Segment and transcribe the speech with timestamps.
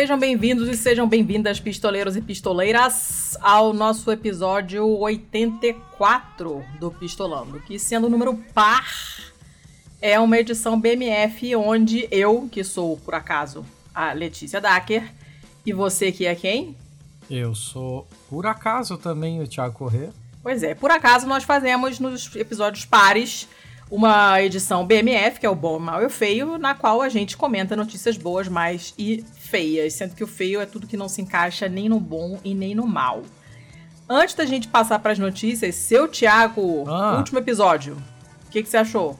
[0.00, 7.78] Sejam bem-vindos e sejam bem-vindas, pistoleiros e pistoleiras, ao nosso episódio 84 do Pistolando, que
[7.78, 8.88] sendo o número par,
[10.00, 13.62] é uma edição BMF onde eu, que sou, por acaso,
[13.94, 15.12] a Letícia Dacker,
[15.66, 16.74] e você que é quem?
[17.30, 20.14] Eu sou, por acaso, também o Thiago Corrêa.
[20.42, 23.46] Pois é, por acaso nós fazemos nos episódios pares
[23.90, 27.36] uma edição BMF, que é o Bom, Mal e o Feio, na qual a gente
[27.36, 31.20] comenta notícias boas, mais e feias, sendo que o feio é tudo que não se
[31.20, 33.22] encaixa nem no bom e nem no mal.
[34.08, 37.16] Antes da gente passar para as notícias, seu Thiago, ah.
[37.18, 37.96] último episódio,
[38.46, 39.18] o que, que você achou?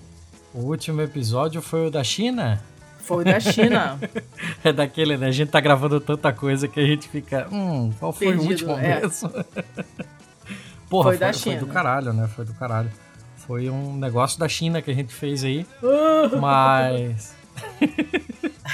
[0.52, 2.62] O último episódio foi o da China?
[2.98, 3.98] Foi o da China.
[4.64, 5.28] é daquele, né?
[5.28, 7.48] A gente tá gravando tanta coisa que a gente fica.
[7.52, 9.00] Hum, qual foi Perdido, o último é.
[9.00, 9.30] mesmo?
[10.91, 11.58] Porra, foi, foi, da China.
[11.58, 12.28] Foi do caralho, né?
[12.28, 12.91] Foi do caralho.
[13.36, 15.64] Foi um negócio da China que a gente fez aí.
[16.41, 17.34] mas.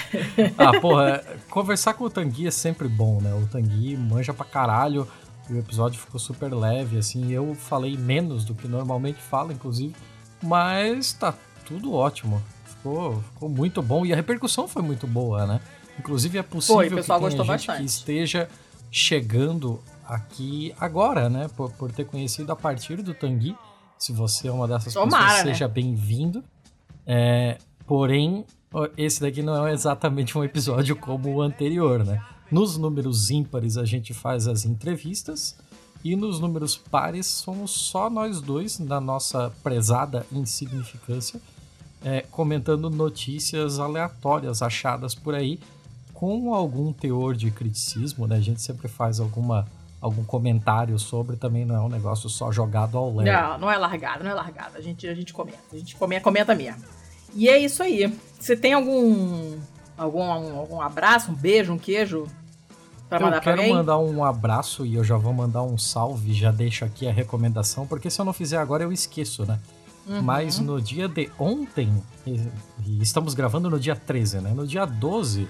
[0.59, 3.33] ah, porra, conversar com o Tanguy é sempre bom, né?
[3.35, 5.07] O Tanguy manja pra caralho.
[5.49, 7.31] E o episódio ficou super leve, assim.
[7.31, 9.95] Eu falei menos do que normalmente falo, inclusive.
[10.43, 12.43] Mas tá tudo ótimo.
[12.65, 14.05] Ficou, ficou muito bom.
[14.05, 15.61] E a repercussão foi muito boa, né?
[15.99, 17.79] Inclusive é possível foi, que tenha gente bastante.
[17.79, 18.49] que esteja
[18.91, 21.49] chegando aqui agora, né?
[21.57, 23.57] Por, por ter conhecido a partir do Tanguy.
[23.99, 25.53] Se você é uma dessas Tomara, pessoas, né?
[25.53, 26.45] seja bem-vindo.
[27.07, 28.45] É, porém,
[28.97, 32.23] esse daqui não é exatamente um episódio como o anterior, né?
[32.51, 35.57] Nos números ímpares a gente faz as entrevistas
[36.05, 41.41] e nos números pares somos só nós dois, na nossa prezada insignificância,
[42.05, 45.59] é, comentando notícias aleatórias achadas por aí
[46.15, 48.37] com algum teor de criticismo, né?
[48.37, 49.67] A gente sempre faz alguma
[50.01, 53.33] algum comentário sobre, também não é um negócio só jogado ao léu.
[53.33, 54.77] Não, não é largado, não é largado.
[54.77, 56.85] A gente, a gente comenta, a gente comenta, comenta mesmo.
[57.37, 58.13] E é isso aí.
[58.41, 59.57] Você tem algum
[59.97, 62.27] algum algum abraço, um beijo, um queijo
[63.09, 63.67] para mandar para alguém?
[63.67, 67.07] Eu quero mandar um abraço e eu já vou mandar um salve, já deixo aqui
[67.07, 69.59] a recomendação, porque se eu não fizer agora eu esqueço, né?
[70.07, 70.23] Uhum.
[70.23, 71.93] Mas no dia de ontem,
[72.27, 74.53] e estamos gravando no dia 13, né?
[74.55, 75.49] No dia 12,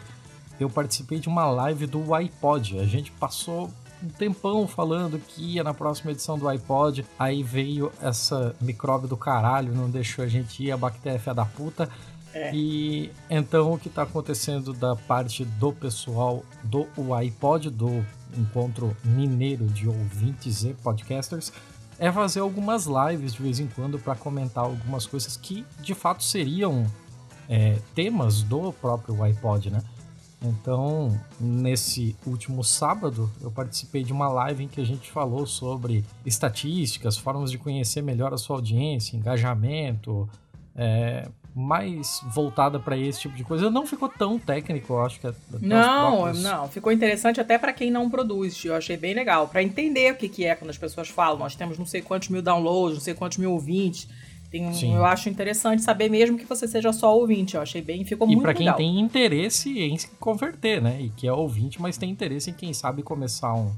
[0.58, 2.78] eu participei de uma live do iPod.
[2.78, 3.70] A gente passou
[4.02, 7.04] um tempão falando que ia na próxima edição do iPod.
[7.18, 11.88] Aí veio essa micróbio do caralho, não deixou a gente ir, a bactéria da puta.
[12.32, 12.54] É.
[12.54, 18.04] E então o que está acontecendo da parte do pessoal do iPod, do
[18.36, 21.50] encontro mineiro de ouvintes e podcasters,
[21.98, 26.22] é fazer algumas lives de vez em quando para comentar algumas coisas que de fato
[26.22, 26.86] seriam
[27.48, 29.82] é, temas do próprio iPod, né?
[30.42, 36.04] Então, nesse último sábado, eu participei de uma live em que a gente falou sobre
[36.24, 40.28] estatísticas, formas de conhecer melhor a sua audiência, engajamento,
[40.74, 43.70] é, mais voltada para esse tipo de coisa.
[43.70, 45.26] Não ficou tão técnico, eu acho que.
[45.26, 46.42] É não, próprios...
[46.42, 48.62] não, ficou interessante até para quem não produz.
[48.62, 51.38] Eu achei bem legal para entender o que, que é quando as pessoas falam.
[51.38, 54.06] Nós temos não sei quantos mil downloads, não sei quantos mil ouvintes
[54.58, 57.54] tem, eu acho interessante saber mesmo que você seja só ouvinte.
[57.54, 58.62] Eu achei bem, ficou e muito legal.
[58.62, 61.00] E para quem tem interesse em se converter, né?
[61.00, 63.72] E que é ouvinte, mas tem interesse em quem sabe começar um,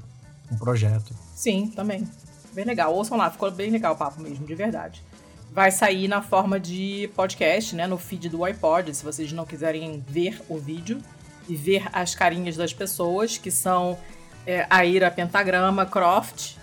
[0.51, 1.13] um projeto.
[1.33, 2.07] Sim, também.
[2.53, 2.93] Bem legal.
[2.93, 5.03] Ouçam lá, ficou bem legal o papo mesmo, de verdade.
[5.51, 7.87] Vai sair na forma de podcast, né?
[7.87, 10.99] No feed do iPod, se vocês não quiserem ver o vídeo
[11.47, 13.97] e ver as carinhas das pessoas, que são
[14.45, 16.58] é, a Ira Pentagrama Croft,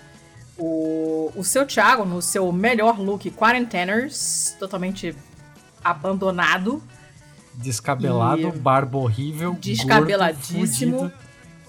[0.58, 5.14] o, o seu Thiago, no seu melhor look Quaranteners, totalmente
[5.84, 6.82] abandonado.
[7.54, 10.98] Descabelado, barba horrível, descabeladíssimo.
[10.98, 11.12] Gordo,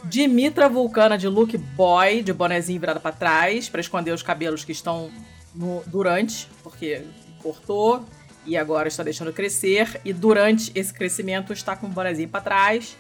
[0.04, 4.72] Dimitra Vulcana de look boy, de bonezinho virado para trás, para esconder os cabelos que
[4.72, 5.10] estão
[5.54, 7.04] no, durante, porque
[7.42, 8.06] cortou
[8.46, 10.00] e agora está deixando crescer.
[10.06, 12.98] E durante esse crescimento está com o bonezinho para trás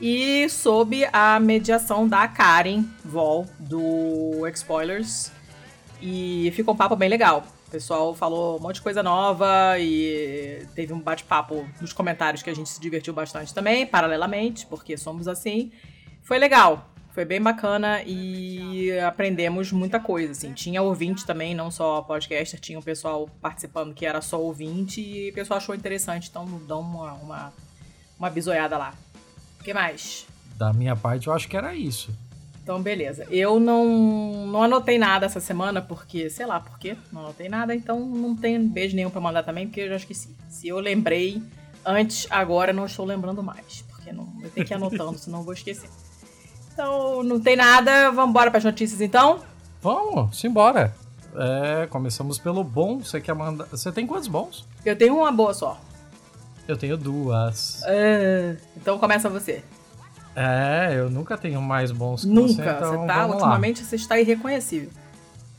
[0.00, 5.30] e sob a mediação da Karen Vol, do X-Spoilers.
[6.00, 7.44] E ficou um papo bem legal.
[7.68, 12.50] O pessoal falou um monte de coisa nova e teve um bate-papo nos comentários que
[12.50, 15.70] a gente se divertiu bastante também, paralelamente, porque somos assim.
[16.22, 20.52] Foi legal, foi bem bacana e aprendemos muita coisa, assim.
[20.52, 25.30] Tinha ouvinte também, não só podcaster, tinha o pessoal participando que era só ouvinte e
[25.30, 27.52] o pessoal achou interessante, então dão uma, uma,
[28.18, 28.94] uma bisoiada lá.
[29.60, 30.26] O que mais?
[30.56, 32.10] Da minha parte, eu acho que era isso.
[32.62, 33.26] Então, beleza.
[33.30, 37.74] Eu não, não anotei nada essa semana, porque, sei lá por quê, não anotei nada,
[37.74, 40.36] então não tem beijo nenhum pra mandar também, porque eu já esqueci.
[40.48, 41.42] Se eu lembrei
[41.84, 45.44] antes, agora não estou lembrando mais, porque não, eu tenho que ir anotando, senão eu
[45.44, 45.90] vou esquecer.
[46.72, 49.40] Então, não tem nada, vamos embora pras notícias então?
[49.82, 50.94] Vamos, simbora.
[51.34, 52.98] É, começamos pelo bom.
[52.98, 53.66] Você quer mandar.
[53.66, 54.66] Você tem quantos bons?
[54.84, 55.80] Eu tenho uma boa só.
[56.70, 57.82] Eu tenho duas.
[57.82, 59.64] Uh, então começa você.
[60.36, 62.52] É, eu nunca tenho mais bons que nunca.
[62.52, 63.88] você, então você tá, ultimamente lá.
[63.88, 64.88] você está irreconhecível.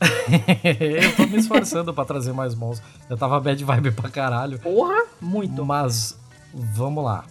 [0.00, 2.82] eu tô me esforçando pra trazer mais bons.
[3.10, 4.58] Eu tava bad vibe pra caralho.
[4.58, 5.62] Porra, muito.
[5.66, 6.18] Mas,
[6.54, 7.26] vamos lá.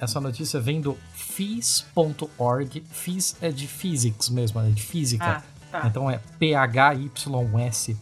[0.00, 2.82] Essa notícia vem do phys.org.
[2.90, 5.24] Phys é de physics mesmo, é de física.
[5.24, 5.86] Ah, tá.
[5.86, 7.94] Então é phys.org.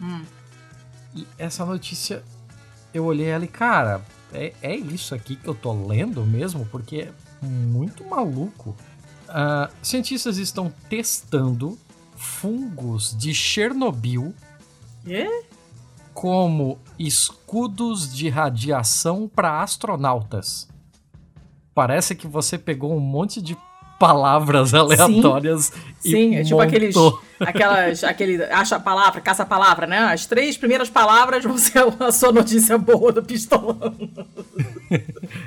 [0.00, 0.22] Hum.
[1.16, 2.22] E essa notícia,
[2.94, 4.00] eu olhei ela e, cara,
[4.32, 6.64] é, é isso aqui que eu tô lendo mesmo?
[6.66, 7.12] Porque é
[7.44, 8.76] muito maluco.
[9.28, 11.76] Uh, cientistas estão testando
[12.16, 14.32] fungos de Chernobyl
[15.06, 15.42] é?
[16.12, 20.68] como escudos de radiação para astronautas.
[21.74, 23.56] Parece que você pegou um monte de
[23.98, 26.94] palavras aleatórias sim, e Sim, é tipo aqueles,
[27.40, 29.98] aquelas, aquele acha a palavra, caça a palavra, né?
[29.98, 33.94] As três primeiras palavras vão ser a sua notícia boa do pistolão.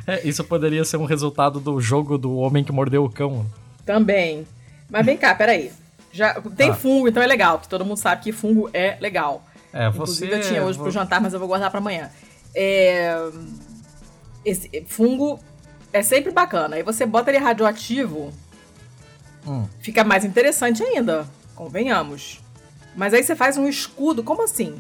[0.06, 3.46] é, isso poderia ser um resultado do jogo do homem que mordeu o cão.
[3.86, 4.46] Também.
[4.90, 5.72] Mas vem cá, peraí.
[6.12, 6.74] Já tem ah.
[6.74, 9.44] fungo, então é legal, que todo mundo sabe que fungo é legal.
[9.74, 10.26] É, você...
[10.26, 12.10] Inclusive eu tinha hoje pro jantar, mas eu vou guardar para amanhã.
[12.56, 13.16] É...
[14.44, 15.40] Esse fungo
[15.92, 16.78] é sempre bacana.
[16.78, 18.32] Aí você bota ele radioativo,
[19.46, 19.66] hum.
[19.80, 21.28] fica mais interessante ainda,
[21.58, 22.40] convenhamos.
[22.96, 24.78] Mas aí você faz um escudo, como assim?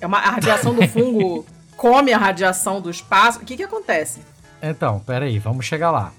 [0.00, 1.44] É uma a radiação do fungo
[1.76, 3.40] come a radiação do espaço.
[3.40, 4.20] O que que acontece?
[4.62, 6.12] Então, peraí, vamos chegar lá.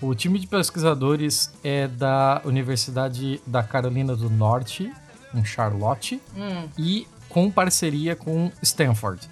[0.00, 4.92] O time de pesquisadores é da Universidade da Carolina do Norte,
[5.34, 6.68] em Charlotte, hum.
[6.76, 9.28] e com parceria com Stanford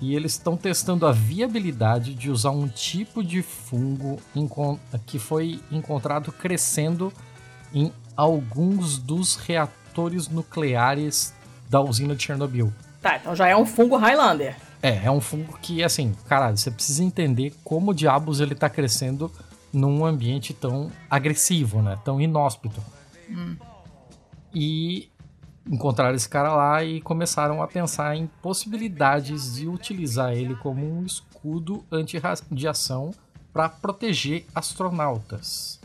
[0.00, 4.18] e eles estão testando a viabilidade de usar um tipo de fungo
[5.06, 7.12] que foi encontrado crescendo
[7.74, 11.34] em alguns dos reatores nucleares
[11.68, 12.72] da usina de Chernobyl.
[13.02, 14.56] Tá, então já é um fungo Highlander.
[14.82, 19.30] É, é um fungo que, assim, caralho, você precisa entender como diabos ele tá crescendo
[19.72, 21.98] num ambiente tão agressivo, né?
[22.04, 22.80] Tão inóspito.
[23.28, 23.56] Hum.
[24.54, 25.10] E
[25.66, 31.04] encontraram esse cara lá e começaram a pensar em possibilidades de utilizar ele como um
[31.04, 33.12] escudo anti-radiação
[33.52, 35.75] para proteger astronautas.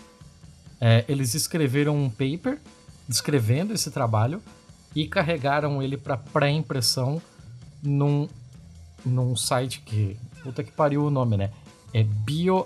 [0.84, 2.60] É, eles escreveram um paper
[3.08, 4.42] descrevendo esse trabalho
[4.96, 7.22] e carregaram ele para pré-impressão
[7.84, 8.28] num,
[9.06, 10.18] num site que.
[10.42, 11.52] Puta que pariu o nome, né?
[11.94, 12.66] É BioRxiv.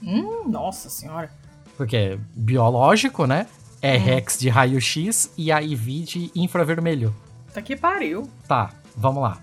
[0.00, 1.28] Hum, nossa senhora.
[1.76, 3.48] Porque é biológico, né?
[3.80, 4.00] É hum.
[4.00, 7.12] Rex de raio-x e IV de infravermelho.
[7.52, 8.30] Tá que pariu.
[8.46, 9.40] Tá, vamos lá.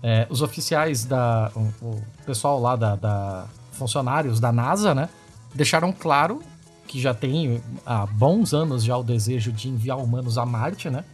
[0.00, 1.50] É, os oficiais da.
[1.56, 5.08] O, o pessoal lá da, da, funcionários da NASA, né?
[5.54, 6.42] Deixaram claro
[6.86, 11.04] que já tem há bons anos já o desejo de enviar humanos a Marte, né?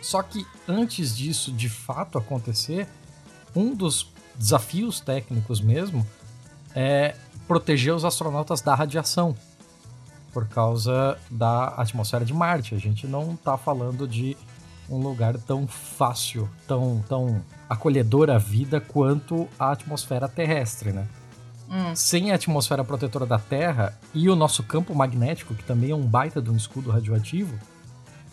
[0.00, 2.88] Só que antes disso de fato acontecer,
[3.54, 6.06] um dos desafios técnicos mesmo
[6.74, 7.14] é
[7.46, 9.36] proteger os astronautas da radiação
[10.32, 12.74] por causa da atmosfera de Marte.
[12.74, 14.36] A gente não está falando de
[14.88, 21.06] um lugar tão fácil, tão, tão acolhedor à vida quanto a atmosfera terrestre, né?
[21.72, 21.96] Hum.
[21.96, 26.06] Sem a atmosfera protetora da Terra e o nosso campo magnético, que também é um
[26.06, 27.58] baita de um escudo radioativo,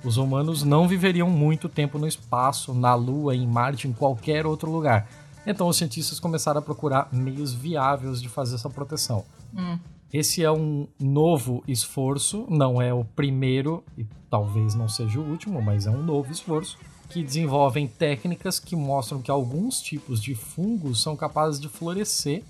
[0.04, 4.70] os humanos não viveriam muito tempo no espaço, na Lua, em Marte, em qualquer outro
[4.70, 5.10] lugar.
[5.48, 9.24] Então os cientistas começaram a procurar meios viáveis de fazer essa proteção.
[9.56, 9.80] Hum.
[10.12, 15.62] Esse é um novo esforço, não é o primeiro e talvez não seja o último,
[15.62, 16.78] mas é um novo esforço
[17.10, 22.44] que desenvolvem técnicas que mostram que alguns tipos de fungos são capazes de florescer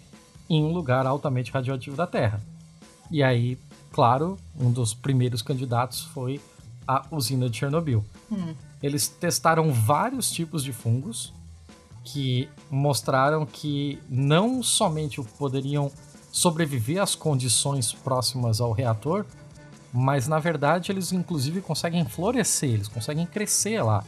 [0.50, 2.41] em um lugar altamente radioativo da Terra.
[3.12, 3.58] E aí,
[3.91, 6.41] claro, um dos primeiros candidatos foi
[6.88, 8.03] a usina de Chernobyl.
[8.32, 8.56] Hum.
[8.82, 11.34] Eles testaram vários tipos de fungos
[12.03, 15.91] que mostraram que não somente poderiam
[16.32, 19.25] sobreviver às condições próximas ao reator,
[19.91, 24.03] mas na verdade eles inclusive conseguem florescer, eles conseguem crescer lá.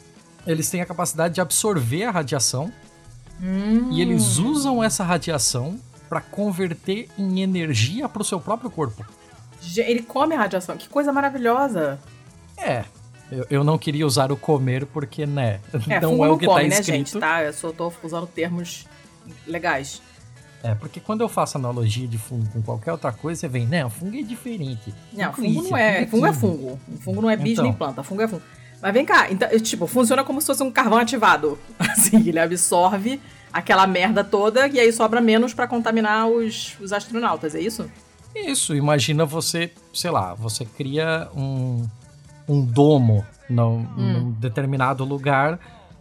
[0.46, 2.72] Eles têm a capacidade de absorver a radiação
[3.42, 3.92] hum.
[3.92, 5.80] e eles usam essa radiação
[6.12, 9.06] para converter em energia para o seu próprio corpo.
[9.78, 11.98] Ele come a radiação, que coisa maravilhosa!
[12.58, 12.84] É,
[13.32, 16.64] eu, eu não queria usar o comer porque, né, é, não é o que come,
[16.64, 16.92] tá escrito.
[16.92, 17.42] Né, gente, tá?
[17.42, 18.86] Eu só tô usando termos
[19.48, 20.02] legais.
[20.62, 23.90] É, porque quando eu faço analogia de fungo com qualquer outra coisa, você vem, não,
[23.90, 24.94] fungo é diferente.
[25.14, 26.08] Não, fungo, fungo não é.
[26.08, 26.80] Fungo é fungo.
[27.00, 27.64] Fungo não é bicho então.
[27.64, 28.44] nem planta, fungo é fungo.
[28.82, 31.60] Mas vem cá, então, tipo, funciona como se fosse um carvão ativado.
[31.78, 33.22] Assim, ele absorve
[33.54, 37.90] aquela merda toda e aí sobra menos para contaminar os, os astronautas, é isso?
[38.34, 41.86] Isso, imagina você, sei lá, você cria um,
[42.48, 43.88] um domo num, hum.
[43.98, 45.60] num determinado lugar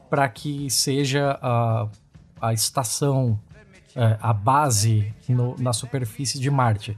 [0.09, 1.89] para que seja a,
[2.41, 3.39] a estação
[3.97, 6.97] é, a base no, na superfície de Marte.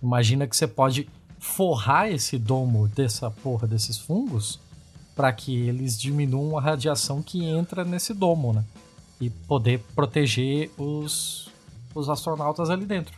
[0.00, 1.08] Imagina que você pode
[1.38, 4.60] forrar esse domo dessa porra desses fungos
[5.20, 8.64] para que eles diminuam a radiação que entra nesse domo, né?
[9.20, 11.52] E poder proteger os,
[11.94, 13.14] os astronautas ali dentro.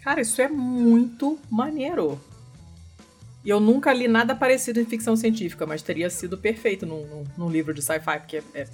[0.00, 2.20] Cara, isso é muito maneiro.
[3.44, 7.24] E eu nunca li nada parecido em ficção científica, mas teria sido perfeito num, num,
[7.36, 8.68] num livro de sci-fi, porque é, é,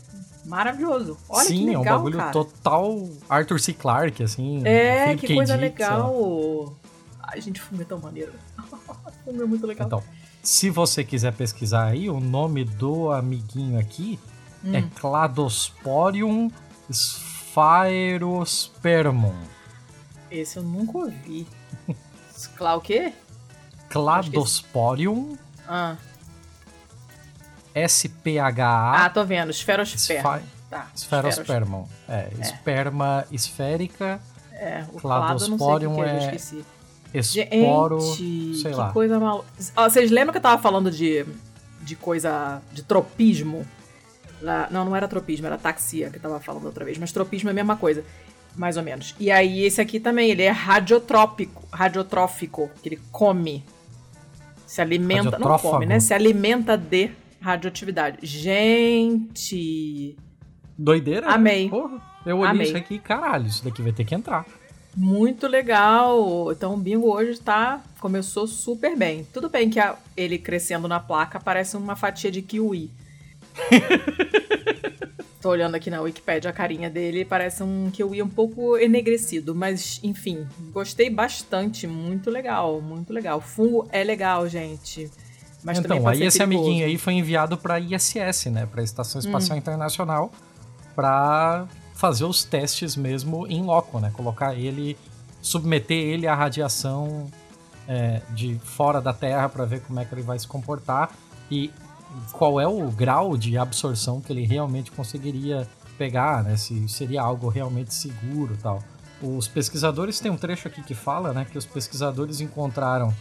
[0.45, 1.17] maravilhoso.
[1.31, 2.33] Olha Sim, que legal, é um bagulho cara.
[2.33, 3.73] total Arthur C.
[3.73, 4.61] Clarke, assim.
[4.67, 6.76] É, que coisa Dick, legal.
[7.23, 8.35] Ai, gente, filme é tão maneiro.
[9.25, 9.87] filme é muito legal.
[9.87, 10.05] Então,
[10.42, 14.18] se você quiser pesquisar aí, o nome do amiguinho aqui
[14.64, 14.75] hum.
[14.75, 16.50] é Cladosporium
[16.90, 19.35] sphaerospermum.
[20.30, 21.47] Esse eu nunca ouvi.
[22.56, 23.12] Clá o quê?
[23.88, 25.37] Cladosporium.
[25.68, 25.97] Ah.
[27.75, 29.04] S-P-H-A.
[29.04, 29.50] Ah, tô vendo.
[29.50, 30.42] Esferosperma.
[30.68, 30.88] Tá.
[30.94, 31.87] Esferospermum.
[32.09, 34.20] É, é, esperma esférica.
[34.52, 36.37] É, o Cladosporium é.
[37.12, 38.00] Esporo.
[38.00, 38.93] Gente, sei que lá.
[38.93, 39.45] coisa mal.
[39.76, 41.25] vocês lembram que eu tava falando de,
[41.83, 42.62] de coisa.
[42.73, 43.67] de tropismo?
[44.40, 46.97] Lá, não, não era tropismo, era taxia que eu tava falando outra vez.
[46.99, 48.05] Mas tropismo é a mesma coisa.
[48.57, 49.14] Mais ou menos.
[49.19, 51.62] E aí, esse aqui também, ele é radiotrópico.
[51.73, 53.64] Radiotrófico, que ele come.
[54.67, 55.38] Se alimenta.
[55.38, 56.00] Não come, né?
[56.00, 58.19] Se alimenta de radioatividade.
[58.23, 60.17] Gente!
[60.76, 61.29] Doideira?
[61.29, 61.69] Amei.
[61.69, 62.67] Porra, eu olhei Amei.
[62.67, 64.47] isso aqui caralho, isso daqui vai ter que entrar.
[64.97, 66.50] Muito legal.
[66.52, 67.80] Então o bingo hoje tá.
[68.00, 69.26] Começou super bem.
[69.32, 72.90] Tudo bem que a, ele crescendo na placa parece uma fatia de kiwi.
[75.40, 79.99] Tô olhando aqui na Wikipedia a carinha dele, parece um kiwi um pouco enegrecido, mas
[80.02, 83.38] enfim, gostei bastante, muito legal, muito legal.
[83.38, 85.11] O fungo é legal, gente.
[85.64, 86.62] Mas então, aí esse perigoso.
[86.62, 89.61] amiguinho aí foi enviado para ISS, né, para Estação Espacial hum.
[89.61, 90.30] Internacional,
[90.94, 91.66] para
[92.00, 94.97] fazer os testes mesmo em loco, né, colocar ele,
[95.42, 97.30] submeter ele à radiação
[97.87, 101.11] é, de fora da Terra para ver como é que ele vai se comportar
[101.50, 101.71] e
[102.33, 106.57] qual é o grau de absorção que ele realmente conseguiria pegar, né?
[106.57, 108.83] Se seria algo realmente seguro tal.
[109.21, 111.45] Os pesquisadores têm um trecho aqui que fala, né?
[111.45, 113.14] Que os pesquisadores encontraram,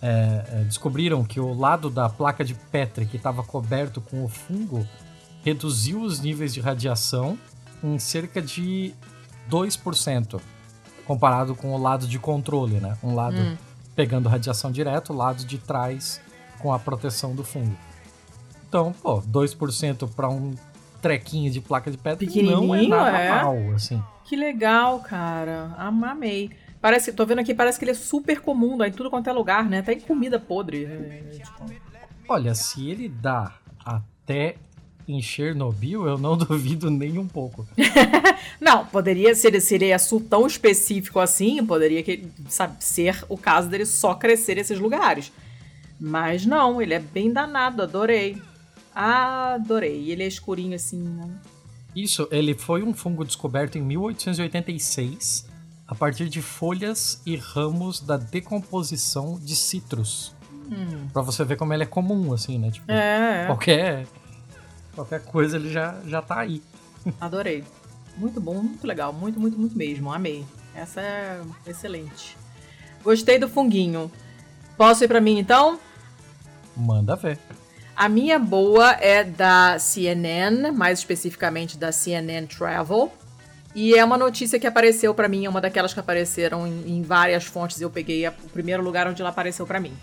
[0.00, 4.28] é, é, descobriram que o lado da placa de Petri que estava coberto com o
[4.28, 4.86] fungo
[5.44, 7.36] reduziu os níveis de radiação
[7.82, 8.94] em cerca de
[9.50, 10.40] 2%,
[11.06, 12.96] comparado com o lado de controle, né?
[13.02, 13.56] Um lado hum.
[13.94, 16.20] pegando radiação direto, o lado de trás
[16.58, 17.76] com a proteção do fungo.
[18.68, 20.54] Então, pô, 2% para um
[21.02, 23.30] trequinho de placa de pedra não é nada é?
[23.30, 24.02] mal, assim.
[24.24, 25.74] Que legal, cara.
[25.76, 26.50] Amei.
[26.80, 29.32] Parece, tô vendo aqui, parece que ele é super comum, dá em tudo quanto é
[29.32, 29.80] lugar, né?
[29.80, 30.86] Até em comida podre.
[32.28, 33.52] Olha, se ele dá
[33.84, 34.56] até
[35.10, 37.66] em Chernobyl, eu não duvido nem um pouco.
[38.60, 39.96] não, poderia ser, seria
[40.28, 45.32] tão específico assim, poderia que, sabe, ser o caso dele só crescer nesses lugares.
[45.98, 48.38] Mas não, ele é bem danado, adorei.
[48.94, 50.10] Adorei.
[50.10, 51.28] Ele é escurinho assim, né?
[51.94, 55.48] Isso, ele foi um fungo descoberto em 1886
[55.86, 60.32] a partir de folhas e ramos da decomposição de citros.
[60.70, 61.08] Hum.
[61.12, 62.70] Pra você ver como ele é comum, assim, né?
[62.70, 63.46] Tipo, é, é.
[63.46, 64.06] Qualquer,
[65.00, 66.62] qualquer coisa ele já, já tá aí.
[67.20, 67.64] Adorei.
[68.16, 69.12] Muito bom, muito legal.
[69.12, 70.12] Muito, muito, muito mesmo.
[70.12, 70.44] Amei.
[70.74, 72.36] Essa é excelente.
[73.02, 74.10] Gostei do funguinho.
[74.76, 75.78] Posso ir pra mim então?
[76.76, 77.38] Manda ver.
[77.96, 83.12] A minha boa é da CNN, mais especificamente da CNN Travel.
[83.74, 87.02] E é uma notícia que apareceu para mim, é uma daquelas que apareceram em, em
[87.02, 87.80] várias fontes.
[87.80, 89.94] Eu peguei a, o primeiro lugar onde ela apareceu para mim.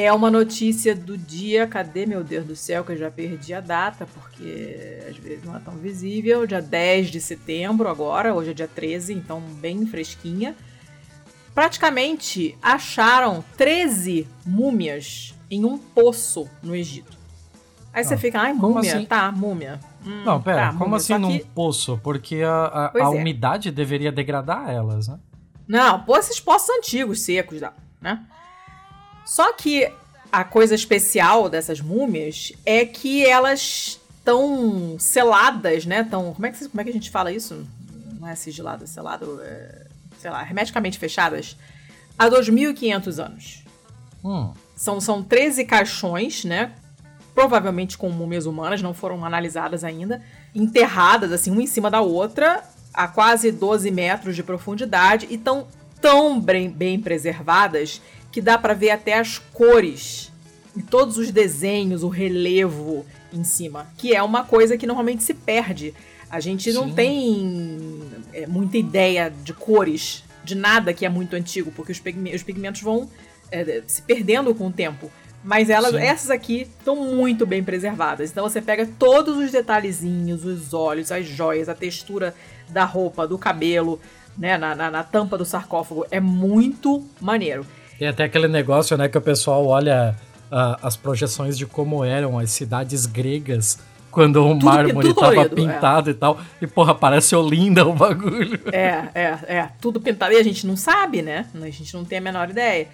[0.00, 1.66] É uma notícia do dia.
[1.66, 5.56] Cadê, meu Deus do céu, que eu já perdi a data, porque às vezes não
[5.56, 6.46] é tão visível.
[6.46, 10.54] Dia 10 de setembro, agora, hoje é dia 13, então bem fresquinha.
[11.52, 17.18] Praticamente acharam 13 múmias em um poço no Egito.
[17.92, 19.04] Aí você fica, ai, múmia, assim?
[19.04, 19.80] tá, múmia.
[20.06, 20.96] Hum, não, pera, tá, como múmia.
[20.98, 21.44] assim num que...
[21.46, 21.98] poço?
[22.04, 23.08] Porque a, a, a é.
[23.08, 25.18] umidade deveria degradar elas, né?
[25.66, 27.60] Não, pô, esses poços antigos, secos,
[28.00, 28.24] né?
[29.28, 29.92] Só que
[30.32, 36.02] a coisa especial dessas múmias é que elas estão seladas, né?
[36.02, 37.66] Tão, como, é que, como é que a gente fala isso?
[38.18, 39.86] Não é sigilado, é selado, é,
[40.18, 41.58] sei lá, hermeticamente fechadas
[42.18, 43.64] há 2.500 anos.
[44.24, 44.54] Hum.
[44.74, 46.72] São, são 13 caixões, né?
[47.34, 50.22] Provavelmente com múmias humanas, não foram analisadas ainda,
[50.54, 55.68] enterradas assim, uma em cima da outra, a quase 12 metros de profundidade, e estão
[56.00, 60.30] tão bem, bem preservadas que dá para ver até as cores
[60.76, 65.34] e todos os desenhos, o relevo em cima, que é uma coisa que normalmente se
[65.34, 65.92] perde.
[66.30, 66.94] A gente não Sim.
[66.94, 68.00] tem
[68.32, 72.80] é, muita ideia de cores, de nada que é muito antigo, porque os, os pigmentos
[72.80, 73.10] vão
[73.50, 75.10] é, se perdendo com o tempo.
[75.42, 78.30] Mas elas, essas aqui estão muito bem preservadas.
[78.30, 82.34] Então você pega todos os detalhezinhos, os olhos, as joias, a textura
[82.68, 84.00] da roupa, do cabelo,
[84.36, 86.06] né, na, na, na tampa do sarcófago.
[86.10, 87.64] É muito maneiro.
[87.98, 90.14] Tem até aquele negócio, né, que o pessoal olha
[90.52, 93.78] uh, as projeções de como eram as cidades gregas
[94.10, 96.12] quando o tudo, mármore tudo tava pintado é.
[96.12, 96.40] e tal.
[96.60, 98.60] E, porra, parece Olinda o bagulho.
[98.72, 99.70] É, é, é.
[99.80, 100.32] Tudo pintado.
[100.32, 101.46] E a gente não sabe, né?
[101.54, 102.88] A gente não tem a menor ideia.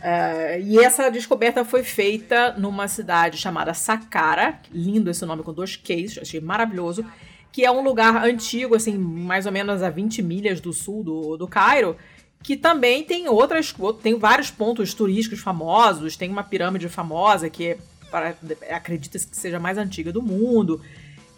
[0.00, 5.76] Uh, e essa descoberta foi feita numa cidade chamada Saqqara, lindo esse nome com dois
[5.76, 7.04] Qs, achei maravilhoso,
[7.52, 11.36] que é um lugar antigo, assim, mais ou menos a 20 milhas do sul do,
[11.36, 11.96] do Cairo,
[12.42, 17.76] que também tem outras, tem vários pontos turísticos famosos, tem uma pirâmide famosa que
[18.12, 20.80] é, acredita-se que seja a mais antiga do mundo,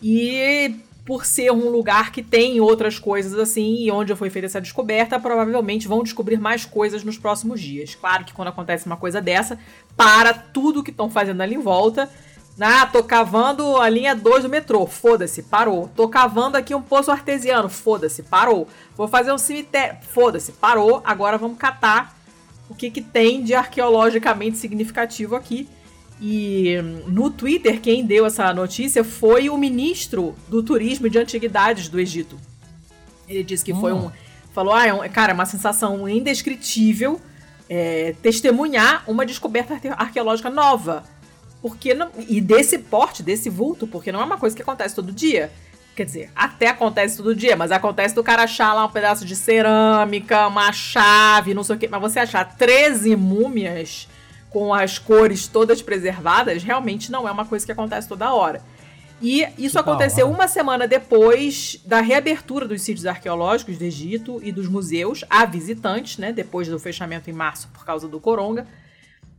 [0.01, 4.61] e por ser um lugar que tem outras coisas assim, e onde foi feita essa
[4.61, 7.95] descoberta, provavelmente vão descobrir mais coisas nos próximos dias.
[7.95, 9.59] Claro que quando acontece uma coisa dessa,
[9.97, 12.09] para tudo que estão fazendo ali em volta.
[12.61, 15.91] Ah, tô cavando a linha 2 do metrô, foda-se, parou.
[15.97, 18.69] Tô cavando aqui um poço artesiano, foda-se, parou.
[18.97, 21.01] Vou fazer um cemitério, foda-se, parou.
[21.05, 22.17] Agora vamos catar
[22.69, 25.69] o que, que tem de arqueologicamente significativo aqui.
[26.21, 31.89] E no Twitter, quem deu essa notícia foi o ministro do Turismo e de Antiguidades
[31.89, 32.39] do Egito.
[33.29, 33.81] Ele disse que hum.
[33.81, 34.11] foi um.
[34.53, 37.21] Falou, ah, é um, cara, é uma sensação indescritível
[37.69, 41.05] é, testemunhar uma descoberta arqueológica nova.
[41.63, 45.13] Porque não, e desse porte, desse vulto, porque não é uma coisa que acontece todo
[45.13, 45.51] dia.
[45.95, 49.37] Quer dizer, até acontece todo dia, mas acontece do cara achar lá um pedaço de
[49.37, 51.87] cerâmica, uma chave, não sei o quê.
[51.89, 54.09] Mas você achar 13 múmias
[54.51, 58.63] com as cores todas preservadas, realmente não é uma coisa que acontece toda hora.
[59.21, 64.67] E isso aconteceu uma semana depois da reabertura dos sítios arqueológicos do Egito e dos
[64.67, 66.33] museus a visitantes, né?
[66.33, 68.67] Depois do fechamento em março por causa do coronga.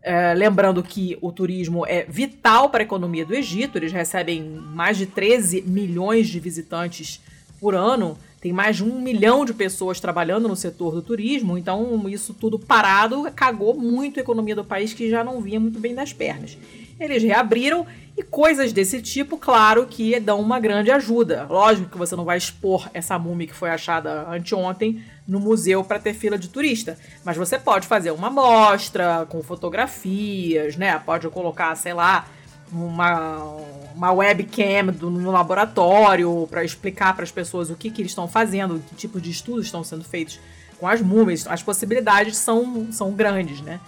[0.05, 4.97] É, lembrando que o turismo é vital para a economia do Egito, eles recebem mais
[4.97, 7.21] de 13 milhões de visitantes
[7.57, 8.17] por ano.
[8.41, 12.59] Tem mais de um milhão de pessoas trabalhando no setor do turismo, então isso tudo
[12.59, 16.57] parado cagou muito a economia do país que já não vinha muito bem das pernas.
[17.03, 17.85] Eles reabriram
[18.15, 21.47] e coisas desse tipo, claro que dão uma grande ajuda.
[21.49, 25.99] Lógico que você não vai expor essa múmia que foi achada anteontem no museu para
[25.99, 30.99] ter fila de turista, mas você pode fazer uma mostra com fotografias, né?
[30.99, 32.27] Pode colocar, sei lá,
[32.71, 33.57] uma,
[33.95, 38.27] uma webcam do, no laboratório para explicar para as pessoas o que, que eles estão
[38.27, 40.39] fazendo, que tipo de estudos estão sendo feitos
[40.79, 41.47] com as múmias.
[41.47, 43.79] As possibilidades são, são grandes, né?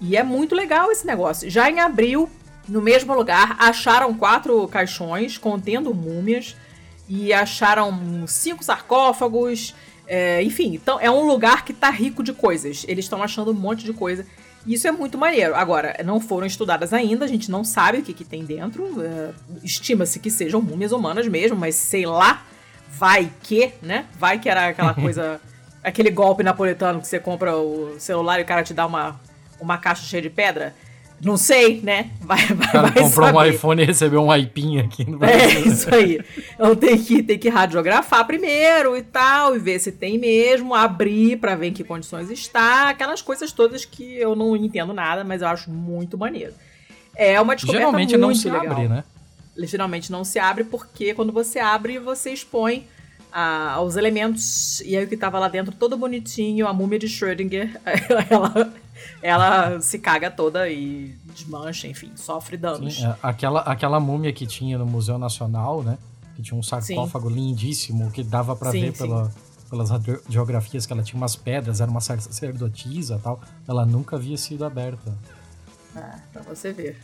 [0.00, 1.48] E é muito legal esse negócio.
[1.50, 2.28] Já em abril,
[2.68, 6.56] no mesmo lugar, acharam quatro caixões contendo múmias
[7.08, 9.74] e acharam cinco sarcófagos.
[10.06, 12.84] É, enfim, então é um lugar que tá rico de coisas.
[12.88, 14.26] Eles estão achando um monte de coisa.
[14.66, 15.54] Isso é muito maneiro.
[15.54, 18.84] Agora, não foram estudadas ainda, a gente não sabe o que, que tem dentro.
[18.84, 22.44] Uh, Estima-se que sejam múmias humanas mesmo, mas sei lá,
[22.88, 24.06] vai que, né?
[24.18, 25.40] Vai que era aquela coisa.
[25.82, 29.20] aquele golpe napoletano que você compra o celular e o cara te dá uma,
[29.60, 30.74] uma caixa cheia de pedra.
[31.20, 32.10] Não sei, né?
[32.20, 33.38] Vai, vai, cara vai comprou saber.
[33.38, 35.48] um iPhone e recebeu um iPin aqui no Brasil.
[35.48, 36.20] É isso aí.
[36.54, 41.38] Então tem que, tem que radiografar primeiro e tal, e ver se tem mesmo, abrir
[41.38, 45.40] para ver em que condições está, aquelas coisas todas que eu não entendo nada, mas
[45.40, 46.52] eu acho muito maneiro.
[47.16, 48.72] É uma descoberta Geralmente muito não se legal.
[48.72, 49.04] abre, né?
[49.58, 52.86] Geralmente não se abre porque quando você abre, você expõe
[53.32, 57.08] ah, os elementos, e aí o que tava lá dentro todo bonitinho, a múmia de
[57.08, 57.80] Schrödinger,
[58.30, 58.72] ela
[59.22, 62.96] ela se caga toda e desmancha, enfim, sofre danos.
[62.96, 65.98] Sim, é, aquela, aquela múmia que tinha no Museu Nacional, né?
[66.36, 67.36] Que tinha um sarcófago sim.
[67.36, 69.32] lindíssimo, que dava para ver pela,
[69.70, 73.40] pelas radiografias que ela tinha umas pedras, era uma sacerdotisa tal.
[73.66, 75.16] Ela nunca havia sido aberta.
[75.96, 76.98] É, pra você ver.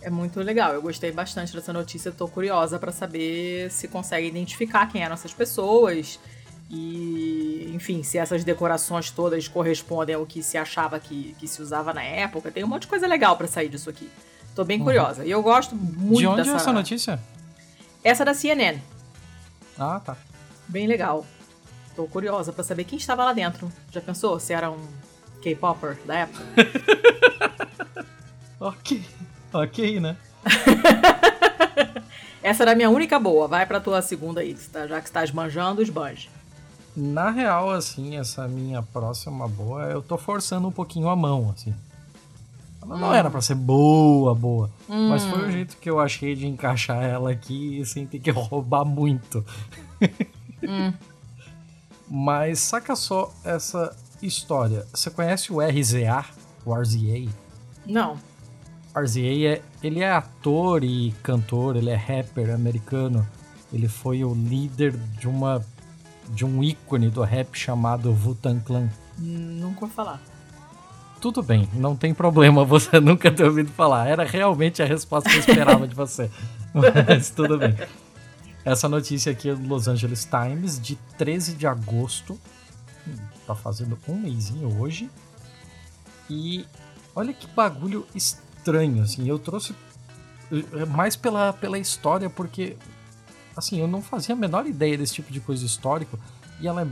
[0.00, 0.72] É muito legal.
[0.72, 2.10] Eu gostei bastante dessa notícia.
[2.10, 6.18] Tô curiosa para saber se consegue identificar quem eram essas pessoas
[6.74, 11.92] e, enfim, se essas decorações todas correspondem ao que se achava que, que se usava
[11.92, 14.08] na época, tem um monte de coisa legal para sair disso aqui.
[14.54, 14.84] Tô bem uhum.
[14.84, 15.22] curiosa.
[15.22, 16.52] E eu gosto muito De onde dessa...
[16.52, 17.20] é essa notícia?
[18.02, 18.78] Essa é da CNN.
[19.78, 20.16] Ah, tá.
[20.66, 21.26] Bem legal.
[21.94, 23.70] Tô curiosa para saber quem estava lá dentro.
[23.90, 24.88] Já pensou se era um
[25.42, 26.42] K-Popper da época?
[28.58, 29.04] ok.
[29.52, 30.16] Ok, né?
[32.42, 33.46] Essa era a minha única boa.
[33.46, 34.86] Vai pra tua segunda aí, tá?
[34.86, 36.30] já que estás manjando, esbanje.
[36.94, 41.74] Na real, assim, essa minha próxima boa, eu tô forçando um pouquinho a mão, assim.
[42.82, 43.14] Ela não hum.
[43.14, 44.68] era para ser boa, boa.
[44.88, 45.08] Hum.
[45.08, 48.84] Mas foi o jeito que eu achei de encaixar ela aqui sem ter que roubar
[48.84, 49.44] muito.
[50.62, 50.92] Hum.
[52.10, 54.86] Mas saca só essa história.
[54.92, 56.24] Você conhece o RZA?
[56.64, 57.30] O RZA?
[57.86, 58.18] Não.
[58.94, 63.26] RZA é, ele é ator e cantor, ele é rapper americano.
[63.72, 65.64] Ele foi o líder de uma
[66.30, 68.88] de um ícone do rap chamado Wu-Tang Clan.
[69.18, 70.20] Nunca vou falar.
[71.20, 74.08] Tudo bem, não tem problema você nunca ter ouvido falar.
[74.08, 76.30] Era realmente a resposta que eu esperava de você.
[76.74, 77.76] Mas tudo bem.
[78.64, 82.38] Essa notícia aqui é do Los Angeles Times, de 13 de agosto.
[83.46, 85.10] Tá fazendo um mêsinho hoje.
[86.30, 86.64] E
[87.14, 89.28] olha que bagulho estranho, assim.
[89.28, 89.74] Eu trouxe
[90.52, 92.76] eh, mais pela, pela história, porque
[93.56, 96.18] assim, eu não fazia a menor ideia desse tipo de coisa histórico.
[96.60, 96.86] E ela é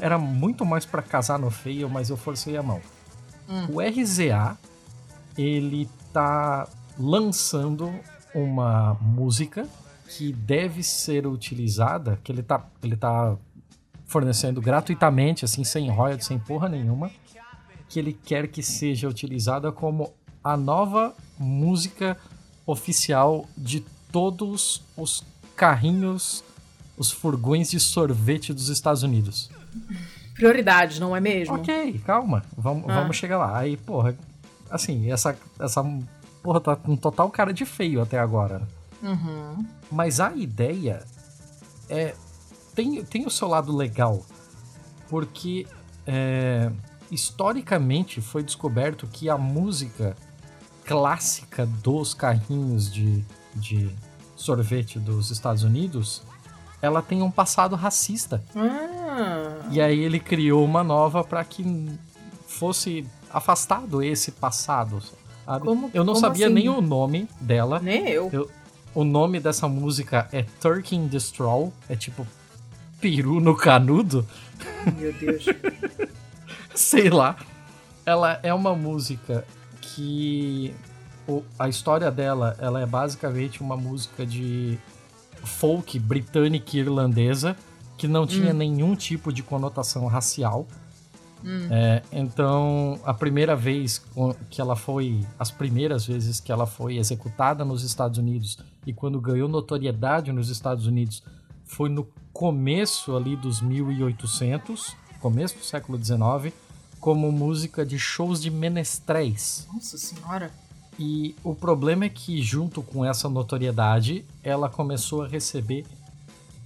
[0.00, 2.80] era muito mais para casar no feio, mas eu forcei a mão.
[3.48, 3.76] Hum.
[3.76, 4.58] O RZA,
[5.36, 7.92] ele tá lançando
[8.34, 9.68] uma música
[10.08, 13.36] que deve ser utilizada, que ele tá, ele tá
[14.06, 17.10] fornecendo gratuitamente, assim, sem royalties, sem porra nenhuma,
[17.88, 22.16] que ele quer que seja utilizada como a nova música
[22.66, 25.24] oficial de todos os
[25.58, 26.44] carrinhos,
[26.96, 29.50] os furgões de sorvete dos Estados Unidos.
[30.32, 31.56] Prioridade, não é mesmo?
[31.56, 33.00] Ok, calma, vamos, ah.
[33.00, 33.58] vamos chegar lá.
[33.58, 34.16] Aí, porra,
[34.70, 35.84] assim, essa, essa
[36.42, 38.62] porra tá com total cara de feio até agora.
[39.02, 39.66] Uhum.
[39.90, 41.02] Mas a ideia
[41.88, 42.14] é.
[42.74, 44.24] Tem, tem o seu lado legal,
[45.08, 45.66] porque
[46.06, 46.70] é,
[47.10, 50.16] historicamente foi descoberto que a música
[50.84, 53.24] clássica dos carrinhos de,
[53.56, 53.90] de
[54.38, 56.22] sorvete dos Estados Unidos
[56.80, 58.42] ela tem um passado racista.
[58.54, 59.68] Ah.
[59.70, 61.64] E aí ele criou uma nova para que
[62.46, 65.02] fosse afastado esse passado.
[65.60, 66.54] Como, eu não sabia assim?
[66.54, 67.80] nem o nome dela.
[67.80, 68.30] Nem eu.
[68.32, 68.50] eu.
[68.94, 71.72] O nome dessa música é Turkey in the Straw.
[71.88, 72.26] É tipo
[73.00, 74.26] peru no canudo.
[74.96, 75.46] Meu Deus.
[76.74, 77.36] Sei lá.
[78.04, 79.44] Ela é uma música
[79.80, 80.74] que
[81.58, 84.78] a história dela, ela é basicamente uma música de
[85.44, 87.56] folk britânica e irlandesa
[87.96, 88.56] que não tinha hum.
[88.56, 90.66] nenhum tipo de conotação racial.
[91.44, 91.68] Hum.
[91.70, 94.04] É, então, a primeira vez
[94.50, 99.20] que ela foi, as primeiras vezes que ela foi executada nos Estados Unidos e quando
[99.20, 101.22] ganhou notoriedade nos Estados Unidos
[101.64, 106.52] foi no começo ali dos 1800, começo do século 19,
[107.00, 109.66] como música de shows de menestréis.
[109.72, 110.50] Nossa senhora!
[110.98, 115.86] E o problema é que, junto com essa notoriedade, ela começou a receber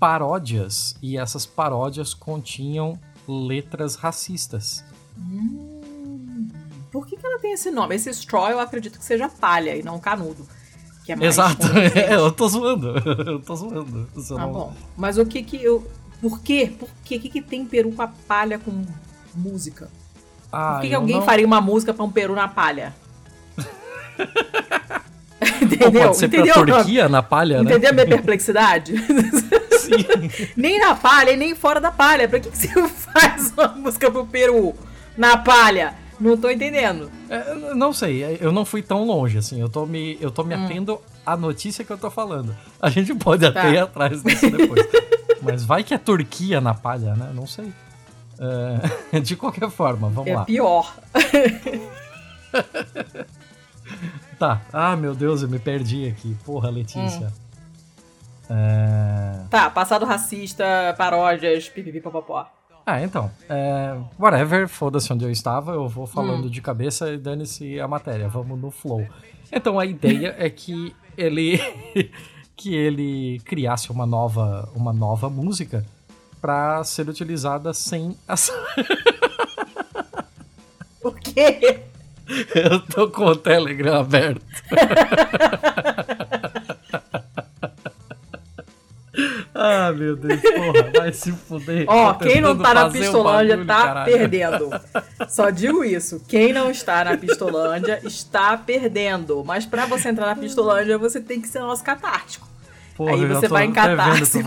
[0.01, 4.83] paródias, e essas paródias continham letras racistas.
[5.16, 6.49] Hum,
[6.90, 7.95] por que, que ela tem esse nome?
[7.95, 10.47] Esse straw eu acredito que seja palha e não canudo.
[11.05, 11.66] Que é mais Exato,
[11.97, 12.95] é, eu tô zoando.
[13.27, 14.09] Eu tô zoando.
[14.29, 14.53] Tá não...
[14.53, 14.75] bom.
[14.97, 15.87] Mas o que que eu.
[16.21, 16.73] Por quê?
[16.79, 17.16] Por quê?
[17.16, 18.85] O que, que tem peru com a palha com
[19.35, 19.90] música?
[20.53, 21.23] Ah, por que, que alguém não...
[21.23, 22.95] faria uma música pra um peru na palha?
[25.61, 26.03] Entendeu?
[26.03, 26.55] pode ser Entendeu?
[26.55, 27.77] pra Turquia, na palha, Entendeu né?
[27.77, 28.94] Entendeu a minha perplexidade?
[29.79, 30.53] Sim.
[30.57, 32.29] nem na palha e nem fora da palha.
[32.29, 34.75] Pra que, que você faz uma música pro Peru
[35.16, 35.94] na palha?
[36.20, 37.11] Não tô entendendo.
[37.29, 39.61] É, não sei, eu não fui tão longe, assim.
[39.61, 40.64] Eu tô me, eu tô me hum.
[40.64, 42.55] atendo à notícia que eu tô falando.
[42.81, 43.68] A gente pode até tá.
[43.70, 44.87] ir atrás disso depois.
[45.42, 47.31] Mas vai que é Turquia na palha, né?
[47.35, 47.72] Não sei.
[49.12, 50.42] É, de qualquer forma, vamos é lá.
[50.42, 50.94] É pior.
[54.42, 54.61] Tá.
[54.72, 56.37] Ah, meu Deus, eu me perdi aqui.
[56.44, 57.33] Porra, Letícia.
[58.50, 58.50] Hum.
[58.50, 59.44] É...
[59.48, 60.64] Tá, passado racista,
[60.98, 62.50] paródias, pipipipopopó.
[62.85, 63.31] Ah, então.
[63.48, 66.50] É, whatever, foda-se onde eu estava, eu vou falando hum.
[66.50, 69.07] de cabeça e dane-se a matéria, vamos no flow.
[69.52, 71.61] Então a ideia é que ele
[72.57, 75.87] que ele criasse uma nova uma nova música
[76.40, 78.52] para ser utilizada sem essa
[81.00, 81.91] O quê?
[82.55, 84.40] Eu tô com o Telegram aberto.
[89.55, 91.85] ah, meu Deus, porra, vai se fuder.
[91.88, 94.12] Ó, quem não tá na Pistolândia um tá caralho.
[94.12, 94.71] perdendo.
[95.29, 96.23] Só digo isso.
[96.27, 99.45] Quem não está na Pistolândia está perdendo.
[99.45, 102.49] Mas pra você entrar na Pistolândia, você tem que ser nosso catártico.
[102.97, 104.42] Porra, Aí você vai em catarse.me.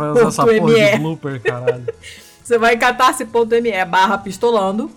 [2.44, 4.92] você vai em catarse.me barra pistolando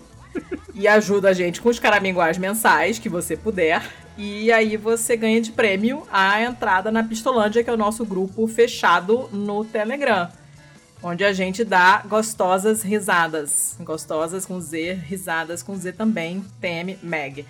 [0.79, 3.85] e ajuda a gente com os caraminguais mensais que você puder.
[4.17, 8.47] E aí você ganha de prêmio a entrada na Pistolândia, que é o nosso grupo
[8.47, 10.29] fechado no Telegram.
[11.03, 13.75] Onde a gente dá gostosas risadas.
[13.81, 17.45] Gostosas com Z, risadas com Z também, TM Meg.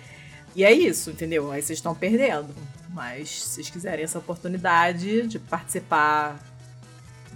[0.56, 1.52] E é isso, entendeu?
[1.52, 2.52] Aí vocês estão perdendo.
[2.88, 6.36] Mas se vocês quiserem essa oportunidade de participar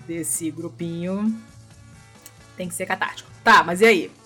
[0.09, 1.41] desse grupinho,
[2.57, 3.31] tem que ser catártico.
[3.45, 4.24] Tá, mas e aí?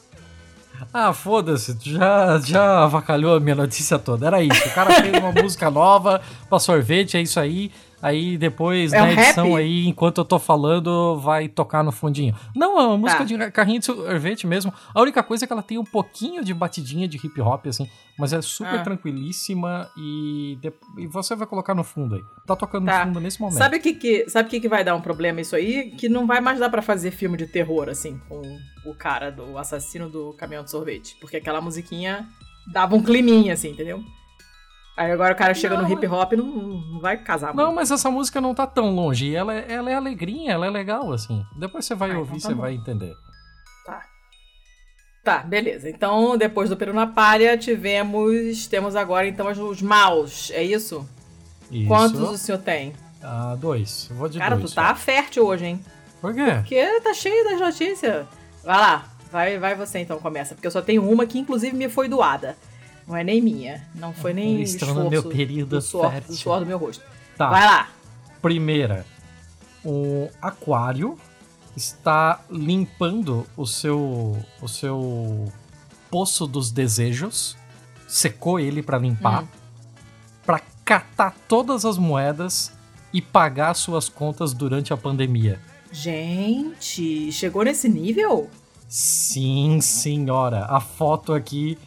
[0.92, 4.26] Ah, foda-se, já, já avacalhou a minha notícia toda.
[4.26, 4.68] Era isso.
[4.68, 7.70] O cara fez uma música nova pra sorvete, é isso aí.
[8.00, 9.56] Aí depois, É na um edição rap?
[9.56, 12.34] aí, enquanto eu tô falando, vai tocar no fundinho.
[12.54, 13.24] Não, é uma música Tá.
[13.24, 14.72] de carrinho de sorvete mesmo.
[14.94, 17.88] A única coisa é que ela tem um pouquinho de batidinha de hip hop, assim,
[18.16, 18.82] mas é super Ah.
[18.84, 22.22] tranquilíssima e, de- e você vai colocar no fundo aí.
[22.46, 23.00] Tá tocando Tá.
[23.00, 23.58] no fundo nesse momento.
[23.58, 25.90] Sabe o que que, sabe que que vai dar um problema isso aí?
[25.90, 28.40] Que não vai mais dar pra fazer filme de terror, assim, com
[28.86, 31.16] o cara do assassino do caminhão de sorvete.
[31.20, 32.28] Porque aquela musiquinha
[32.72, 34.02] dava um climinha, assim, entendeu?
[34.98, 37.66] Aí agora o cara chega Não, no hip hop e não, não vai casar Não,
[37.66, 37.76] muito.
[37.76, 39.32] mas essa música não tá tão longe.
[39.34, 41.44] Ela é, ela é alegrinha, ela é legal, assim.
[41.56, 42.60] Depois você vai Ah, então ouvir, tá você bom.
[42.62, 43.14] vai entender.
[43.86, 44.02] Tá.
[45.22, 45.88] Tá, beleza.
[45.88, 48.66] Então, depois do Peru na Palha, tivemos.
[48.66, 50.50] Temos agora, então, os- maus.
[50.50, 51.08] É isso?
[51.70, 51.86] Isso.
[51.86, 52.92] Quantos o senhor tem?
[53.22, 54.08] Ah, dois.
[54.10, 54.70] Eu Vou de Cara, dois.
[54.72, 55.84] tu tá fértil hoje, hein?
[56.20, 56.44] Por quê?
[56.56, 58.26] Porque tá cheio das notícias.
[58.64, 60.54] Vai lá, vai, vai você então, começa.
[60.56, 62.56] Porque eu só tenho uma que inclusive me foi doada.
[63.08, 63.82] Não é nem minha.
[63.94, 66.30] Não foi nem Estou esforço no meu período do suor, fértil.
[66.30, 67.02] do suor do meu rosto.
[67.36, 67.48] Tá.
[67.48, 67.88] Vai lá.
[68.42, 69.06] Primeira,
[69.84, 71.18] o aquário
[71.76, 75.50] está limpando o seu o seu
[76.10, 77.56] poço dos desejos,
[78.06, 79.48] secou ele pra limpar, Hum.
[80.44, 82.72] pra catar todas as moedas
[83.12, 85.58] e pagar suas contas durante a pandemia.
[85.92, 88.48] Gente, chegou nesse nível?
[88.88, 90.64] Sim, senhora.
[90.66, 91.78] A foto aqui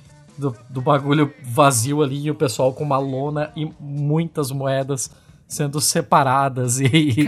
[0.42, 5.10] do, do bagulho vazio ali e o pessoal com uma lona e muitas moedas
[5.48, 7.26] sendo separadas e, e-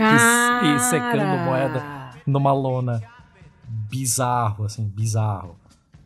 [0.74, 1.82] e secando moeda
[2.26, 3.02] numa lona.
[3.68, 5.56] Bizarro, assim, bizarro.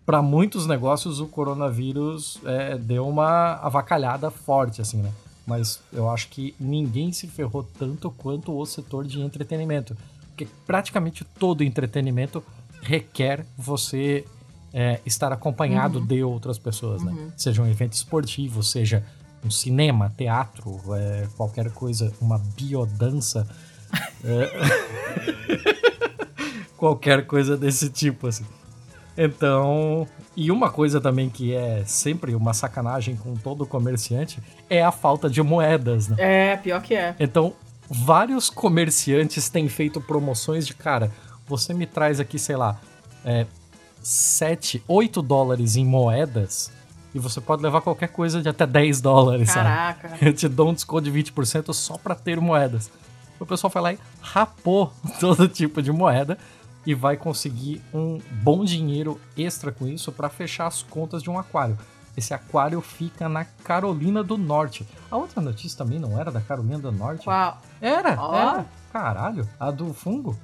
[0.04, 5.12] Para muitos negócios, o coronavírus é, deu uma avacalhada forte, assim, né?
[5.46, 9.96] Mas eu acho que ninguém se ferrou tanto quanto o setor de entretenimento.
[10.28, 12.42] Porque praticamente todo entretenimento
[12.82, 14.24] requer você
[14.72, 17.30] é, estar acompanhado de outras pessoas, né?
[17.36, 19.02] Seja um evento esportivo, seja
[19.44, 23.46] um cinema, teatro, é, qualquer coisa, uma biodança.
[26.76, 28.44] qualquer coisa desse tipo, assim.
[29.16, 34.92] Então, e uma coisa também que é sempre uma sacanagem com todo comerciante é a
[34.92, 36.16] falta de moedas, né?
[36.18, 37.16] É, pior que é.
[37.18, 37.52] Então,
[37.90, 41.10] vários comerciantes têm feito promoções de, cara,
[41.48, 42.78] você me traz aqui, sei lá,
[43.24, 43.44] é,
[44.02, 46.70] 7, 8 dólares em moedas
[47.14, 49.68] e você pode levar qualquer coisa de até 10 dólares, sabe?
[49.68, 50.18] Caraca.
[50.24, 52.90] Eu te dou um desconto de 20% só pra ter moedas.
[53.40, 56.38] O pessoal foi lá e rapou todo tipo de moeda
[56.84, 61.38] e vai conseguir um bom dinheiro extra com isso pra fechar as contas de um
[61.38, 61.78] aquário.
[62.16, 64.86] Esse aquário fica na Carolina do Norte.
[65.10, 67.24] A outra notícia também não era da Carolina do Norte?
[67.24, 67.60] Qual?
[67.80, 68.34] Era, Ó.
[68.34, 68.66] era.
[68.92, 70.36] Caralho, a do fungo.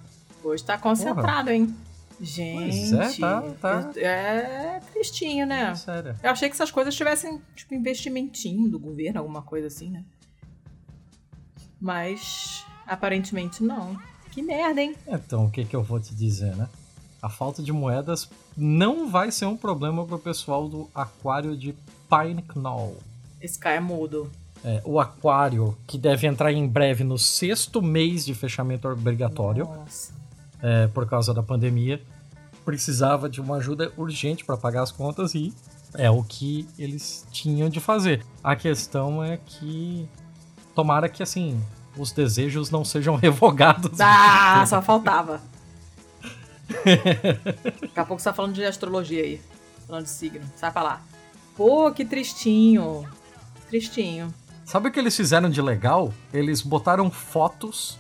[0.42, 1.74] Hoje tá concentrado, hein?
[2.20, 2.90] Gente.
[2.90, 3.92] Pois é, tá- tá.
[3.96, 5.74] É tristinho, né?
[5.74, 6.16] Sério.
[6.22, 10.05] Eu achei que essas coisas tivessem, tipo, investimentinho do governo, alguma coisa assim, né?
[11.81, 13.98] Mas, aparentemente, não.
[14.31, 14.94] Que merda, hein?
[15.07, 16.68] Então, o que, que eu vou te dizer, né?
[17.22, 21.74] A falta de moedas não vai ser um problema pro pessoal do aquário de
[22.09, 22.98] Pine Knoll.
[23.40, 24.31] Esse cara é mudo.
[24.64, 30.12] É, o aquário, que deve entrar em breve no sexto mês de fechamento obrigatório, Nossa.
[30.66, 32.00] É, por causa da pandemia,
[32.64, 35.53] precisava de uma ajuda urgente para pagar as contas e
[35.92, 38.24] é o que eles tinham de fazer.
[38.42, 40.09] A questão é que
[40.74, 41.62] tomara que assim
[41.96, 44.00] os desejos não sejam revogados.
[44.00, 45.40] Ah, só faltava.
[46.85, 49.40] Daqui a pouco você tá falando de astrologia aí.
[49.87, 50.40] Falando de signo.
[50.57, 51.03] Sai pra lá.
[51.57, 53.07] Pô, que tristinho.
[53.68, 54.33] Tristinho.
[54.64, 56.12] Sabe o que eles fizeram de legal?
[56.33, 57.98] Eles botaram fotos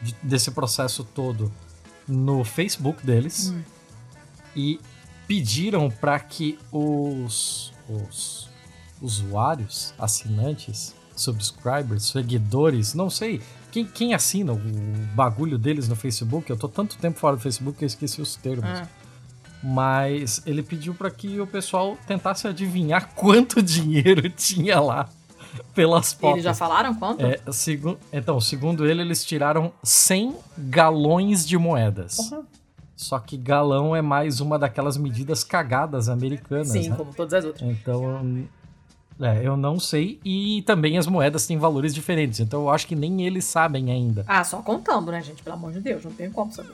[0.00, 1.50] de- desse processo todo
[2.06, 3.54] no Facebook deles
[4.54, 4.80] e
[5.26, 8.48] pediram para que os, os
[9.00, 13.40] usuários, assinantes, subscribers, seguidores, não sei,
[13.70, 14.60] quem, quem assina o
[15.14, 18.36] bagulho deles no Facebook, eu tô tanto tempo fora do Facebook que eu esqueci os
[18.36, 18.64] termos.
[18.64, 18.88] Ah.
[19.62, 25.08] Mas ele pediu para que o pessoal tentasse adivinhar quanto dinheiro tinha lá
[25.74, 26.30] pelas fotos.
[26.36, 27.24] Eles já falaram quanto?
[27.24, 32.16] É, segu- então, segundo ele, eles tiraram 100 galões de moedas.
[32.16, 32.42] Porra.
[32.96, 36.96] Só que galão é mais uma daquelas medidas cagadas americanas, Sim, né?
[36.96, 37.68] como todas as outras.
[37.68, 38.46] Então,
[39.20, 40.20] é, eu não sei.
[40.24, 42.38] E também as moedas têm valores diferentes.
[42.40, 44.24] Então, eu acho que nem eles sabem ainda.
[44.28, 45.42] Ah, só contando, né, gente?
[45.42, 46.72] Pelo amor de Deus, não tem como saber.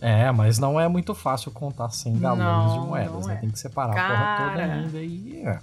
[0.00, 3.12] É, mas não é muito fácil contar 100 galões Não, de moedas.
[3.12, 3.34] não né?
[3.34, 3.36] é.
[3.38, 4.74] Tem que separar a porra toda Cara.
[4.74, 4.98] ainda.
[4.98, 5.58] E é,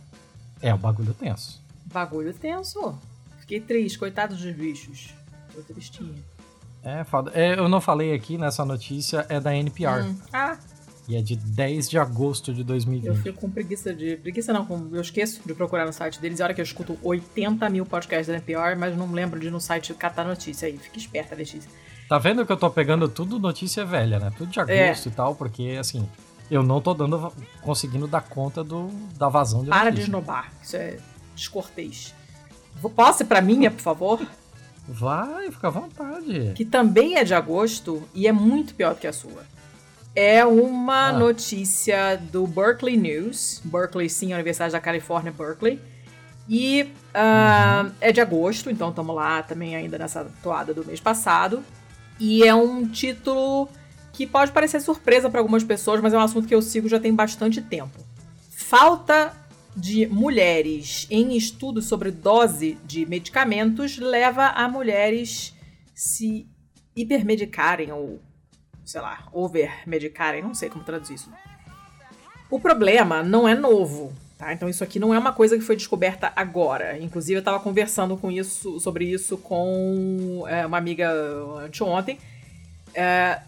[0.61, 1.61] é o bagulho tenso.
[1.95, 2.93] Bagulho tenso.
[3.39, 5.13] Fiquei triste, coitado dos bichos.
[5.53, 6.21] Tô tristinha.
[6.84, 7.31] É foda.
[7.34, 10.03] É, eu não falei aqui nessa notícia, é da NPR.
[10.03, 10.17] Hum.
[10.34, 10.58] Ah,
[11.08, 13.08] E é de 10 de agosto de 2020.
[13.08, 14.17] Eu fico com preguiça de.
[14.17, 16.41] Preguiça não, eu esqueço de procurar no site deles.
[16.41, 19.51] A hora que eu escuto 80 mil podcasts da NPR, mas não lembro de ir
[19.51, 20.77] no site catar notícia aí.
[20.77, 21.71] Fica esperta, Letícia.
[22.10, 24.34] Tá vendo que eu tô pegando tudo notícia velha, né?
[24.38, 24.89] Tudo de é.
[24.89, 25.12] agosto é.
[25.12, 26.05] e tal, porque assim,
[26.51, 27.31] eu não tô dando,
[27.62, 29.95] conseguindo dar conta do, da vazão de Para notícia.
[29.95, 30.97] de esnobar, isso é
[31.35, 32.13] descortês.
[32.95, 34.27] Posso ir pra minha, por favor?
[34.87, 36.53] Vai, fica à vontade.
[36.55, 39.43] Que também é de agosto e é muito pior do que a sua.
[40.15, 41.13] É uma ah.
[41.13, 43.61] notícia do Berkeley News.
[43.63, 45.79] Berkeley, sim, a Universidade da Califórnia, Berkeley.
[46.47, 47.91] E uh, uhum.
[47.99, 51.63] é de agosto, então estamos lá também ainda nessa toada do mês passado.
[52.19, 53.67] E é um título
[54.13, 56.99] que pode parecer surpresa para algumas pessoas, mas é um assunto que eu sigo já
[56.99, 57.99] tem bastante tempo.
[58.51, 59.33] Falta
[59.75, 65.53] de mulheres em estudos sobre dose de medicamentos leva a mulheres
[65.93, 66.47] se
[66.95, 68.21] hipermedicarem ou,
[68.85, 71.29] sei lá, overmedicarem, não sei como traduzir isso.
[72.49, 74.53] O problema não é novo, tá?
[74.53, 76.97] Então isso aqui não é uma coisa que foi descoberta agora.
[76.97, 81.11] Inclusive eu estava conversando com isso, sobre isso com é, uma amiga
[81.65, 82.17] anteontem,
[82.93, 83.41] é,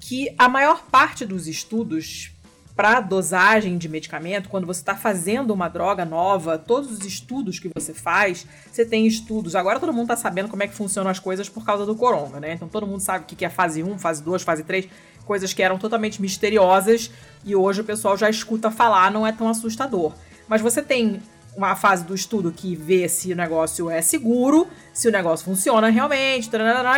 [0.00, 2.32] que a maior parte dos estudos
[2.78, 7.68] para dosagem de medicamento, quando você está fazendo uma droga nova, todos os estudos que
[7.74, 9.56] você faz, você tem estudos.
[9.56, 12.38] Agora todo mundo está sabendo como é que funcionam as coisas por causa do corona,
[12.38, 12.52] né?
[12.52, 14.88] Então todo mundo sabe o que é fase 1, fase 2, fase 3,
[15.26, 17.10] coisas que eram totalmente misteriosas
[17.44, 20.12] e hoje o pessoal já escuta falar, não é tão assustador.
[20.46, 21.20] Mas você tem
[21.56, 25.88] uma fase do estudo que vê se o negócio é seguro, se o negócio funciona
[25.88, 26.48] realmente,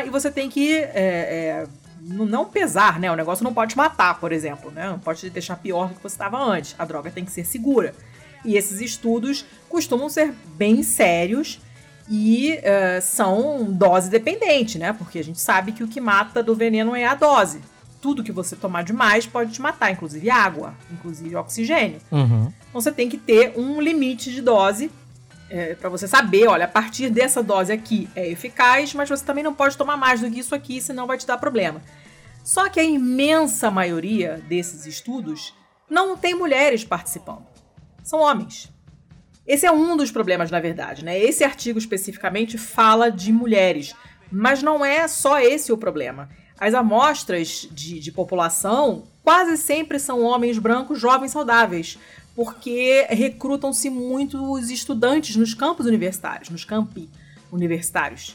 [0.05, 1.67] e você tem que é, é,
[2.01, 3.11] não pesar, né?
[3.11, 4.89] O negócio não pode te matar, por exemplo, né?
[4.89, 6.75] Não pode te deixar pior do que você estava antes.
[6.79, 7.95] A droga tem que ser segura.
[8.45, 11.61] E esses estudos costumam ser bem sérios
[12.09, 14.93] e uh, são dose dependente, né?
[14.93, 17.61] Porque a gente sabe que o que mata do veneno é a dose.
[18.01, 22.01] Tudo que você tomar demais pode te matar, inclusive água, inclusive oxigênio.
[22.11, 22.51] Uhum.
[22.69, 24.91] Então você tem que ter um limite de dose
[25.51, 29.45] é, para você saber, olha, a partir dessa dose aqui é eficaz, mas você também
[29.45, 31.83] não pode tomar mais do que isso aqui, senão vai te dar problema.
[32.45, 35.55] Só que a imensa maioria desses estudos
[35.89, 37.47] não tem mulheres participando.
[38.03, 38.73] São homens.
[39.47, 41.19] Esse é um dos problemas, na verdade, né?
[41.19, 43.95] Esse artigo especificamente fala de mulheres,
[44.31, 46.31] mas não é só esse o problema.
[46.59, 51.99] As amostras de, de população quase sempre são homens brancos, jovens, saudáveis
[52.41, 57.07] porque recrutam-se muitos estudantes nos campos universitários, nos campi
[57.53, 58.35] universitários.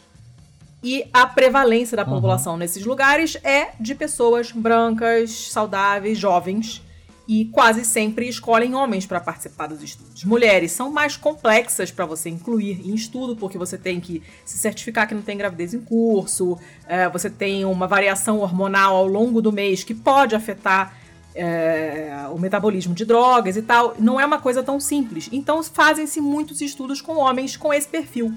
[0.84, 2.12] E a prevalência da uhum.
[2.12, 6.84] população nesses lugares é de pessoas brancas, saudáveis, jovens,
[7.28, 10.24] e quase sempre escolhem homens para participar dos estudos.
[10.24, 15.08] Mulheres são mais complexas para você incluir em estudo, porque você tem que se certificar
[15.08, 19.52] que não tem gravidez em curso, é, você tem uma variação hormonal ao longo do
[19.52, 20.96] mês que pode afetar
[21.36, 25.30] é, o metabolismo de drogas e tal, não é uma coisa tão simples.
[25.32, 28.34] Então fazem-se muitos estudos com homens com esse perfil.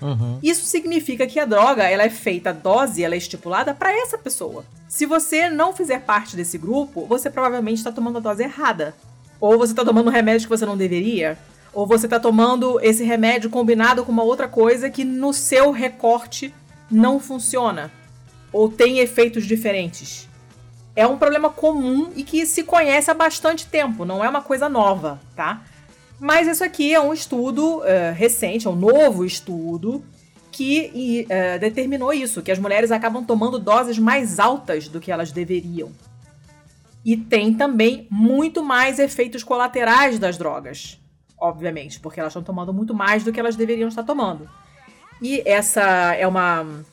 [0.00, 0.38] Uhum.
[0.42, 4.16] Isso significa que a droga ela é feita, a dose ela é estipulada para essa
[4.16, 4.64] pessoa.
[4.88, 8.94] Se você não fizer parte desse grupo, você provavelmente está tomando a dose errada.
[9.38, 11.38] Ou você está tomando um remédio que você não deveria.
[11.72, 16.52] Ou você está tomando esse remédio combinado com uma outra coisa que no seu recorte
[16.90, 17.90] não funciona.
[18.52, 20.29] Ou tem efeitos diferentes
[20.94, 24.68] é um problema comum e que se conhece há bastante tempo, não é uma coisa
[24.68, 25.62] nova, tá?
[26.18, 30.04] Mas isso aqui é um estudo uh, recente, é um novo estudo
[30.52, 35.32] que uh, determinou isso, que as mulheres acabam tomando doses mais altas do que elas
[35.32, 35.90] deveriam.
[37.02, 41.00] E tem também muito mais efeitos colaterais das drogas,
[41.38, 44.46] obviamente, porque elas estão tomando muito mais do que elas deveriam estar tomando.
[45.22, 46.84] E essa é uma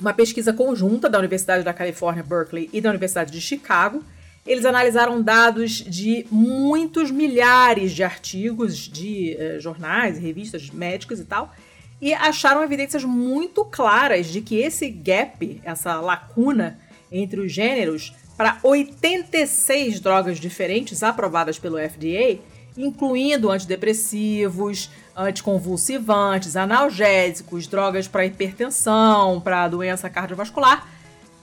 [0.00, 4.02] uma pesquisa conjunta da Universidade da Califórnia, Berkeley e da Universidade de Chicago.
[4.46, 11.54] Eles analisaram dados de muitos milhares de artigos de eh, jornais, revistas médicas e tal,
[12.00, 16.78] e acharam evidências muito claras de que esse gap, essa lacuna
[17.12, 22.38] entre os gêneros, para 86 drogas diferentes aprovadas pelo FDA,
[22.74, 30.86] incluindo antidepressivos, anticonvulsivantes, analgésicos, drogas para hipertensão, para doença cardiovascular.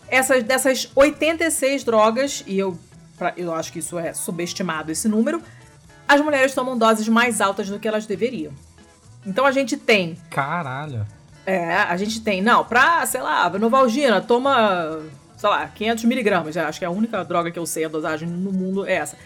[0.09, 2.77] Essas, dessas 86 drogas, e eu,
[3.17, 5.41] pra, eu acho que isso é subestimado esse número,
[6.07, 8.53] as mulheres tomam doses mais altas do que elas deveriam.
[9.25, 10.17] Então a gente tem.
[10.29, 11.05] Caralho!
[11.45, 12.41] É, a gente tem.
[12.41, 15.01] Não, pra, sei lá, Novalgina, toma,
[15.35, 16.55] sei lá, 500 miligramas.
[16.55, 19.17] Acho que é a única droga que eu sei a dosagem no mundo é essa.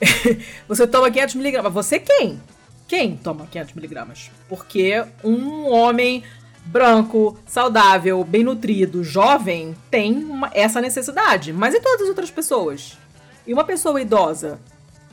[0.66, 1.72] você toma 500 miligramas.
[1.72, 2.40] Você quem?
[2.86, 4.30] Quem toma 500 miligramas?
[4.48, 6.22] Porque um homem
[6.66, 11.52] branco, saudável, bem nutrido, jovem, tem uma, essa necessidade.
[11.52, 12.98] Mas e todas as outras pessoas?
[13.46, 14.58] E uma pessoa idosa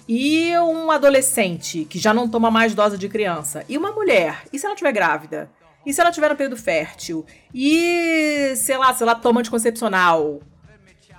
[0.07, 4.59] e um adolescente que já não toma mais dose de criança, e uma mulher, e
[4.59, 5.49] se ela estiver grávida?
[5.85, 7.25] E se ela tiver no período fértil?
[7.53, 10.41] E, sei lá, se ela toma anticoncepcional?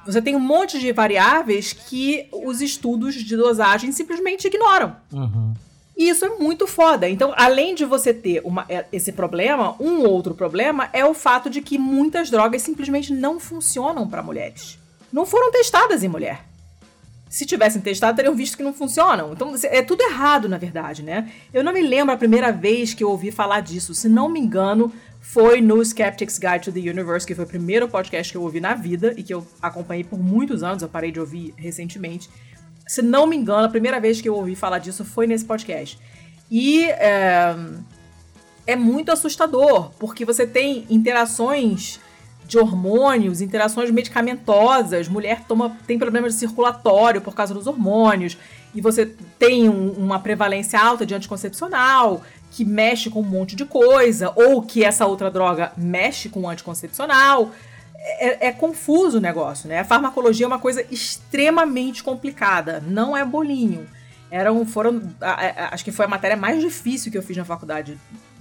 [0.04, 4.96] Você tem um monte de variáveis que os estudos de dosagem simplesmente ignoram.
[5.12, 5.54] Uhum.
[5.96, 7.08] E isso é muito foda.
[7.08, 11.50] Então, além de você ter uma, é, esse problema, um outro problema é o fato
[11.50, 14.78] de que muitas drogas simplesmente não funcionam para mulheres.
[15.12, 16.52] Não foram testadas em mulher
[17.32, 19.32] se tivessem testado, teriam visto que não funcionam.
[19.32, 21.32] Então, é tudo errado, na verdade, né?
[21.50, 23.94] Eu não me lembro a primeira vez que eu ouvi falar disso.
[23.94, 27.88] Se não me engano, foi no Skeptic's Guide to the Universe, que foi o primeiro
[27.88, 30.82] podcast que eu ouvi na vida e que eu acompanhei por muitos anos.
[30.82, 32.28] Eu parei de ouvir recentemente.
[32.92, 35.98] Se não me engano, a primeira vez que eu ouvi falar disso foi nesse podcast.
[36.50, 37.56] E é,
[38.66, 41.98] é muito assustador, porque você tem interações
[42.44, 48.36] de hormônios, interações medicamentosas, mulher toma, tem problemas circulatório por causa dos hormônios,
[48.74, 49.06] e você
[49.38, 52.20] tem um, uma prevalência alta de anticoncepcional,
[52.50, 56.48] que mexe com um monte de coisa, ou que essa outra droga mexe com o
[56.50, 57.52] anticoncepcional.
[58.04, 59.78] É, é, confuso o negócio, né?
[59.78, 63.86] A farmacologia é uma coisa extremamente complicada, não é bolinho.
[64.28, 65.02] Eram, foram,
[65.70, 67.96] acho que foi a matéria mais difícil que eu fiz na faculdade,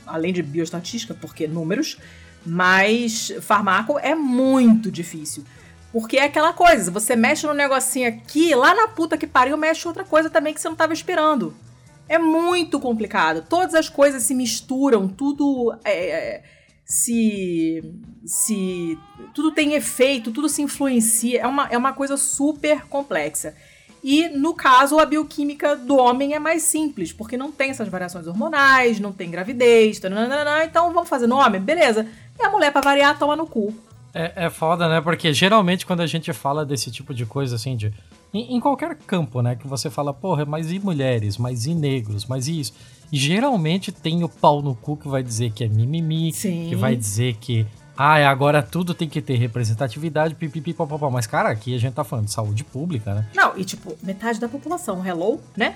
[0.07, 1.97] além de bioestatística, porque números,
[2.45, 5.43] mas farmaco é muito difícil.
[5.91, 9.87] Porque é aquela coisa, você mexe no negocinho aqui, lá na puta que pariu, mexe
[9.87, 11.53] outra coisa também que você não estava esperando.
[12.07, 13.45] É muito complicado.
[13.47, 16.43] Todas as coisas se misturam, tudo é, é,
[16.91, 17.81] se.
[18.25, 18.99] se.
[19.33, 21.39] tudo tem efeito, tudo se influencia.
[21.39, 23.55] É uma, é uma coisa super complexa.
[24.03, 28.27] E no caso, a bioquímica do homem é mais simples, porque não tem essas variações
[28.27, 31.61] hormonais, não tem gravidez, tananana, então vamos fazer no homem?
[31.61, 32.05] Beleza.
[32.37, 33.73] E a mulher, pra variar, toma no cu.
[34.13, 34.99] É, é foda, né?
[34.99, 37.93] Porque geralmente quando a gente fala desse tipo de coisa, assim, de.
[38.33, 39.55] Em, em, qualquer campo, né?
[39.55, 41.37] Que você fala, porra, mas e mulheres?
[41.37, 42.25] Mas e negros?
[42.25, 42.73] Mas e isso?
[43.11, 46.67] Geralmente tem o pau no cu que vai dizer que é mimimi, Sim.
[46.69, 47.65] que vai dizer que.
[47.97, 51.09] Ah, agora tudo tem que ter representatividade, pipipi, papapá.
[51.09, 53.27] Mas, cara, aqui a gente tá falando de saúde pública, né?
[53.35, 55.75] Não, e tipo, metade da população, hello, né?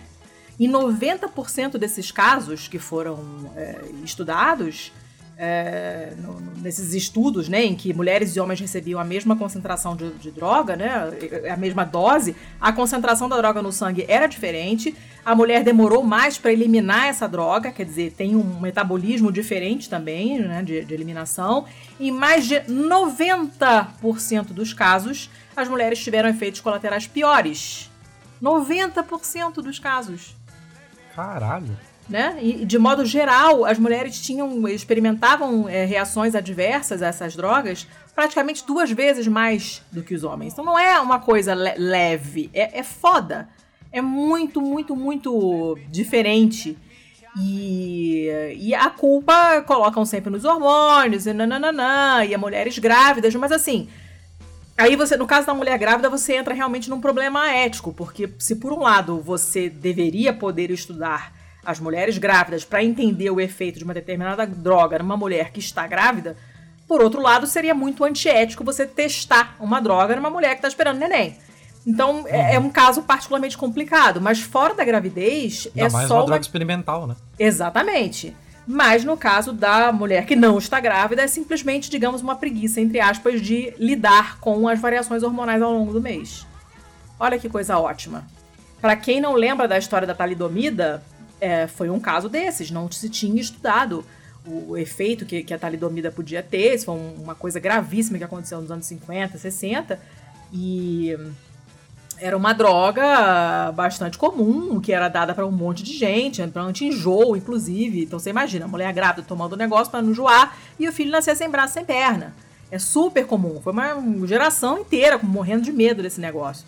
[0.57, 3.19] E 90% desses casos que foram
[3.55, 4.91] é, estudados
[5.37, 10.11] é, no, nesses estudos, né, em que mulheres e homens recebiam a mesma concentração de,
[10.11, 11.11] de, droga, né,
[11.51, 14.95] a mesma dose, a concentração da droga no sangue era diferente.
[15.25, 20.39] A mulher demorou mais para eliminar essa droga, quer dizer, tem um metabolismo diferente também,
[20.39, 21.65] né, de, de eliminação.
[21.99, 27.91] Em mais de 90% dos casos, as mulheres tiveram efeitos colaterais piores.
[28.41, 30.35] 90% dos casos.
[31.15, 31.77] Caralho
[32.07, 32.37] né?
[32.41, 38.65] E de modo geral, as mulheres tinham experimentavam é, reações adversas a essas drogas praticamente
[38.65, 40.53] duas vezes mais do que os homens.
[40.53, 43.49] Então não é uma coisa le leve, é, é foda.
[43.91, 46.77] É muito, muito, muito diferente.
[47.37, 48.27] E,
[48.57, 53.89] e a culpa colocam sempre nos hormônios, e nananana, e a mulheres grávidas, mas assim,
[54.77, 58.57] Aí você, no caso da mulher grávida, você entra realmente num problema ético, porque se
[58.57, 61.33] por um lado você deveria poder estudar
[61.65, 65.87] as mulheres grávidas para entender o efeito de uma determinada droga numa mulher que está
[65.87, 66.37] grávida,
[66.87, 70.99] por outro lado, seria muito antiético você testar uma droga numa mulher que está esperando
[70.99, 71.37] neném.
[71.85, 72.27] Então, uhum.
[72.27, 76.25] é, é, um caso particularmente complicado, mas fora da gravidez, Ainda é mais só uma
[76.25, 77.15] droga experimental, né?
[77.37, 78.35] Exatamente.
[78.67, 82.99] Mas no caso da mulher que não está grávida, é simplesmente, digamos, uma preguiça, entre
[82.99, 86.45] aspas, de lidar com as variações hormonais ao longo do mês.
[87.19, 88.25] Olha que coisa ótima.
[88.81, 91.03] Para quem não lembra da história da talidomida,
[91.39, 94.05] é, foi um caso desses, não se tinha estudado
[94.47, 98.61] o efeito que, que a talidomida podia ter, isso foi uma coisa gravíssima que aconteceu
[98.61, 99.99] nos anos 50, 60,
[100.53, 101.17] e
[102.17, 107.35] era uma droga bastante comum, que era dada para um monte de gente, para anti-enjoo,
[107.35, 108.03] inclusive.
[108.03, 111.11] Então você imagina, a mulher grávida tomando o negócio para não enjoar e o filho
[111.11, 112.33] nascer sem braço, sem perna.
[112.71, 113.59] É super comum.
[113.61, 116.65] Foi uma geração inteira morrendo de medo desse negócio.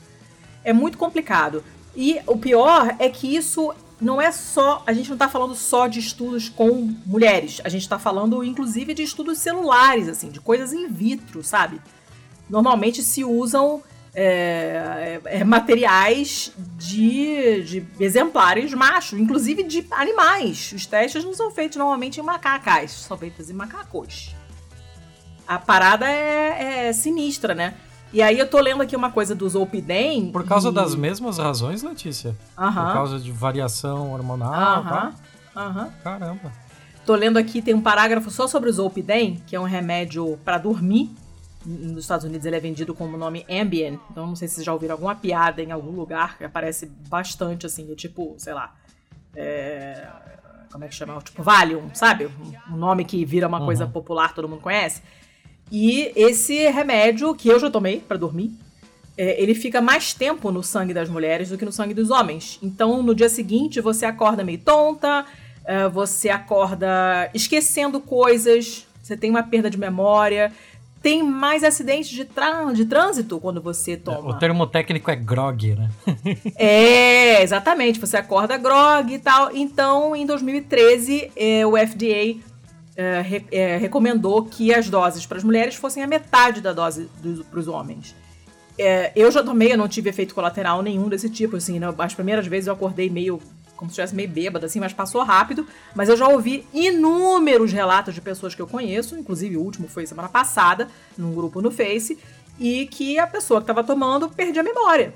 [0.64, 1.64] É muito complicado.
[1.96, 4.84] E o pior é que isso não é só.
[4.86, 7.62] A gente não está falando só de estudos com mulheres.
[7.64, 11.82] A gente está falando, inclusive, de estudos celulares, assim, de coisas in vitro, sabe?
[12.50, 13.84] Normalmente se usam
[14.20, 20.72] é, é, é materiais de, de exemplares machos, inclusive de animais.
[20.76, 24.36] Os testes não são feitos normalmente em macacais, são feitos em macacos.
[25.48, 27.76] A parada é, é sinistra, né?
[28.18, 30.32] E aí eu tô lendo aqui uma coisa do Zolpidem.
[30.32, 30.74] Por causa e...
[30.74, 32.36] das mesmas razões, Letícia?
[32.58, 32.86] Aham.
[32.86, 35.14] Por causa de variação hormonal Aham.
[35.56, 35.90] Aham.
[36.04, 36.52] Caramba.
[37.06, 40.58] Tô lendo aqui, tem um parágrafo só sobre o Zolpidem, que é um remédio para
[40.58, 41.12] dormir,
[41.64, 44.66] nos Estados Unidos ele é vendido como o nome Ambien, então não sei se vocês
[44.66, 48.74] já ouviram alguma piada em algum lugar que aparece bastante assim, tipo, sei lá,
[49.36, 50.08] é,
[50.72, 51.22] como é que chama?
[51.22, 52.32] Tipo Valium, sabe?
[52.68, 53.66] Um nome que vira uma uhum.
[53.66, 55.04] coisa popular, todo mundo conhece.
[55.72, 58.52] E esse remédio que eu já tomei para dormir,
[59.18, 62.60] é, ele fica mais tempo no sangue das mulheres do que no sangue dos homens.
[62.62, 65.26] Então, no dia seguinte, você acorda meio tonta,
[65.66, 70.52] é, você acorda esquecendo coisas, você tem uma perda de memória
[71.02, 72.28] tem mais acidentes de,
[72.74, 74.32] de trânsito quando você toma.
[74.32, 75.90] O termo técnico é grog, né?
[76.58, 78.00] é, exatamente.
[78.00, 79.56] Você acorda grog e tal.
[79.56, 82.36] Então, em 2013, é, o FDA
[82.98, 87.08] é, re, é, recomendou que as doses para as mulheres fossem a metade da dose
[87.50, 88.16] para os homens.
[88.78, 91.56] É, eu já tomei, eu não tive efeito colateral nenhum desse tipo.
[91.56, 93.40] Assim, as primeiras vezes eu acordei meio
[93.76, 95.68] como se estivesse meio bêbada, assim, mas passou rápido.
[95.96, 100.08] Mas eu já ouvi inúmeros relatos de pessoas que eu conheço, inclusive o último foi
[100.08, 102.18] semana passada, num grupo no Face,
[102.60, 105.14] e que a pessoa que estava tomando perdia a memória.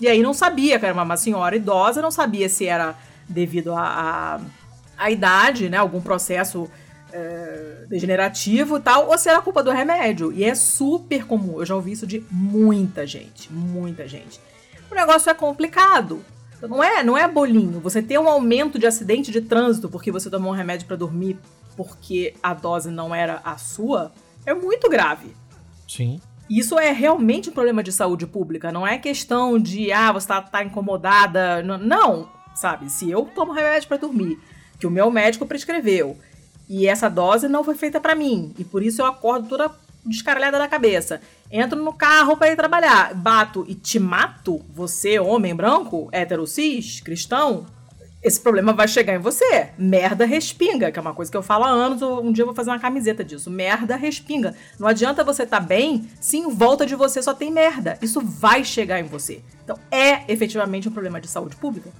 [0.00, 2.96] E aí não sabia que era uma senhora idosa, não sabia se era
[3.28, 4.40] devido à
[5.10, 6.70] idade, né, algum processo
[7.12, 10.32] é, degenerativo e tal, ou se era culpa do remédio.
[10.32, 14.40] E é super comum, eu já ouvi isso de muita gente, muita gente.
[14.90, 16.24] O negócio é complicado,
[16.62, 17.80] não é, não é bolinho.
[17.80, 21.38] Você ter um aumento de acidente de trânsito porque você tomou um remédio para dormir
[21.76, 24.12] porque a dose não era a sua,
[24.44, 25.34] é muito grave.
[25.88, 26.20] Sim.
[26.48, 28.72] Isso é realmente um problema de saúde pública.
[28.72, 31.62] Não é questão de, ah, você tá, tá incomodada.
[31.62, 32.90] Não, não, sabe?
[32.90, 34.38] Se eu tomo remédio para dormir,
[34.78, 36.18] que o meu médico prescreveu,
[36.70, 39.72] e essa dose não foi feita para mim, e por isso eu acordo toda
[40.06, 41.20] descaralhada da cabeça.
[41.50, 47.00] Entro no carro para ir trabalhar, bato e te mato, você, homem branco, hétero cis,
[47.00, 47.66] cristão,
[48.22, 49.70] esse problema vai chegar em você.
[49.78, 52.54] Merda respinga, que é uma coisa que eu falo há anos, um dia eu vou
[52.54, 53.50] fazer uma camiseta disso.
[53.50, 54.54] Merda respinga.
[54.78, 57.98] Não adianta você estar tá bem se em volta de você só tem merda.
[58.02, 59.42] Isso vai chegar em você.
[59.64, 61.90] Então é efetivamente um problema de saúde pública.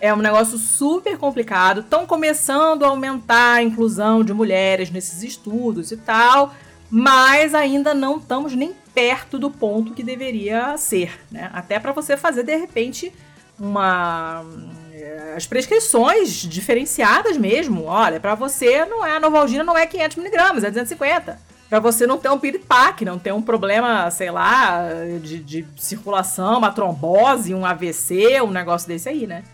[0.00, 1.80] É um negócio super complicado.
[1.80, 6.54] Estão começando a aumentar a inclusão de mulheres nesses estudos e tal
[6.90, 11.50] mas ainda não estamos nem perto do ponto que deveria ser, né?
[11.52, 13.12] Até para você fazer de repente
[13.58, 14.44] uma
[14.92, 17.84] eh, as prescrições diferenciadas mesmo.
[17.84, 21.38] Olha, para você não é a Novalgina não é 500 miligramas, é 250.
[21.68, 24.88] Para você não ter um piripaque, não ter um problema, sei lá,
[25.22, 29.44] de, de, circulação, uma trombose, um AVC, um negócio desse aí, né?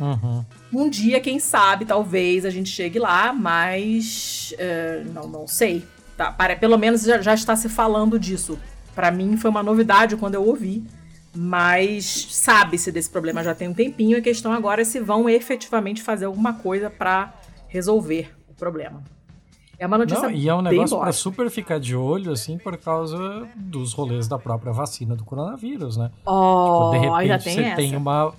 [0.00, 0.44] Uhum.
[0.72, 5.84] Um dia, quem sabe, talvez a gente chegue lá, mas uh, não, não sei.
[6.16, 8.58] Tá, para, pelo menos já, já está se falando disso.
[8.94, 10.82] Para mim foi uma novidade quando eu ouvi,
[11.34, 14.18] mas sabe-se desse problema já tem um tempinho.
[14.18, 17.32] A questão agora é se vão efetivamente fazer alguma coisa para
[17.68, 19.02] resolver o problema.
[19.80, 22.76] É uma notícia Não, E é um negócio para super ficar de olho, assim, por
[22.76, 26.10] causa dos rolês da própria vacina do coronavírus, né?
[26.26, 27.76] Oh, tipo, de repente tem você essa.
[27.76, 28.34] tem uma.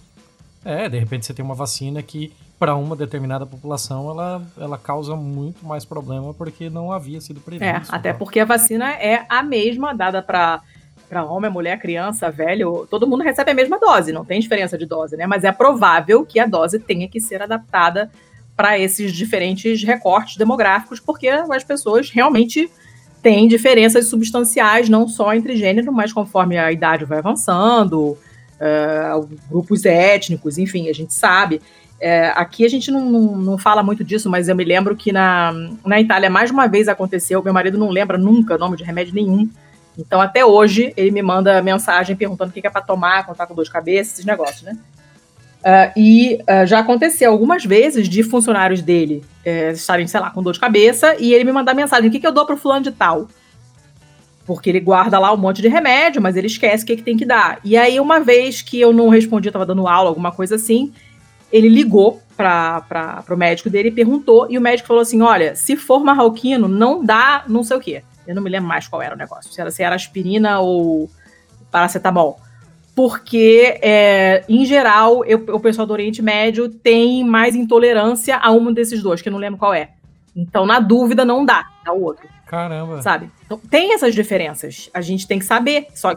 [0.64, 5.16] É, de repente você tem uma vacina que para uma determinada população, ela, ela causa
[5.16, 7.66] muito mais problema porque não havia sido previsto.
[7.66, 8.20] É, até tá?
[8.20, 10.62] porque a vacina é a mesma dada para
[11.10, 14.86] para homem, mulher, criança, velho, todo mundo recebe a mesma dose, não tem diferença de
[14.86, 15.28] dose, né?
[15.28, 18.10] Mas é provável que a dose tenha que ser adaptada
[18.56, 22.72] para esses diferentes recortes demográficos, porque as pessoas realmente
[23.22, 28.18] têm diferenças substanciais, não só entre gênero, mas conforme a idade vai avançando,
[28.62, 31.62] uh, grupos étnicos, enfim, a gente sabe.
[32.00, 35.12] É, aqui a gente não, não, não, fala muito disso, mas eu me lembro que
[35.12, 35.54] na,
[35.86, 37.44] na Itália mais uma vez aconteceu.
[37.44, 39.48] Meu marido não lembra nunca nome de remédio nenhum.
[39.98, 43.46] Então, até hoje, ele me manda mensagem perguntando o que é para tomar quando tá
[43.46, 44.78] com dor de cabeça, esses negócios, né?
[45.62, 50.42] Uh, e uh, já aconteceu algumas vezes de funcionários dele uh, estarem, sei lá, com
[50.42, 52.82] dor de cabeça e ele me mandar mensagem: o que, que eu dou pro fulano
[52.82, 53.28] de tal?
[54.46, 57.16] Porque ele guarda lá um monte de remédio, mas ele esquece o que, que tem
[57.16, 57.60] que dar.
[57.64, 60.92] E aí, uma vez que eu não respondi, eu tava dando aula, alguma coisa assim,
[61.52, 65.76] ele ligou para o médico dele e perguntou, e o médico falou assim: olha, se
[65.76, 68.04] for marroquino, não dá não sei o quê.
[68.26, 71.10] Eu não me lembro mais qual era o negócio, se era, se era aspirina ou
[71.70, 72.40] paracetamol.
[72.96, 78.72] Porque, é, em geral, eu, o pessoal do Oriente Médio tem mais intolerância a um
[78.72, 79.92] desses dois, que eu não lembro qual é.
[80.36, 82.28] Então, na dúvida, não dá, dá o outro.
[82.52, 83.02] Caramba.
[83.02, 83.32] Sabe?
[83.46, 84.90] Então, tem essas diferenças.
[84.94, 85.88] A gente tem que saber.
[85.96, 86.14] Só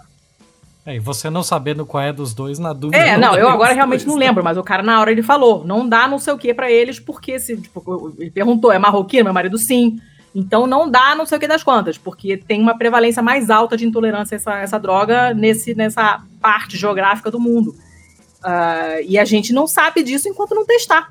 [0.84, 3.02] é, e você não sabendo qual é dos dois, na dúvida.
[3.02, 5.64] É, não, eu agora realmente dois, não lembro, mas o cara na hora ele falou:
[5.64, 7.56] não dá não sei o que para eles, porque se.
[7.56, 9.24] Tipo, ele perguntou: é marroquino?
[9.24, 9.98] Meu marido sim.
[10.34, 13.76] Então não dá não sei o que das quantas, porque tem uma prevalência mais alta
[13.76, 17.70] de intolerância a essa, essa droga nesse, nessa parte geográfica do mundo.
[18.44, 21.08] Uh, e a gente não sabe disso enquanto não testar.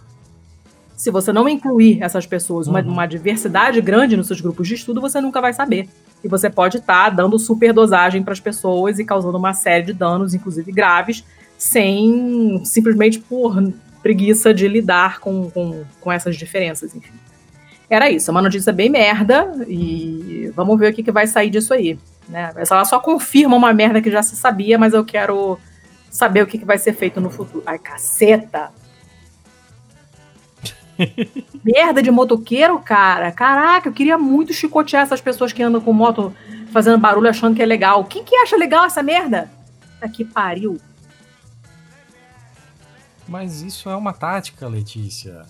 [1.04, 2.88] Se você não incluir essas pessoas, uma, uhum.
[2.88, 5.90] uma diversidade grande nos seus grupos de estudo, você nunca vai saber.
[6.24, 9.92] e você pode estar tá dando superdosagem para as pessoas e causando uma série de
[9.92, 11.26] danos, inclusive graves,
[11.58, 13.62] sem simplesmente por
[14.02, 17.12] preguiça de lidar com, com, com essas diferenças, enfim.
[17.90, 21.50] Era isso, é uma notícia bem merda e vamos ver o que, que vai sair
[21.50, 22.00] disso aí.
[22.30, 22.50] Né?
[22.56, 25.60] Ela só confirma uma merda que já se sabia, mas eu quero
[26.10, 27.62] saber o que, que vai ser feito no futuro.
[27.66, 28.72] Ai, caceta!
[31.64, 33.32] Merda de motoqueiro, cara.
[33.32, 36.34] Caraca, eu queria muito chicotear essas pessoas que andam com moto
[36.72, 38.04] fazendo barulho achando que é legal.
[38.06, 39.50] Quem que acha legal essa merda?
[40.00, 40.78] Tá que pariu.
[43.28, 45.46] Mas isso é uma tática, Letícia.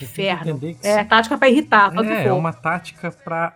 [0.00, 0.60] Inferno.
[0.82, 1.92] É tática para irritar.
[2.04, 3.54] É, é uma tática para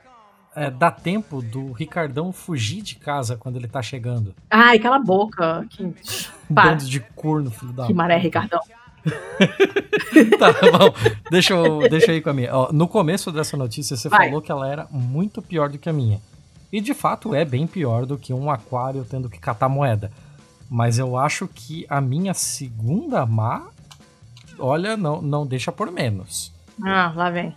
[0.55, 4.35] é, dar tempo do Ricardão fugir de casa quando ele tá chegando.
[4.51, 5.65] Ai, cala a boca.
[5.71, 5.95] Que...
[6.49, 7.87] Bando de corno, filho da.
[7.87, 8.61] Que maré, Ricardão.
[10.39, 10.95] tá bom,
[11.31, 12.55] deixa eu, deixa eu ir com a minha.
[12.55, 14.27] Ó, no começo dessa notícia, você Vai.
[14.27, 16.21] falou que ela era muito pior do que a minha.
[16.73, 20.11] E de fato é bem pior do que um aquário tendo que catar moeda.
[20.69, 23.67] Mas eu acho que a minha segunda má,
[24.59, 26.53] olha, não, não deixa por menos.
[26.83, 27.55] Ah, lá vem.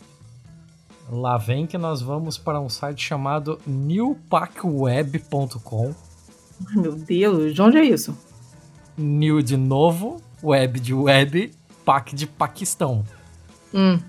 [1.10, 5.95] Lá vem que nós vamos para um site chamado newpackweb.com.
[6.76, 8.18] Meu Deus, de onde é isso?
[8.98, 11.54] New de novo, web de web,
[11.86, 13.04] pac de Paquistão.
[13.74, 14.00] Hum.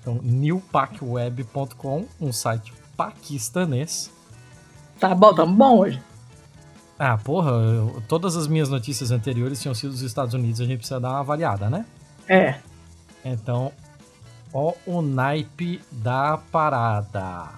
[0.00, 4.10] Então, newpackweb.com, um site paquistanês.
[5.00, 6.00] Tá bom, tá bom hoje.
[6.98, 10.78] Ah, porra, eu, todas as minhas notícias anteriores tinham sido dos Estados Unidos, a gente
[10.78, 11.84] precisa dar uma avaliada, né?
[12.28, 12.54] É.
[13.24, 13.72] Então,
[14.52, 17.48] ó o naipe da parada.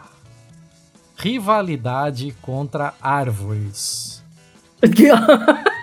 [1.17, 4.25] Rivalidade contra árvores.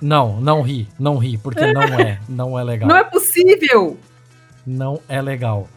[0.00, 2.88] Não, não ri, não ri, porque não é, não é legal.
[2.88, 3.98] Não é possível!
[4.66, 5.68] Não é legal.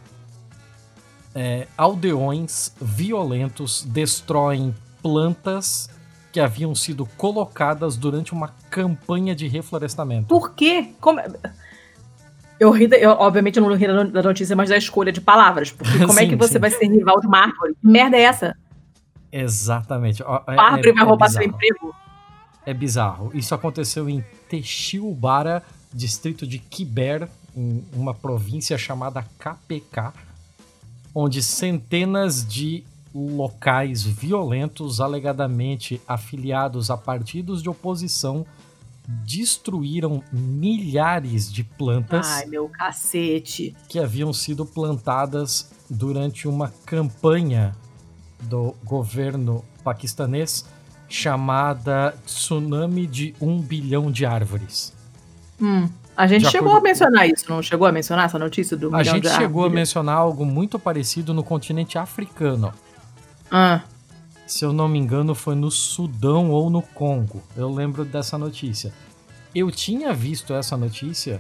[1.36, 5.90] É, aldeões violentos destroem plantas
[6.32, 10.28] que haviam sido colocadas durante uma campanha de reflorestamento.
[10.28, 10.94] Por quê?
[11.00, 11.22] Como...
[12.60, 15.72] Eu ri, eu, obviamente, eu não ri da notícia, mas da escolha de palavras.
[15.72, 16.60] Porque como sim, é que você sim.
[16.60, 17.76] vai ser rival de uma árvore?
[17.80, 18.56] Que merda é essa?
[19.32, 20.24] Exatamente.
[20.24, 21.96] A árvore é, vai roubar é seu emprego?
[22.68, 23.32] É bizarro.
[23.34, 25.64] Isso aconteceu em Texilbara,
[25.94, 30.12] distrito de Kiber, em uma província chamada KPK,
[31.16, 32.84] onde centenas de
[33.16, 38.46] locais violentos, alegadamente afiliados a partidos de oposição,
[39.08, 42.28] destruíram milhares de plantas.
[42.28, 43.74] Ai, meu cacete!
[43.88, 47.74] Que haviam sido plantadas durante uma campanha
[48.42, 50.66] do governo paquistanês
[51.10, 54.94] chamada Tsunami de um bilhão de árvores.
[55.62, 55.90] Hum.
[56.16, 56.86] A gente de chegou acordo...
[56.86, 60.18] a mencionar isso, não chegou a mencionar essa notícia do A gente chegou a mencionar
[60.18, 62.74] algo muito parecido no continente africano.
[63.52, 63.82] Ah.
[64.48, 67.44] Se eu não me engano, foi no Sudão ou no Congo.
[67.56, 68.92] Eu lembro dessa notícia.
[69.54, 71.40] Eu tinha visto essa notícia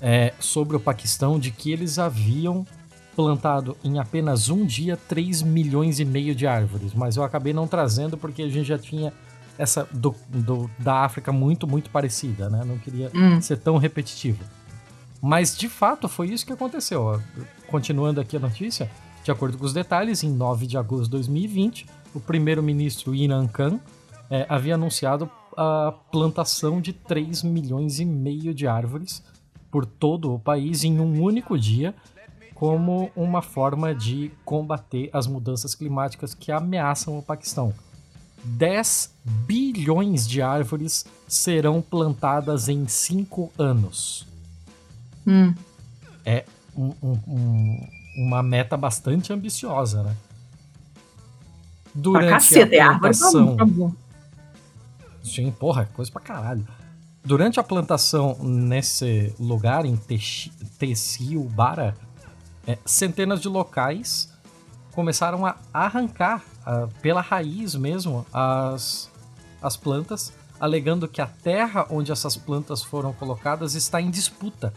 [0.00, 2.66] é, sobre o Paquistão de que eles haviam
[3.14, 7.66] plantado em apenas um dia 3 milhões e meio de árvores, mas eu acabei não
[7.66, 9.12] trazendo porque a gente já tinha
[9.58, 12.64] essa do, do da África muito, muito parecida, né?
[12.64, 13.40] Não queria hum.
[13.40, 14.42] ser tão repetitivo.
[15.20, 17.20] Mas de fato foi isso que aconteceu.
[17.68, 18.90] Continuando aqui a notícia,
[19.22, 23.78] de acordo com os detalhes, em 9 de agosto de 2020, o primeiro-ministro Iran Khan
[24.28, 29.22] é, havia anunciado a plantação de 3 milhões e meio de árvores
[29.70, 31.94] por todo o país em um único dia,
[32.62, 37.74] como uma forma de combater as mudanças climáticas que ameaçam o Paquistão.
[38.44, 44.28] 10 bilhões de árvores serão plantadas em 5 anos.
[45.26, 45.52] Hum.
[46.24, 46.44] É
[46.76, 47.88] um, um, um,
[48.18, 50.16] uma meta bastante ambiciosa, né?
[51.92, 53.56] Durante a tá plantação...
[53.58, 56.64] É Sim, porra, coisa pra caralho.
[57.24, 59.98] Durante a plantação nesse lugar, em
[61.50, 61.96] Bara
[62.66, 64.32] é, centenas de locais
[64.92, 69.10] começaram a arrancar uh, pela raiz mesmo as,
[69.60, 74.72] as plantas, alegando que a terra onde essas plantas foram colocadas está em disputa.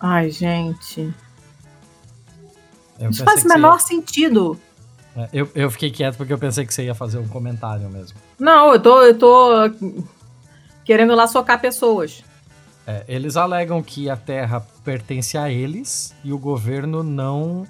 [0.00, 1.14] Ai, gente.
[2.98, 3.80] Eu Isso faz o menor ia...
[3.80, 4.58] sentido.
[5.16, 8.18] É, eu, eu fiquei quieto porque eu pensei que você ia fazer um comentário mesmo.
[8.38, 9.52] Não, eu tô, eu tô
[10.84, 12.24] querendo lá socar pessoas.
[12.90, 17.64] É, eles alegam que a terra pertence a eles e o governo não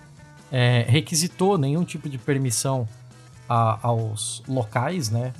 [0.50, 2.88] é, requisitou nenhum tipo de permissão
[3.46, 5.34] a, aos locais, né?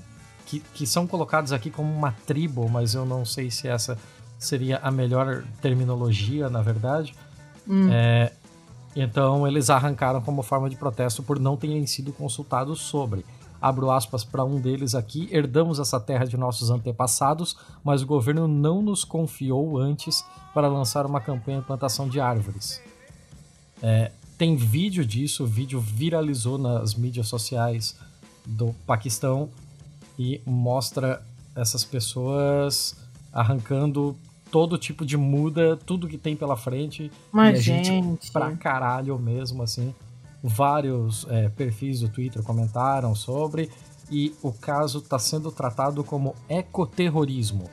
[0.45, 3.97] Que, que são colocados aqui como uma tribo, mas eu não sei se essa
[4.39, 7.15] seria a melhor terminologia, na verdade.
[7.67, 7.89] Hum.
[7.91, 8.33] É,
[8.95, 13.25] Então eles arrancaram como forma de protesto por não terem sido consultados sobre.
[13.61, 18.49] Abro aspas para um deles aqui: herdamos essa terra de nossos antepassados, mas o governo
[18.49, 22.81] não nos confiou antes para lançar uma campanha de plantação de árvores.
[23.83, 27.97] É, tem vídeo disso, o vídeo viralizou nas mídias sociais
[28.47, 29.51] do Paquistão
[30.19, 31.23] e mostra
[31.55, 32.97] essas pessoas
[33.33, 34.17] arrancando
[34.51, 37.11] todo tipo de muda, tudo que tem pela frente.
[37.31, 37.87] Mas, e gente...
[37.89, 39.95] gente pra caralho mesmo, assim.
[40.43, 43.71] Vários é, perfis do Twitter comentaram sobre.
[44.11, 47.71] E o caso está sendo tratado como ecoterrorismo.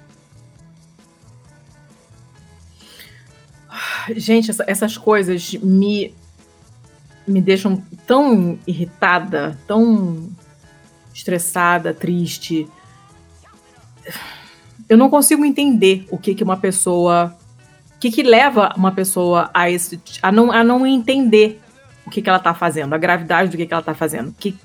[4.16, 6.14] Gente, essas coisas me,
[7.28, 10.30] me deixam tão irritada, tão
[11.14, 12.70] estressada, triste
[14.90, 17.36] eu não consigo entender o que que uma pessoa,
[17.96, 21.62] o que que leva uma pessoa a esse, a não, a não entender
[22.08, 24.34] o que que ela está fazendo, a gravidade do que que ela está fazendo.
[24.40, 24.58] Que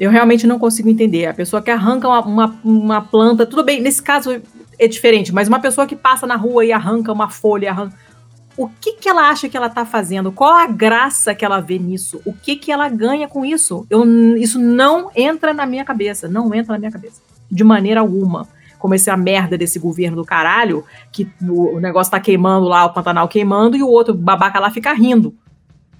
[0.00, 1.26] eu realmente não consigo entender.
[1.26, 4.40] A pessoa que arranca uma, uma, uma, planta, tudo bem, nesse caso
[4.78, 7.94] é diferente, mas uma pessoa que passa na rua e arranca uma folha, arranca,
[8.56, 10.32] o que que ela acha que ela está fazendo?
[10.32, 12.20] Qual a graça que ela vê nisso?
[12.24, 13.86] O que que ela ganha com isso?
[13.90, 14.04] Eu,
[14.36, 17.20] isso não entra na minha cabeça, não entra na minha cabeça
[17.50, 18.48] de maneira alguma.
[18.78, 23.28] Como essa merda desse governo do caralho, que o, negócio tá queimando lá, o Pantanal
[23.28, 25.34] queimando, e o outro babaca lá fica rindo.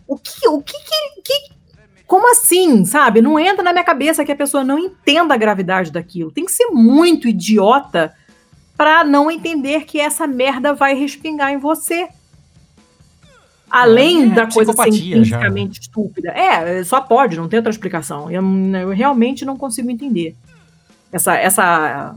[0.07, 1.55] O que, o que, que, que
[2.07, 3.23] como assim, sabe?
[3.23, 6.31] Não entra na minha cabeça que a pessoa não entenda a gravidade daquilo.
[6.31, 8.15] Tem que ser muito idiota
[8.77, 12.09] para não entender que essa merda vai respingar em você.
[13.71, 15.81] Além é, da coisa cientificamente já.
[15.81, 16.31] estúpida.
[16.31, 18.31] É, só pode, não tem outra explicação.
[18.31, 18.43] Eu,
[18.81, 20.37] eu realmente não consigo entender
[21.11, 22.15] essa, essa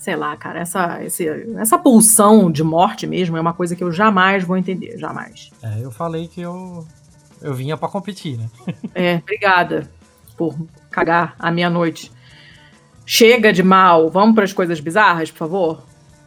[0.00, 1.28] sei lá, cara, essa, esse,
[1.58, 5.50] essa pulsão de morte mesmo é uma coisa que eu jamais vou entender, jamais.
[5.62, 6.86] É, eu falei que eu,
[7.42, 8.48] eu vinha para competir, né?
[8.94, 9.90] é, obrigada
[10.38, 10.56] por
[10.90, 12.10] cagar a minha noite.
[13.04, 15.82] Chega de mal, vamos para as coisas bizarras, por favor?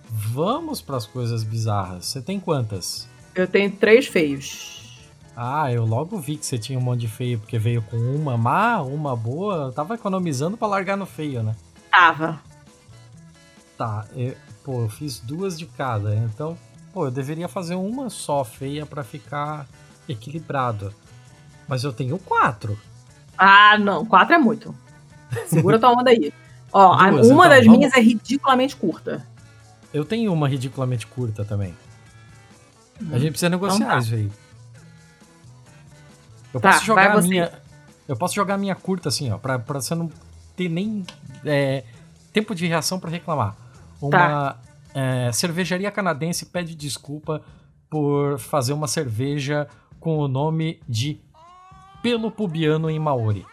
[0.07, 2.05] Vamos para as coisas bizarras.
[2.05, 3.09] Você tem quantas?
[3.33, 5.01] Eu tenho três feios.
[5.35, 8.37] Ah, eu logo vi que você tinha um monte de feio, porque veio com uma
[8.37, 9.65] má, uma boa.
[9.65, 11.55] Eu tava economizando para largar no feio, né?
[11.89, 12.39] Tava.
[13.77, 16.57] Tá, eu, pô, eu fiz duas de cada, então,
[16.93, 19.67] pô, eu deveria fazer uma só feia para ficar
[20.07, 20.93] equilibrado.
[21.67, 22.77] Mas eu tenho quatro.
[23.37, 24.75] Ah, não, quatro é muito.
[25.47, 26.31] Segura tua onda aí.
[26.71, 27.77] Ó, duas, uma então, das vamos...
[27.77, 29.25] minhas é ridiculamente curta.
[29.93, 31.75] Eu tenho uma ridiculamente curta também.
[33.11, 33.97] A gente precisa negociar então tá.
[33.99, 34.31] isso aí.
[36.53, 37.51] Eu tá, posso jogar a minha.
[38.07, 40.11] Eu posso jogar a minha curta assim, ó, pra, pra você não
[40.55, 41.05] ter nem
[41.45, 41.83] é,
[42.31, 43.55] tempo de reação para reclamar.
[44.07, 44.59] Uma tá.
[44.93, 47.41] é, cervejaria canadense pede desculpa
[47.89, 49.67] por fazer uma cerveja
[49.99, 51.21] com o nome de
[52.01, 53.45] pelo pubiano em Maori.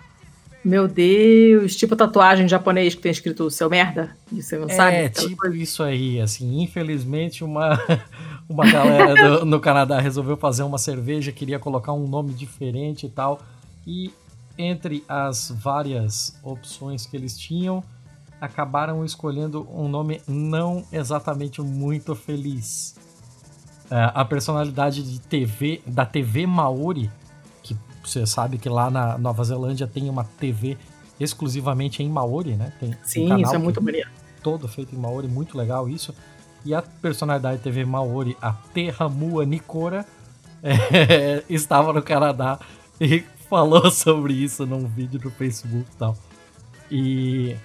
[0.64, 4.14] Meu Deus, tipo tatuagem japonês que tem escrito seu merda?
[4.30, 4.96] Você não é, sabe?
[4.96, 5.56] É, tipo coisa?
[5.56, 7.78] isso aí, assim, infelizmente uma,
[8.46, 13.08] uma galera do, no Canadá resolveu fazer uma cerveja, queria colocar um nome diferente e
[13.08, 13.40] tal,
[13.86, 14.12] e
[14.58, 17.82] entre as várias opções que eles tinham,
[18.40, 22.96] acabaram escolhendo um nome não exatamente muito feliz.
[23.90, 27.10] É, a personalidade de TV, da TV Maori
[28.04, 30.76] você sabe que lá na Nova Zelândia tem uma TV
[31.18, 32.72] exclusivamente em Maori, né?
[32.80, 34.08] Tem Sim, um isso é muito bonito.
[34.42, 36.14] Todo feito em Maori, muito legal isso.
[36.64, 40.06] E a personalidade TV Maori, a Terramua Nikora,
[40.62, 42.58] é, estava no Canadá
[43.00, 46.16] e falou sobre isso num vídeo no Facebook e tal.
[46.90, 47.56] E,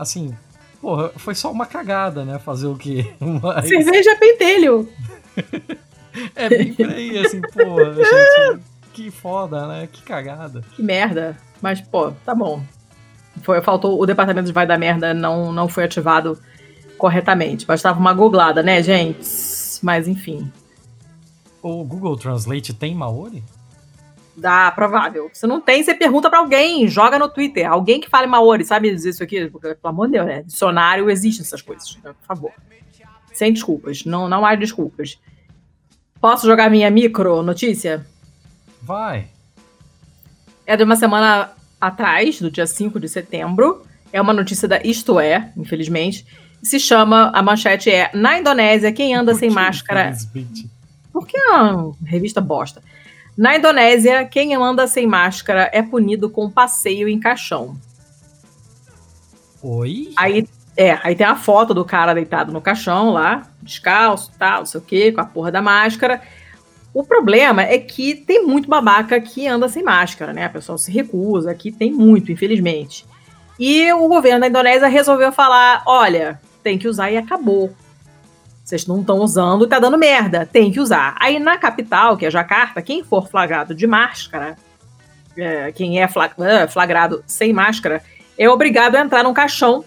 [0.00, 0.34] assim,
[0.80, 2.38] porra, foi só uma cagada, né?
[2.38, 3.12] Fazer o quê?
[3.20, 3.68] Mas...
[3.68, 4.88] Cerveja pentelho!
[6.34, 9.88] é bem por aí, assim, porra, gente que foda, né?
[9.90, 10.62] Que cagada.
[10.74, 11.36] Que merda.
[11.62, 12.62] Mas, pô, tá bom.
[13.42, 16.38] Foi, faltou, o departamento de vai da merda não, não foi ativado
[16.98, 17.64] corretamente.
[17.64, 19.26] Bastava uma googlada, né, gente?
[19.82, 20.50] Mas, enfim.
[21.62, 23.42] O Google Translate tem Maori?
[24.36, 25.30] Dá, provável.
[25.32, 27.70] Se não tem, você pergunta para alguém, joga no Twitter.
[27.70, 29.48] Alguém que fale Maori, sabe dizer isso aqui?
[29.48, 30.42] Porque, pelo amor de Deus, né?
[30.42, 32.12] Dicionário existe essas coisas, né?
[32.12, 32.52] por favor.
[33.32, 34.04] Sem desculpas.
[34.04, 35.18] Não, não há desculpas.
[36.20, 38.06] Posso jogar minha micro notícia?
[38.82, 39.28] Vai.
[40.66, 41.50] É de uma semana
[41.80, 43.82] atrás, do dia 5 de setembro.
[44.12, 46.26] É uma notícia da Isto É, infelizmente.
[46.62, 50.12] Se chama, a manchete é Na Indonésia, quem anda sem máscara.
[51.12, 52.82] Por que é uma revista bosta?
[53.36, 57.76] Na Indonésia, quem anda sem máscara é punido com passeio em caixão.
[59.62, 60.12] Oi?
[60.16, 64.66] Aí, é, aí tem a foto do cara deitado no caixão lá, descalço, tal, não
[64.66, 66.20] sei o quê, com a porra da máscara.
[66.92, 70.44] O problema é que tem muito babaca que anda sem máscara, né?
[70.44, 73.06] A pessoa se recusa, aqui tem muito, infelizmente.
[73.58, 77.72] E o governo da Indonésia resolveu falar: olha, tem que usar e acabou.
[78.70, 80.46] Vocês não estão usando e tá dando merda.
[80.46, 81.16] Tem que usar.
[81.18, 84.56] Aí na capital, que é Jacarta, quem for flagrado de máscara,
[85.36, 88.00] é, quem é, é flagrado sem máscara,
[88.38, 89.84] é obrigado a entrar num caixão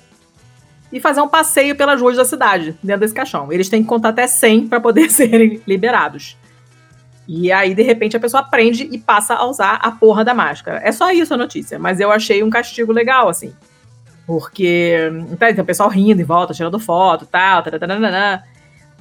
[0.91, 3.53] e fazer um passeio pelas ruas da cidade, dentro desse caixão.
[3.53, 6.37] Eles têm que contar até 100 para poder serem liberados.
[7.25, 10.81] E aí, de repente, a pessoa aprende e passa a usar a porra da máscara.
[10.83, 13.53] É só isso a notícia, mas eu achei um castigo legal, assim.
[14.27, 15.09] Porque.
[15.31, 18.43] Então, tem o pessoal rindo em volta, tirando foto tal, taranana,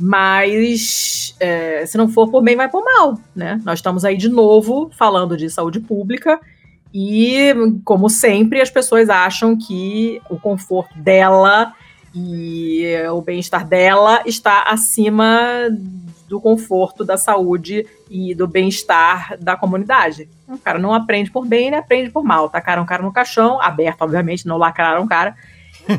[0.02, 3.60] mas é, se não for por bem, vai por mal, né?
[3.64, 6.40] Nós estamos aí de novo falando de saúde pública
[6.92, 11.72] e, como sempre, as pessoas acham que o conforto dela
[12.12, 15.68] e o bem-estar dela está acima
[16.28, 20.28] do conforto, da saúde e do bem-estar da comunidade.
[20.48, 22.48] O cara não aprende por bem, ele aprende por mal.
[22.48, 25.36] Tacaram o cara no caixão, aberto, obviamente, não lacraram o cara,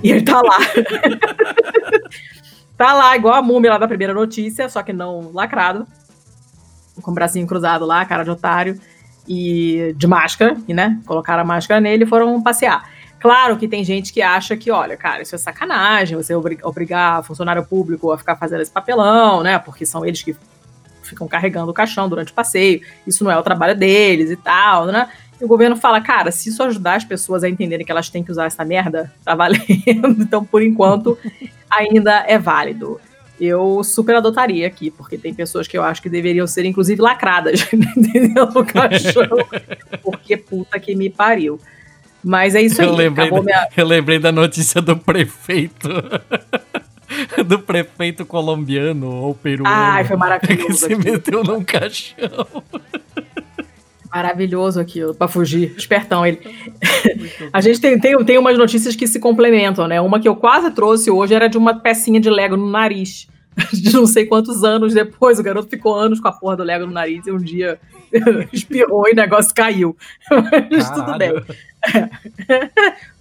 [0.03, 0.57] e ele tá lá.
[2.83, 5.87] tá lá, igual a múmia lá da primeira notícia, só que não lacrado,
[7.01, 8.79] com o bracinho cruzado lá, cara de otário,
[9.25, 12.89] e de máscara, e, né, colocaram a máscara nele e foram passear.
[13.21, 17.63] Claro que tem gente que acha que, olha, cara, isso é sacanagem, você obrigar funcionário
[17.63, 19.57] público a ficar fazendo esse papelão, né?
[19.59, 20.35] Porque são eles que
[21.03, 24.87] ficam carregando o caixão durante o passeio, isso não é o trabalho deles e tal,
[24.87, 25.07] né?
[25.43, 28.23] E o governo fala, cara, se isso ajudar as pessoas a entenderem que elas têm
[28.23, 29.65] que usar essa merda, tá valendo.
[30.23, 31.17] Então, por enquanto,
[31.69, 32.97] ainda é válido.
[33.37, 37.67] Eu super adotaria aqui, porque tem pessoas que eu acho que deveriam ser, inclusive, lacradas
[37.75, 39.37] no caixão.
[40.01, 41.59] porque puta que me pariu.
[42.23, 42.87] Mas é isso aí.
[42.87, 43.67] Eu lembrei, da, minha...
[43.75, 45.89] eu lembrei da notícia do prefeito.
[47.45, 49.75] do prefeito colombiano ou peruano.
[49.75, 50.67] Ai, foi maravilhoso.
[50.67, 52.63] Que se meteu num caixão.
[54.13, 55.73] Maravilhoso aquilo, pra fugir.
[55.75, 56.39] Espertão ele.
[57.51, 59.99] A gente tem, tem, tem umas notícias que se complementam, né?
[59.99, 63.27] Uma que eu quase trouxe hoje era de uma pecinha de Lego no nariz.
[63.71, 66.87] De não sei quantos anos depois, o garoto ficou anos com a porra do Lego
[66.87, 67.79] no nariz e um dia
[68.51, 69.95] espirrou e o negócio caiu.
[70.71, 71.33] Mas tudo bem.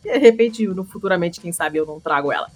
[0.02, 2.48] De repente, no, futuramente, quem sabe eu não trago ela.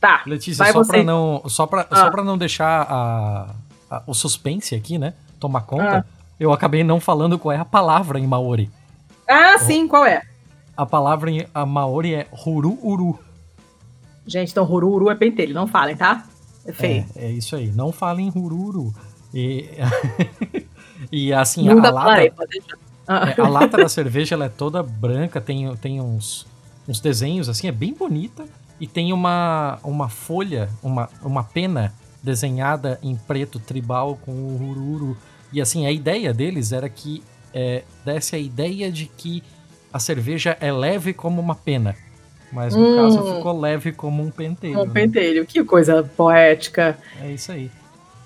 [0.00, 0.22] Tá.
[0.24, 0.92] Letícia, só você...
[0.92, 1.96] pra não, só pra, ah.
[1.96, 3.54] só pra não deixar a,
[3.90, 5.12] a, o suspense aqui, né?
[5.40, 6.15] Tomar conta, ah.
[6.38, 8.70] Eu acabei não falando qual é a palavra em Maori.
[9.28, 10.22] Ah, sim, qual é?
[10.76, 13.18] A palavra em a Maori é Huru-Uru.
[14.26, 16.26] Gente, então Huru-Uru é pentelho, não falem, tá?
[16.66, 17.06] É feio.
[17.14, 18.92] É, é isso aí, não falem Huru-Uru.
[19.32, 19.68] E,
[21.10, 22.34] e assim, a lata...
[23.08, 23.34] Ah.
[23.36, 26.46] É, a lata da cerveja ela é toda branca, tem, tem uns,
[26.88, 28.44] uns desenhos assim, é bem bonita.
[28.78, 35.16] E tem uma, uma folha, uma, uma pena desenhada em preto tribal com o ururu.
[35.56, 39.42] E assim, a ideia deles era que é, desse a ideia de que
[39.90, 41.96] a cerveja é leve como uma pena.
[42.52, 42.96] Mas no hum.
[42.96, 44.80] caso ficou leve como um pentelho.
[44.80, 44.90] Um né?
[44.92, 46.98] pentelho, que coisa poética.
[47.22, 47.70] É isso aí.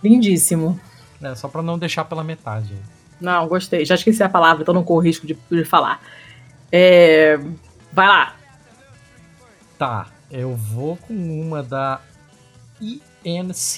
[0.03, 0.81] Lindíssimo.
[1.23, 2.75] É, só para não deixar pela metade.
[3.21, 3.85] Não, gostei.
[3.85, 6.03] Já esqueci a palavra, então não corro risco de, de falar.
[6.73, 7.39] É...
[7.93, 8.35] Vai lá.
[9.79, 12.01] Tá, eu vou com uma da
[12.83, 13.71] inca.com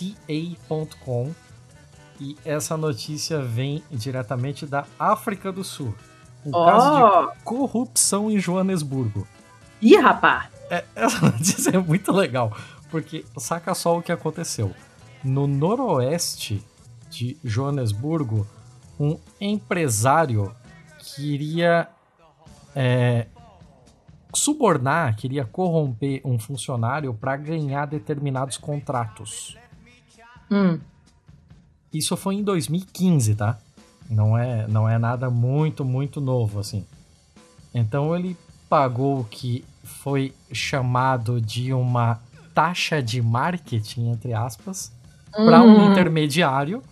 [2.23, 5.93] e essa notícia vem diretamente da África do Sul.
[6.47, 6.65] Um oh.
[6.65, 9.27] caso de corrupção em Joanesburgo.
[9.81, 10.49] Ih, rapá!
[10.71, 12.57] É, essa notícia é muito legal,
[12.93, 14.73] porque saca só o que aconteceu.
[15.25, 16.65] No noroeste
[17.11, 18.47] de Joanesburgo,
[19.01, 20.55] um empresário
[21.17, 21.89] queria
[22.73, 23.27] é,
[24.33, 29.59] subornar, queria corromper um funcionário para ganhar determinados contratos.
[30.49, 30.79] Hum.
[31.93, 33.59] Isso foi em 2015, tá?
[34.09, 36.85] Não é, não é nada muito, muito novo assim.
[37.75, 38.37] Então ele
[38.69, 42.21] pagou o que foi chamado de uma
[42.55, 44.93] taxa de marketing, entre aspas,
[45.31, 46.83] para um intermediário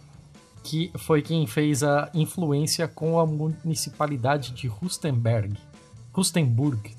[0.63, 5.57] que foi quem fez a influência com a municipalidade de Rustenberg,
[6.13, 6.95] Rustenburg,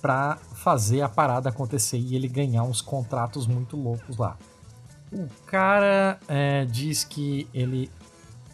[0.00, 4.36] para fazer a parada acontecer e ele ganhar uns contratos muito loucos lá.
[5.12, 7.90] O cara é, diz que ele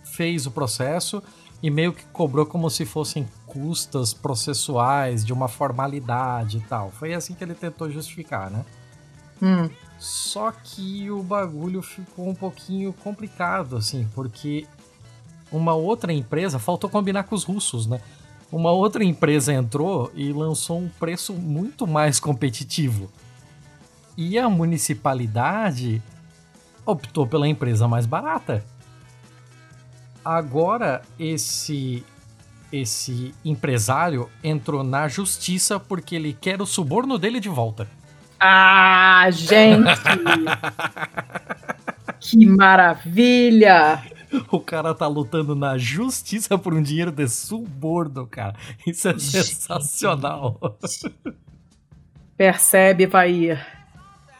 [0.05, 1.23] fez o processo
[1.63, 6.91] e meio que cobrou como se fossem custas processuais de uma formalidade e tal.
[6.91, 8.65] Foi assim que ele tentou justificar, né?
[9.43, 9.69] Hum.
[9.99, 14.67] Só que o bagulho ficou um pouquinho complicado, assim, porque
[15.51, 18.01] uma outra empresa, faltou combinar com os russos, né?
[18.51, 23.11] Uma outra empresa entrou e lançou um preço muito mais competitivo.
[24.17, 26.03] E a municipalidade
[26.87, 28.65] optou pela empresa mais barata.
[30.25, 32.05] agora esse
[32.73, 37.87] esse empresário entrou na justiça porque ele quer o suborno dele de volta.
[38.41, 39.85] Ah, gente!
[42.19, 44.03] que maravilha!
[44.51, 48.57] O cara tá lutando na justiça por um dinheiro de suborno, cara.
[48.85, 49.23] Isso é gente.
[49.23, 50.59] sensacional.
[52.37, 53.65] Percebe, Bahia.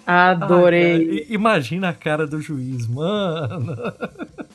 [0.07, 1.27] Adorei.
[1.29, 3.77] Ah, imagina a cara do juiz, mano.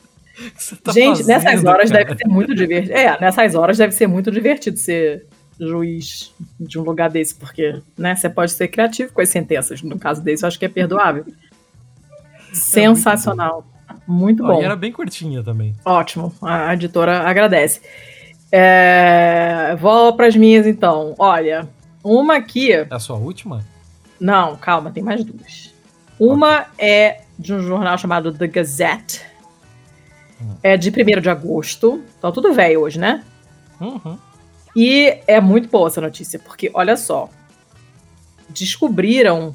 [0.82, 2.04] Tá Gente, fazendo, nessas horas cara?
[2.04, 2.94] deve ser muito divertido.
[2.94, 5.26] É, nessas horas deve ser muito divertido ser
[5.58, 9.82] juiz de um lugar desse, porque né, você pode ser criativo com as sentenças.
[9.82, 11.24] No caso desse, eu acho que é perdoável.
[12.50, 13.64] É Sensacional.
[14.08, 14.56] Muito bom.
[14.56, 15.72] Oh, e era bem curtinha também.
[15.84, 16.34] Ótimo.
[16.42, 17.80] A editora agradece.
[18.50, 19.76] É...
[19.78, 21.14] Vou para as minhas então.
[21.16, 21.68] Olha,
[22.02, 22.72] uma aqui.
[22.72, 23.64] É a sua última?
[24.20, 25.74] Não, calma, tem mais duas.
[26.18, 26.86] Uma okay.
[26.86, 29.22] é de um jornal chamado The Gazette.
[30.40, 30.54] Hum.
[30.62, 32.02] É de 1 de agosto.
[32.20, 33.24] Tá tudo velho hoje, né?
[33.80, 34.18] Uhum.
[34.76, 37.28] E é muito boa essa notícia, porque olha só.
[38.48, 39.54] Descobriram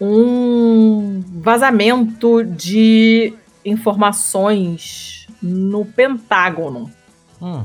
[0.00, 3.34] um vazamento de
[3.64, 6.90] informações no Pentágono.
[7.40, 7.64] Hum.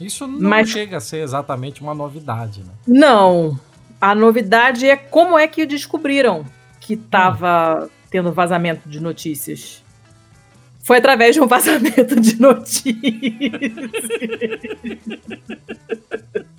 [0.00, 0.68] Isso não Mas...
[0.68, 2.72] chega a ser exatamente uma novidade, né?
[2.86, 3.58] Não.
[4.00, 6.44] A novidade é como é que descobriram
[6.80, 9.82] que estava tendo vazamento de notícias.
[10.82, 12.92] Foi através de um vazamento de notícias.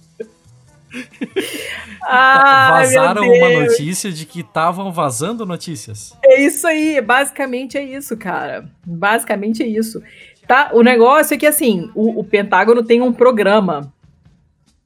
[2.10, 6.16] Ai, Vazaram uma notícia de que estavam vazando notícias.
[6.24, 8.70] É isso aí, basicamente é isso, cara.
[8.86, 10.02] Basicamente é isso.
[10.48, 13.92] Tá, o negócio é que assim, o, o Pentágono tem um programa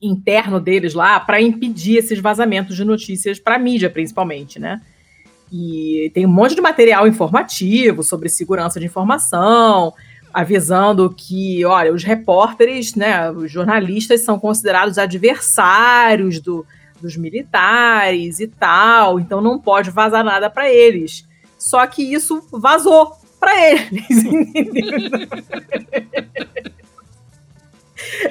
[0.02, 4.82] interno deles lá para impedir esses vazamentos de notícias para mídia, principalmente, né?
[5.52, 9.94] E tem um monte de material informativo sobre segurança de informação,
[10.34, 16.66] avisando que, olha, os repórteres, né, os jornalistas são considerados adversários do,
[17.02, 21.28] dos militares e tal, então não pode vazar nada para eles.
[21.58, 24.08] Só que isso vazou para eles?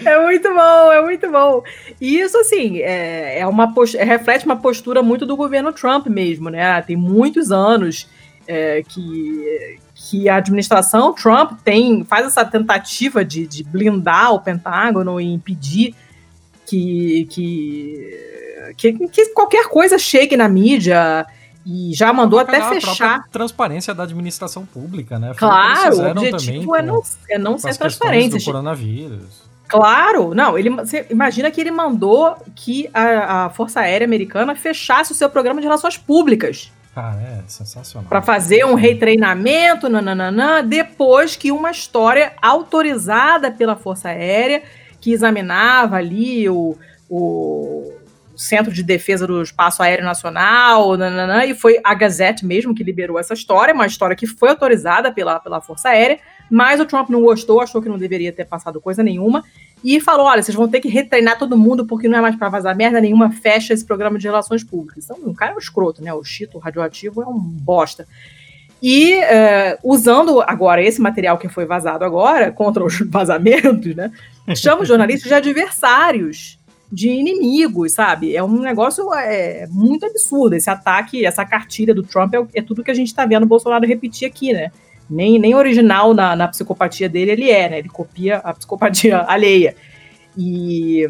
[0.04, 1.62] É muito bom, é muito bom.
[2.00, 6.48] E isso, assim, é, é uma é, reflete uma postura muito do governo Trump mesmo,
[6.48, 6.80] né?
[6.82, 8.08] Tem muitos anos
[8.46, 15.20] é, que, que a administração Trump tem, faz essa tentativa de, de blindar o Pentágono
[15.20, 15.94] e impedir
[16.66, 21.26] que, que, que, que qualquer coisa chegue na mídia
[21.64, 23.20] e já mandou até fechar.
[23.20, 25.28] A transparência da administração pública, né?
[25.28, 28.38] Foi claro, o objetivo é não, é não ser transparente.
[28.38, 29.39] Do coronavírus.
[29.70, 35.12] Claro, não, ele você imagina que ele mandou que a, a Força Aérea Americana fechasse
[35.12, 36.72] o seu programa de relações públicas.
[36.94, 38.08] Ah, é sensacional.
[38.08, 44.64] Para fazer um retreinamento, nananana, depois que uma história autorizada pela Força Aérea,
[45.00, 46.76] que examinava ali o,
[47.08, 47.92] o
[48.34, 53.20] Centro de Defesa do Espaço Aéreo Nacional, nananã, e foi a Gazette mesmo que liberou
[53.20, 56.18] essa história, uma história que foi autorizada pela, pela Força Aérea,
[56.51, 59.44] mas o Trump não gostou, achou que não deveria ter passado coisa nenhuma.
[59.82, 62.48] E falou: olha, vocês vão ter que retreinar todo mundo porque não é mais para
[62.48, 65.05] vazar merda nenhuma, fecha esse programa de relações públicas.
[65.05, 66.12] Então, um cara é um escroto, né?
[66.12, 68.07] O Chito radioativo é um bosta.
[68.82, 74.11] E uh, usando agora esse material que foi vazado agora, contra os vazamentos, né?
[74.55, 76.59] Chama os jornalistas de adversários,
[76.90, 78.34] de inimigos, sabe?
[78.34, 80.55] É um negócio é, muito absurdo.
[80.55, 83.46] Esse ataque, essa cartilha do Trump é, é tudo que a gente está vendo o
[83.46, 84.72] Bolsonaro repetir aqui, né?
[85.11, 87.78] Nem, nem original na, na psicopatia dele ele é, né?
[87.80, 89.74] Ele copia a psicopatia alheia.
[90.38, 91.06] E,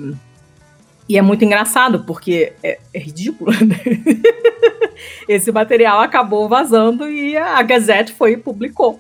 [1.09, 3.77] e é muito engraçado, porque é, é ridículo, né?
[5.29, 8.99] Esse material acabou vazando e a Gazette foi e publicou.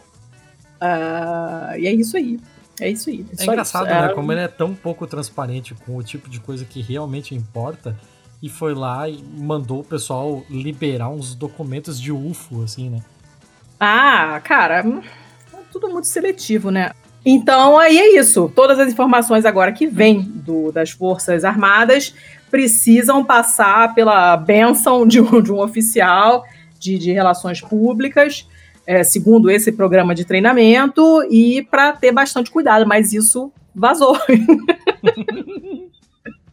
[0.81, 2.39] Uh, e é isso aí.
[2.81, 3.25] É isso aí.
[3.39, 3.95] É, é engraçado, isso.
[3.95, 4.07] né?
[4.07, 4.15] É...
[4.15, 7.97] Como ele é tão pouco transparente com o tipo de coisa que realmente importa.
[8.43, 13.01] E foi lá e mandou o pessoal liberar uns documentos de UFO, assim, né?
[13.81, 16.91] Ah, cara, é tudo muito seletivo, né?
[17.25, 18.53] Então, aí é isso.
[18.55, 20.31] Todas as informações agora que vêm
[20.73, 22.15] das Forças Armadas
[22.51, 26.45] precisam passar pela benção de um, de um oficial
[26.79, 28.47] de, de relações públicas,
[28.87, 34.19] é, segundo esse programa de treinamento, e para ter bastante cuidado, mas isso vazou.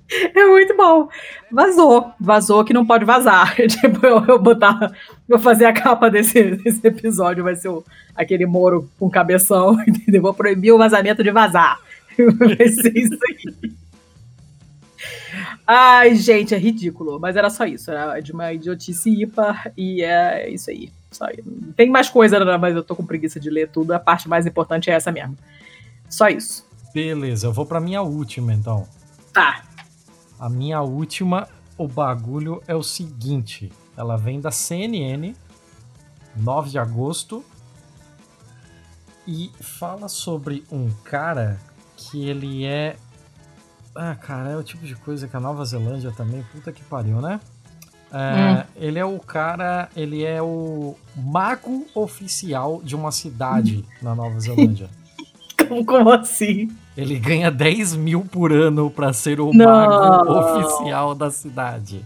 [0.10, 1.10] É muito bom.
[1.52, 2.12] Vazou.
[2.20, 3.56] Vazou que não pode vazar.
[3.68, 4.92] tipo, eu, eu botar.
[5.28, 7.44] Vou fazer a capa desse, desse episódio.
[7.44, 7.84] Vai ser o,
[8.16, 10.22] aquele Moro com cabeção, entendeu?
[10.22, 11.80] Vou proibir o vazamento de vazar.
[12.18, 13.74] Vai ser isso aí.
[15.66, 17.20] Ai, gente, é ridículo.
[17.20, 17.92] Mas era só isso.
[17.92, 20.90] Era de uma idiotice ímpar e é isso aí.
[21.12, 21.26] Só,
[21.76, 23.92] tem mais coisa, né, mas eu tô com preguiça de ler tudo.
[23.92, 25.38] A parte mais importante é essa mesmo.
[26.10, 26.66] Só isso.
[26.94, 28.88] Beleza, eu vou pra minha última então.
[29.34, 29.67] Tá.
[30.40, 35.36] A minha última, o bagulho é o seguinte: ela vem da CNN,
[36.36, 37.44] 9 de agosto,
[39.28, 41.60] e fala sobre um cara
[41.96, 42.96] que ele é.
[43.96, 47.20] Ah, cara, é o tipo de coisa que a Nova Zelândia também, puta que pariu,
[47.20, 47.40] né?
[48.12, 48.64] É, hum.
[48.76, 54.90] Ele é o cara, ele é o mago oficial de uma cidade na Nova Zelândia.
[55.68, 56.70] como, como assim?
[56.98, 59.66] Ele ganha 10 mil por ano pra ser o Não.
[59.66, 62.04] mago oficial da cidade.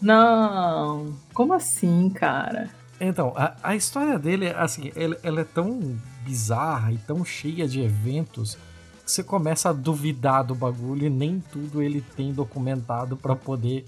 [0.00, 2.68] Não, como assim, cara?
[3.00, 7.80] Então, a, a história dele, assim, ela, ela é tão bizarra e tão cheia de
[7.80, 8.58] eventos
[9.04, 13.86] que você começa a duvidar do bagulho e nem tudo ele tem documentado para poder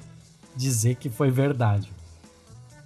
[0.57, 1.93] dizer que foi verdade.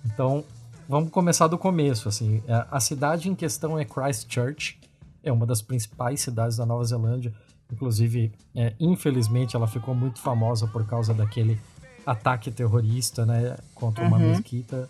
[0.05, 0.43] Então,
[0.89, 2.43] vamos começar do começo, assim.
[2.71, 4.81] A cidade em questão é Christchurch,
[5.23, 7.33] é uma das principais cidades da Nova Zelândia.
[7.73, 11.59] Inclusive, é, infelizmente, ela ficou muito famosa por causa daquele
[12.05, 14.31] ataque terrorista, né, contra uma uhum.
[14.31, 14.89] mesquita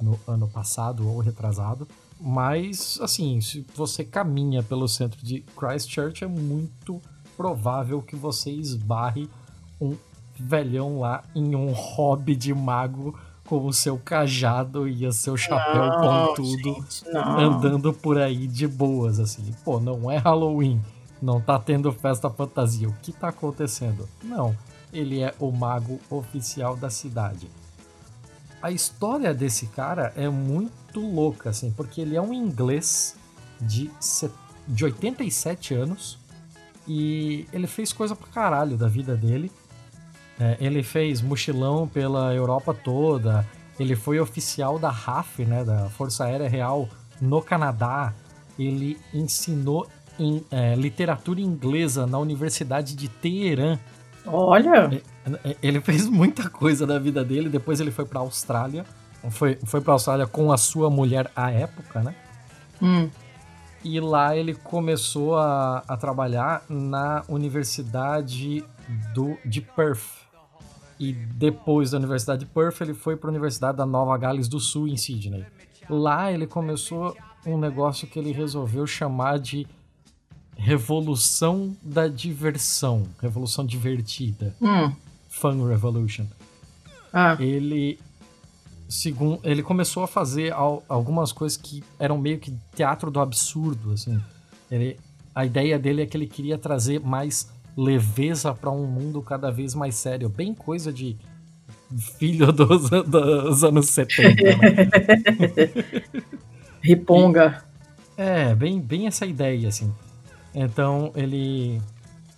[0.00, 1.86] no ano passado ou retrasado.
[2.20, 7.00] Mas, assim, se você caminha pelo centro de Christchurch, é muito
[7.36, 9.28] provável que você esbarre
[9.80, 9.94] um
[10.38, 15.86] velhão lá em um hobby de mago com o seu cajado e o seu chapéu
[15.86, 19.54] não, pontudo gente, andando por aí de boas, assim.
[19.64, 20.80] Pô, não é Halloween,
[21.26, 22.88] não tá tendo festa fantasia.
[22.88, 24.08] O que tá acontecendo?
[24.22, 24.56] Não,
[24.92, 27.50] ele é o mago oficial da cidade.
[28.62, 33.16] A história desse cara é muito louca, assim, porque ele é um inglês
[33.60, 33.90] de,
[34.68, 36.16] de 87 anos
[36.86, 39.50] e ele fez coisa pra caralho da vida dele.
[40.38, 43.44] É, ele fez mochilão pela Europa toda,
[43.80, 46.88] ele foi oficial da RAF, né, da Força Aérea Real,
[47.20, 48.14] no Canadá.
[48.58, 49.86] Ele ensinou
[50.18, 53.78] em é, literatura inglesa na Universidade de Teherã.
[54.26, 54.90] Olha!
[55.24, 57.48] É, é, ele fez muita coisa da vida dele.
[57.48, 58.84] Depois ele foi para Austrália.
[59.30, 62.14] Foi, foi para Austrália com a sua mulher à época, né?
[62.80, 63.08] Hum.
[63.82, 68.64] E lá ele começou a, a trabalhar na Universidade
[69.14, 70.26] do, de Perth.
[70.98, 74.58] E depois da Universidade de Perth, ele foi para a Universidade da Nova Gales do
[74.58, 75.44] Sul, em Sydney.
[75.88, 79.66] Lá ele começou um negócio que ele resolveu chamar de
[80.66, 83.04] Revolução da Diversão.
[83.22, 84.52] Revolução Divertida.
[84.60, 84.92] Hum.
[85.28, 86.26] Fun Revolution.
[87.12, 87.36] Ah.
[87.38, 88.00] Ele
[88.88, 90.52] segundo ele começou a fazer
[90.88, 94.20] algumas coisas que eram meio que teatro do absurdo, assim.
[94.68, 94.98] Ele,
[95.32, 99.72] a ideia dele é que ele queria trazer mais leveza para um mundo cada vez
[99.72, 101.16] mais sério, bem coisa de
[102.18, 104.42] filho dos, dos anos 70.
[104.42, 104.52] Né?
[106.82, 107.64] Riponga.
[108.18, 109.94] E, é, bem, bem essa ideia, assim.
[110.58, 111.82] Então ele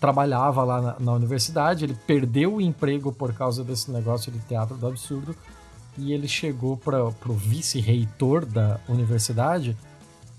[0.01, 4.77] trabalhava lá na, na, universidade, ele perdeu o emprego por causa desse negócio de teatro
[4.77, 5.36] do absurdo
[5.97, 9.77] e ele chegou para o vice-reitor da universidade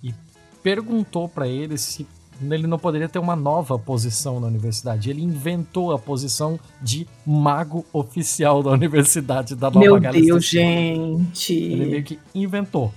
[0.04, 0.14] e
[0.62, 2.06] perguntou para ele se
[2.42, 5.10] ele não poderia ter uma nova posição na universidade.
[5.10, 10.26] Ele inventou a posição de mago oficial da universidade da Nova Meu Gales.
[10.26, 11.54] Meu Deus, gente!
[11.54, 12.94] Ele meio que inventou.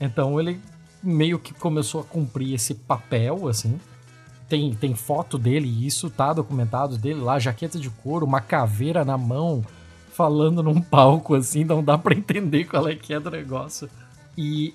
[0.00, 0.60] Então ele
[1.02, 3.78] meio que começou a cumprir esse papel, assim,
[4.48, 9.16] tem, tem foto dele, isso tá documentado dele lá, jaqueta de couro, uma caveira na
[9.16, 9.64] mão,
[10.12, 13.88] falando num palco assim, não dá para entender qual é que é do negócio.
[14.36, 14.74] E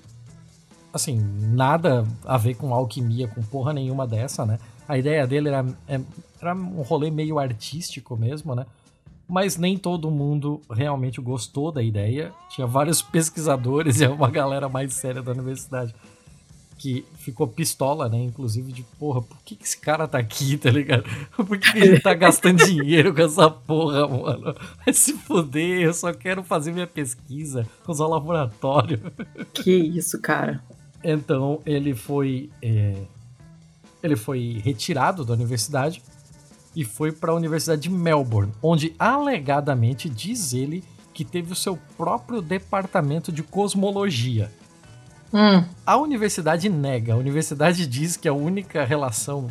[0.92, 1.18] assim,
[1.52, 4.58] nada a ver com alquimia, com porra nenhuma dessa, né?
[4.88, 6.00] A ideia dele era, é,
[6.40, 8.64] era um rolê meio artístico mesmo, né?
[9.28, 12.32] Mas nem todo mundo realmente gostou da ideia.
[12.48, 15.94] Tinha vários pesquisadores e uma galera mais séria da universidade
[16.78, 18.18] que ficou pistola, né?
[18.18, 21.04] Inclusive, de porra, por que, que esse cara tá aqui, tá ligado?
[21.34, 24.54] Por que, que ele tá gastando dinheiro com essa porra, mano?
[24.84, 29.00] Vai se fuder, eu só quero fazer minha pesquisa, usar o laboratório.
[29.54, 30.62] Que isso, cara.
[31.02, 32.50] Então, ele foi.
[32.60, 32.94] É...
[34.02, 36.02] Ele foi retirado da universidade
[36.74, 40.84] e foi para a Universidade de Melbourne, onde alegadamente diz ele
[41.14, 44.52] que teve o seu próprio departamento de cosmologia.
[45.32, 45.64] Hum.
[45.84, 47.14] A universidade nega.
[47.14, 49.50] A universidade diz que a única relação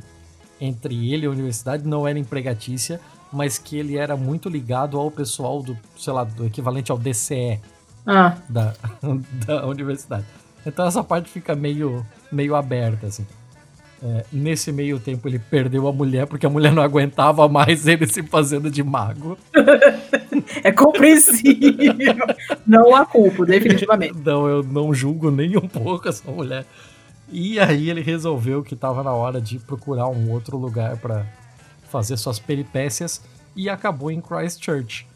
[0.59, 2.99] entre ele e a universidade não era empregatícia,
[3.31, 7.59] mas que ele era muito ligado ao pessoal do, sei lá, do equivalente ao DCE
[8.05, 8.37] ah.
[8.47, 8.73] da,
[9.45, 10.25] da universidade.
[10.65, 13.25] Então essa parte fica meio, meio aberta, assim.
[14.07, 18.05] É, nesse meio tempo ele perdeu a mulher porque a mulher não aguentava mais ele
[18.05, 19.35] se fazendo de mago.
[20.63, 22.15] é compreensível.
[22.67, 24.13] não a culpo, definitivamente.
[24.23, 26.65] Não, eu não julgo nem um pouco essa mulher.
[27.31, 31.25] E aí ele resolveu que estava na hora de procurar um outro lugar para
[31.89, 33.23] fazer suas peripécias
[33.55, 35.07] e acabou em Christchurch.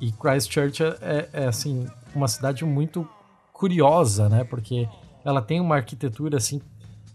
[0.00, 3.06] E Christchurch é, é, é, assim uma cidade muito
[3.52, 4.44] curiosa, né?
[4.44, 4.88] Porque
[5.22, 6.62] ela tem uma arquitetura assim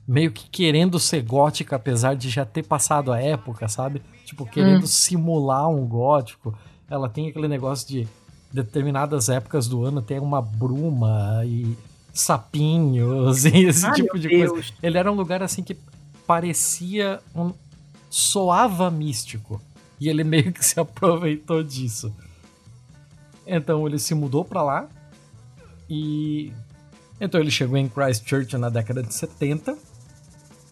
[0.10, 4.02] meio que querendo ser gótica, apesar de já ter passado a época, sabe?
[4.26, 4.88] Tipo, querendo hum.
[4.88, 6.58] simular um gótico.
[6.90, 8.08] Ela tem aquele negócio de
[8.52, 11.78] determinadas épocas do ano tem uma bruma e
[12.12, 14.50] sapinhos e esse Ai, tipo de Deus.
[14.50, 14.68] coisa.
[14.82, 15.78] Ele era um lugar assim que
[16.26, 17.54] parecia um
[18.10, 19.62] soava místico.
[20.02, 22.12] E ele meio que se aproveitou disso.
[23.46, 24.90] Então ele se mudou para lá
[25.88, 26.52] e
[27.22, 29.89] então ele chegou em Christchurch na década de 70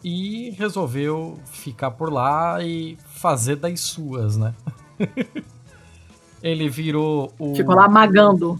[0.08, 4.54] e resolveu ficar por lá e fazer das suas, né?
[6.42, 7.54] ele virou o.
[7.54, 8.58] Ficou lá magando.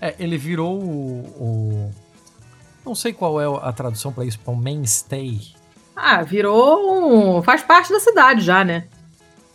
[0.00, 1.90] É, ele virou o, o.
[2.84, 5.40] Não sei qual é a tradução para isso, para um mainstay.
[5.94, 7.40] Ah, virou um.
[7.40, 8.88] faz parte da cidade já, né?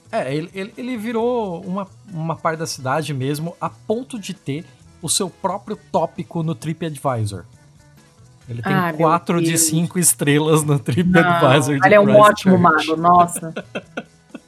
[0.09, 4.65] É, ele, ele, ele virou uma, uma parte da cidade mesmo, a ponto de ter
[5.01, 7.43] o seu próprio tópico no TripAdvisor.
[8.49, 11.79] Ele tem ah, 4 de 5 estrelas no TripAdvisor.
[11.85, 13.53] Ele é um ótimo mago, nossa.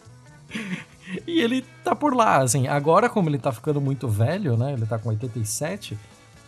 [1.27, 2.67] e ele tá por lá, assim.
[2.67, 4.73] Agora, como ele tá ficando muito velho, né?
[4.73, 5.95] Ele tá com 87,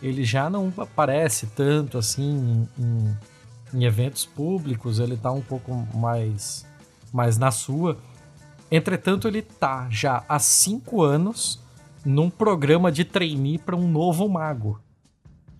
[0.02, 3.16] ele já não aparece tanto assim em,
[3.72, 6.66] em eventos públicos, ele tá um pouco mais,
[7.12, 7.96] mais na sua.
[8.68, 11.62] Entretanto, ele tá já há 5 anos
[12.04, 14.80] num programa de trainee para um novo mago.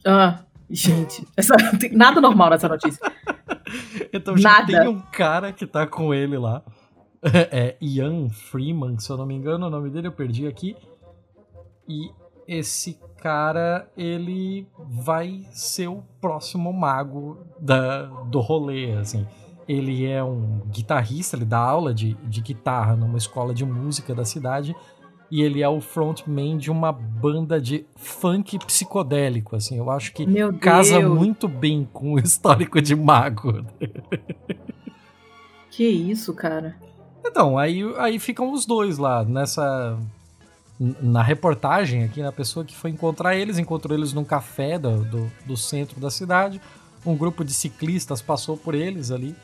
[0.05, 0.41] Ah.
[0.75, 3.01] Gente, essa, não tem nada normal nessa notícia.
[4.13, 4.67] então já nada.
[4.67, 6.63] tem um cara que tá com ele lá.
[7.51, 10.77] É Ian Freeman, se eu não me engano, o nome dele eu perdi aqui.
[11.89, 12.11] E
[12.47, 19.27] esse cara, ele vai ser o próximo mago da, do rolê, assim.
[19.67, 24.27] Ele é um guitarrista, ele dá aula de, de guitarra numa escola de música da
[24.27, 24.77] cidade
[25.35, 29.77] e ele é o frontman de uma banda de funk psicodélico, assim.
[29.77, 30.25] Eu acho que
[30.61, 33.67] casa muito bem com o histórico de mago.
[35.73, 36.77] Que isso, cara?
[37.27, 39.99] Então, aí, aí ficam os dois lá nessa
[40.79, 45.33] na reportagem aqui, na pessoa que foi encontrar eles, encontrou eles num café do, do,
[45.45, 46.61] do centro da cidade.
[47.05, 49.35] Um grupo de ciclistas passou por eles ali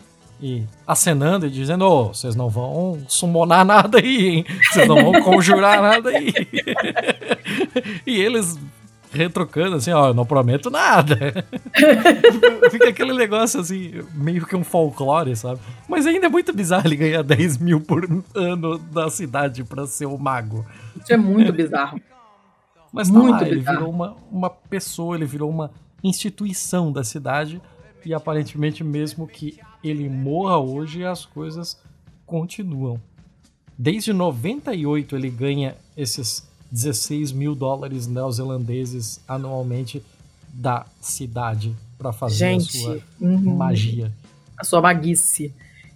[0.42, 4.46] e acenando e dizendo: Ô, oh, vocês não vão summonar nada aí, hein?
[4.70, 6.32] Vocês não vão conjurar nada aí.
[8.06, 8.58] e eles
[9.12, 11.16] retrocando assim: Ó, eu não prometo nada.
[12.70, 15.60] Fica aquele negócio assim, meio que um folclore, sabe?
[15.88, 20.06] Mas ainda é muito bizarro ele ganhar 10 mil por ano da cidade pra ser
[20.06, 20.64] o mago.
[21.00, 22.00] Isso é muito bizarro.
[22.92, 23.52] Mas tá muito lá, bizarro.
[23.52, 25.70] ele virou uma, uma pessoa, ele virou uma
[26.02, 27.60] instituição da cidade.
[28.04, 31.80] E aparentemente, mesmo que ele morra hoje, as coisas
[32.26, 33.00] continuam.
[33.76, 40.02] Desde 98 ele ganha esses 16 mil dólares neozelandeses anualmente
[40.52, 43.56] da cidade para fazer Gente, a sua uhum.
[43.56, 44.12] magia.
[44.58, 45.52] A sua maguice.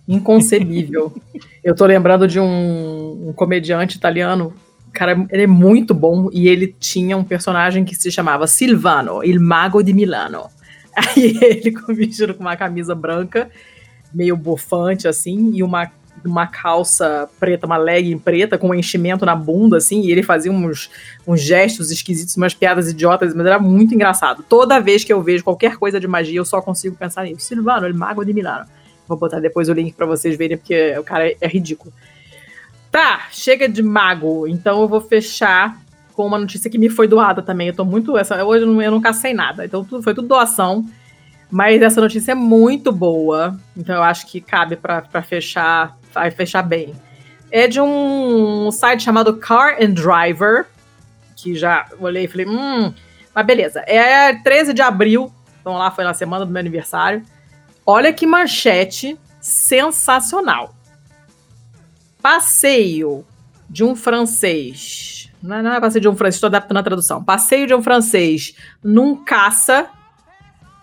[0.07, 1.15] Inconcebível.
[1.63, 4.55] Eu tô lembrando de um, um comediante italiano
[4.95, 9.41] cara, ele é muito bom e ele tinha um personagem que se chamava Silvano, il
[9.41, 10.45] mago di Milano.
[10.97, 13.51] Aí ele vestido com uma camisa branca
[14.15, 15.91] meio bufante, assim, e uma,
[16.25, 20.53] uma calça preta, uma legging preta, com um enchimento na bunda, assim, e ele fazia
[20.53, 20.91] uns,
[21.27, 24.45] uns gestos esquisitos, umas piadas idiotas, mas era muito engraçado.
[24.49, 27.41] Toda vez que eu vejo qualquer coisa de magia, eu só consigo pensar nisso.
[27.41, 28.67] Silvano, ele mago de Milano.
[29.07, 31.93] Vou botar depois o link para vocês verem, porque o cara é, é ridículo.
[32.91, 34.47] Tá, chega de mago.
[34.47, 35.77] Então eu vou fechar
[36.15, 37.69] com uma notícia que me foi doada também.
[37.69, 38.17] Eu tô muito.
[38.17, 39.03] Essa, hoje eu não, eu não
[39.35, 39.65] nada.
[39.65, 40.87] Então tudo, foi tudo doação.
[41.55, 46.63] Mas essa notícia é muito boa, então eu acho que cabe para fechar, vai fechar
[46.63, 46.93] bem.
[47.49, 50.67] É de um site chamado Car and Driver,
[51.37, 52.93] que já olhei e falei, hum,
[53.33, 53.85] mas beleza.
[53.87, 57.23] É 13 de abril, então lá foi na semana do meu aniversário.
[57.87, 60.75] Olha que manchete sensacional.
[62.21, 63.25] Passeio
[63.71, 65.31] de um francês.
[65.41, 67.23] Não é, não é passeio de um francês, estou adaptando a tradução.
[67.23, 69.89] Passeio de um francês num caça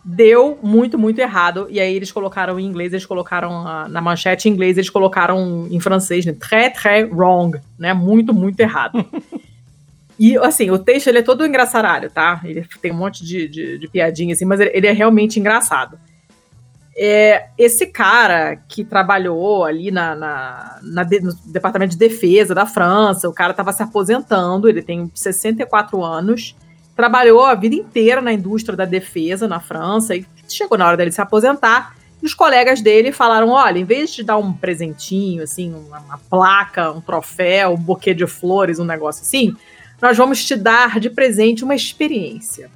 [0.03, 1.67] deu muito, muito errado.
[1.69, 5.67] E aí eles colocaram em inglês, eles colocaram uh, na manchete em inglês, eles colocaram
[5.69, 6.33] em francês, né?
[6.33, 7.93] Très, très wrong, né?
[7.93, 9.05] Muito, muito errado.
[10.19, 12.41] e, assim, o texto, ele é todo engraçaralho, tá?
[12.43, 15.97] Ele tem um monte de, de, de piadinha, assim, mas ele, ele é realmente engraçado.
[16.97, 22.65] É, esse cara que trabalhou ali na, na, na de, no Departamento de Defesa da
[22.65, 26.53] França, o cara estava se aposentando, ele tem 64 anos,
[26.95, 31.11] trabalhou a vida inteira na indústria da defesa na França e chegou na hora dele
[31.11, 31.95] se aposentar.
[32.21, 36.17] E os colegas dele falaram: olha, em vez de dar um presentinho, assim, uma, uma
[36.17, 39.55] placa, um troféu, um buquê de flores, um negócio assim,
[40.01, 42.69] nós vamos te dar de presente uma experiência.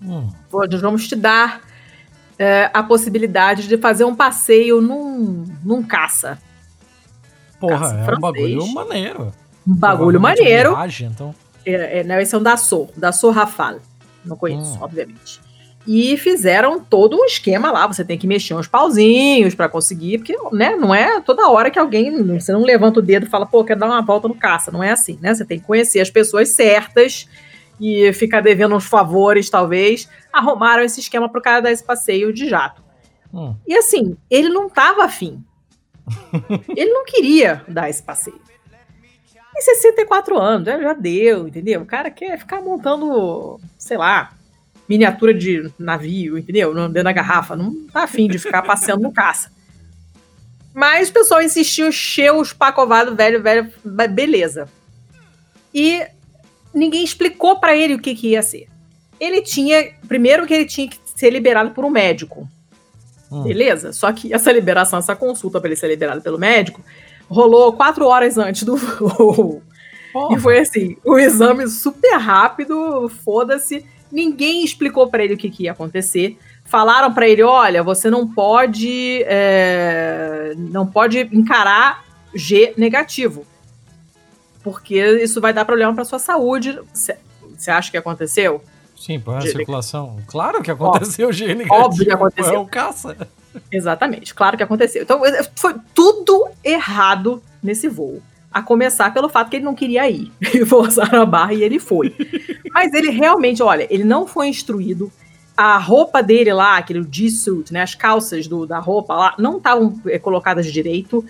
[0.00, 0.28] Hum.
[0.52, 1.62] Nós vamos te dar
[2.38, 6.38] é, a possibilidade de fazer um passeio num, num caça.
[7.60, 8.18] Porra, caça é francês.
[8.18, 9.32] um bagulho maneiro.
[9.66, 10.70] Um bagulho maneiro.
[10.70, 11.34] Viagem, então.
[11.64, 13.80] É, é, não, esse é um Dassault, Dassault Rafale.
[14.24, 14.82] Não conheço, hum.
[14.82, 15.40] obviamente.
[15.86, 17.86] E fizeram todo um esquema lá.
[17.86, 21.78] Você tem que mexer uns pauzinhos para conseguir, porque né, não é toda hora que
[21.78, 22.22] alguém.
[22.38, 24.70] Você não levanta o dedo e fala, pô, quero dar uma volta no caça.
[24.70, 25.34] Não é assim, né?
[25.34, 27.28] Você tem que conhecer as pessoas certas
[27.80, 30.08] e ficar devendo uns favores, talvez.
[30.32, 32.80] Arrumaram esse esquema pro cara dar esse passeio de jato.
[33.34, 33.56] Hum.
[33.66, 35.42] E assim, ele não tava afim.
[36.76, 38.40] ele não queria dar esse passeio.
[39.62, 41.82] E 64 anos, já, já deu, entendeu?
[41.82, 44.32] O cara quer ficar montando, sei lá,
[44.88, 46.74] miniatura de navio, entendeu?
[46.74, 47.54] Dentro da garrafa.
[47.54, 49.52] Não tá afim de ficar passeando no caça.
[50.74, 53.72] Mas o pessoal insistiu, encheu os pacovados, velho, velho,
[54.10, 54.68] beleza.
[55.72, 56.04] E
[56.74, 58.66] ninguém explicou para ele o que, que ia ser.
[59.20, 59.92] Ele tinha.
[60.08, 62.48] Primeiro que ele tinha que ser liberado por um médico.
[63.30, 63.44] Hum.
[63.44, 63.92] Beleza?
[63.92, 66.82] Só que essa liberação, essa consulta para ele ser liberado pelo médico,
[67.32, 69.62] rolou quatro horas antes do voo.
[70.30, 73.84] E foi assim, o exame super rápido, foda-se.
[74.10, 76.38] Ninguém explicou para ele o que, que, ia acontecer.
[76.64, 82.04] Falaram para ele, olha, você não pode, é, não pode encarar
[82.34, 83.46] G negativo,
[84.62, 86.78] porque isso vai dar problema para sua saúde.
[86.92, 88.62] Você acha que aconteceu?
[88.96, 90.18] Sim, para a circulação.
[90.26, 91.48] Claro que aconteceu Óbvio.
[91.48, 91.74] G negativo.
[91.74, 92.54] Óbvio que aconteceu.
[92.54, 93.16] É o caça.
[93.70, 95.02] Exatamente, claro que aconteceu.
[95.02, 95.20] Então
[95.56, 98.22] foi tudo errado nesse voo.
[98.50, 100.30] A começar pelo fato que ele não queria ir.
[100.66, 102.14] Forçaram a barra e ele foi.
[102.72, 105.10] Mas ele realmente, olha, ele não foi instruído.
[105.56, 109.98] A roupa dele lá, aquele G-suit, né, as calças do, da roupa lá, não estavam
[110.06, 111.24] é, colocadas direito.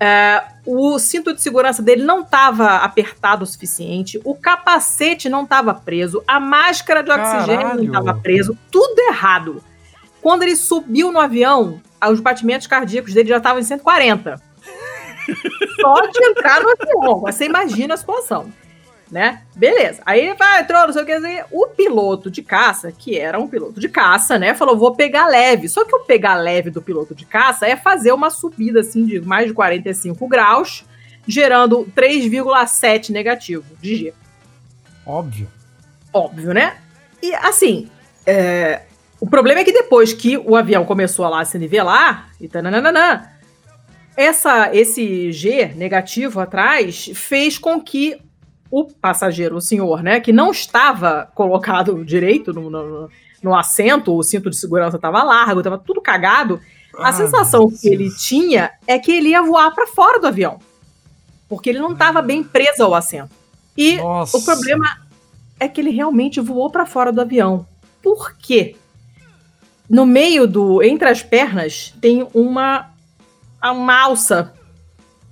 [0.00, 5.74] É, o cinto de segurança dele não estava apertado o suficiente, o capacete não estava
[5.74, 7.82] preso, a máscara de oxigênio Caralho.
[7.82, 9.62] não estava preso, tudo errado.
[10.20, 11.80] Quando ele subiu no avião,
[12.10, 14.40] os batimentos cardíacos dele já estavam em 140.
[15.80, 17.20] Só de entrar no avião.
[17.20, 18.52] Você imagina a situação.
[19.10, 19.42] Né?
[19.56, 20.02] Beleza.
[20.04, 21.46] Aí ele vai, entrou, não sei o que dizer.
[21.50, 24.52] O piloto de caça, que era um piloto de caça, né?
[24.52, 25.66] Falou: vou pegar leve.
[25.66, 29.18] Só que o pegar leve do piloto de caça é fazer uma subida assim de
[29.20, 30.84] mais de 45 graus,
[31.26, 34.14] gerando 3,7 negativo de G.
[35.06, 35.48] Óbvio.
[36.12, 36.76] Óbvio, né?
[37.22, 37.88] E assim,
[38.26, 38.82] é,
[39.20, 43.32] o problema é que depois que o avião começou a lá se nivelar, e tananana,
[44.16, 48.20] essa, esse G negativo atrás fez com que
[48.70, 53.10] o passageiro, o senhor, né, que não estava colocado direito no, no,
[53.42, 56.60] no assento, o cinto de segurança estava largo, estava tudo cagado,
[56.96, 60.58] a ah, sensação que ele tinha é que ele ia voar para fora do avião.
[61.48, 63.30] Porque ele não estava bem preso ao assento.
[63.76, 64.36] E Nossa.
[64.36, 64.86] o problema
[65.60, 67.66] é que ele realmente voou para fora do avião.
[68.02, 68.76] Por quê?
[69.88, 70.82] No meio do.
[70.82, 72.90] Entre as pernas tem uma.
[73.62, 74.52] Uma alça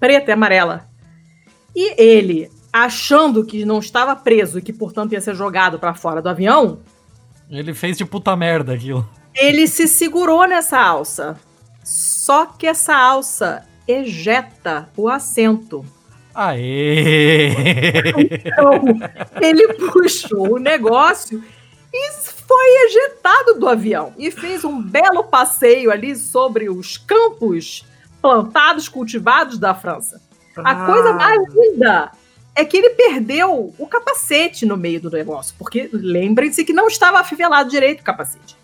[0.00, 0.88] preta e amarela.
[1.74, 6.20] E ele, achando que não estava preso e que, portanto, ia ser jogado para fora
[6.20, 6.80] do avião.
[7.48, 9.08] Ele fez de puta merda aquilo.
[9.34, 11.38] Ele se segurou nessa alça.
[11.84, 15.84] Só que essa alça ejeta o assento.
[16.34, 17.48] Aê!
[18.44, 18.82] Então,
[19.40, 21.42] ele puxou o negócio
[21.92, 22.12] e
[22.46, 27.84] foi ejetado do avião e fez um belo passeio ali sobre os campos
[28.22, 30.20] plantados, cultivados da França.
[30.56, 30.70] Ah.
[30.70, 32.12] A coisa mais linda
[32.54, 37.18] é que ele perdeu o capacete no meio do negócio, porque lembrem-se que não estava
[37.18, 38.56] afivelado direito o capacete.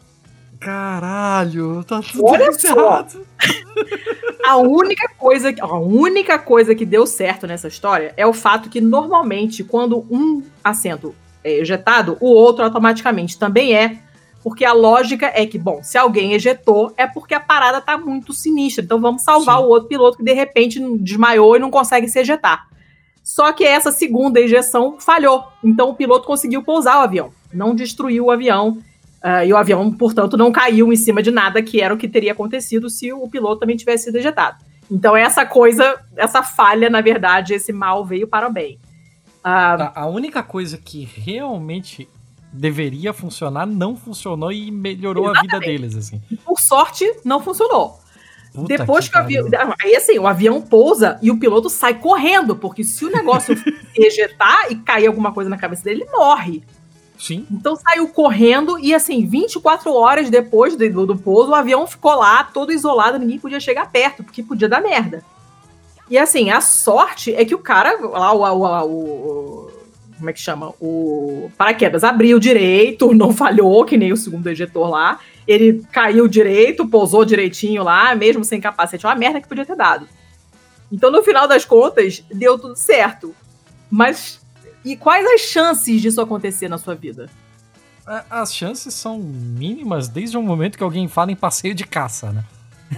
[0.59, 3.27] Caralho, tá tudo Olha errado.
[4.47, 8.81] A única coisa, a única coisa que deu certo nessa história é o fato que
[8.81, 13.99] normalmente quando um assento ejetado, o outro automaticamente também é,
[14.43, 18.33] porque a lógica é que, bom, se alguém ejetou, é porque a parada tá muito
[18.33, 18.85] sinistra.
[18.85, 19.65] Então vamos salvar Sim.
[19.65, 22.67] o outro piloto que de repente desmaiou e não consegue se ejetar.
[23.23, 25.45] Só que essa segunda ejeção falhou.
[25.63, 28.79] Então o piloto conseguiu pousar o avião, não destruiu o avião.
[29.23, 32.09] Uh, e o avião, portanto, não caiu em cima de nada, que era o que
[32.09, 34.57] teria acontecido se o piloto também tivesse sido ejetado.
[34.91, 38.81] Então, essa coisa, essa falha, na verdade, esse mal veio para o bem.
[39.43, 42.09] Ah, a única coisa que realmente
[42.53, 45.55] deveria funcionar não funcionou e melhorou Exatamente.
[45.55, 46.23] a vida deles, assim.
[46.45, 47.99] Por sorte, não funcionou.
[48.53, 49.49] Puta Depois que, que o avião.
[49.83, 53.57] Aí assim, o avião pousa e o piloto sai correndo, porque se o negócio
[53.97, 56.63] ejetar e cair alguma coisa na cabeça dele, ele morre.
[57.19, 57.47] Sim.
[57.51, 62.45] Então saiu correndo e assim, 24 horas depois do, do pouso, o avião ficou lá
[62.45, 65.25] todo isolado, ninguém podia chegar perto, porque podia dar merda.
[66.13, 69.71] E assim, a sorte é que o cara, lá, o, o, o
[70.19, 70.75] como é que chama?
[70.79, 75.21] O paraquedas abriu direito, não falhou, que nem o segundo ejetor lá.
[75.49, 79.07] Ele caiu direito, pousou direitinho lá, mesmo sem capacete.
[79.07, 80.07] É uma merda que podia ter dado.
[80.93, 83.35] Então, no final das contas, deu tudo certo.
[83.91, 84.39] Mas
[84.85, 87.31] e quais as chances disso acontecer na sua vida?
[88.07, 92.31] É, as chances são mínimas desde o momento que alguém fala em passeio de caça,
[92.33, 92.45] né?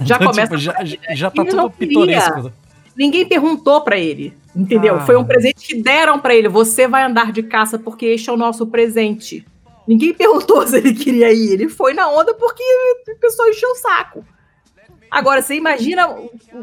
[0.02, 0.56] Já então, começa.
[0.56, 2.52] Tipo, já, já tá tudo pitoresco.
[2.96, 4.96] Ninguém perguntou para ele, entendeu?
[4.96, 5.00] Ah.
[5.00, 6.48] Foi um presente que deram para ele.
[6.48, 9.44] Você vai andar de caça porque este é o nosso presente.
[9.86, 11.52] Ninguém perguntou se ele queria ir.
[11.52, 12.62] Ele foi na onda porque
[13.08, 14.24] o pessoal encheu o saco.
[15.14, 16.08] Agora, você imagina,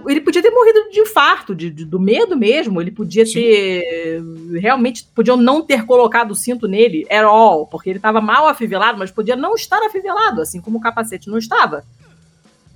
[0.07, 2.81] ele podia ter morrido de infarto, de, de do medo mesmo.
[2.81, 3.33] Ele podia Sim.
[3.33, 4.21] ter.
[4.59, 8.99] Realmente, podiam não ter colocado o cinto nele, at all, porque ele estava mal afivelado,
[8.99, 11.85] mas podia não estar afivelado, assim como o capacete não estava.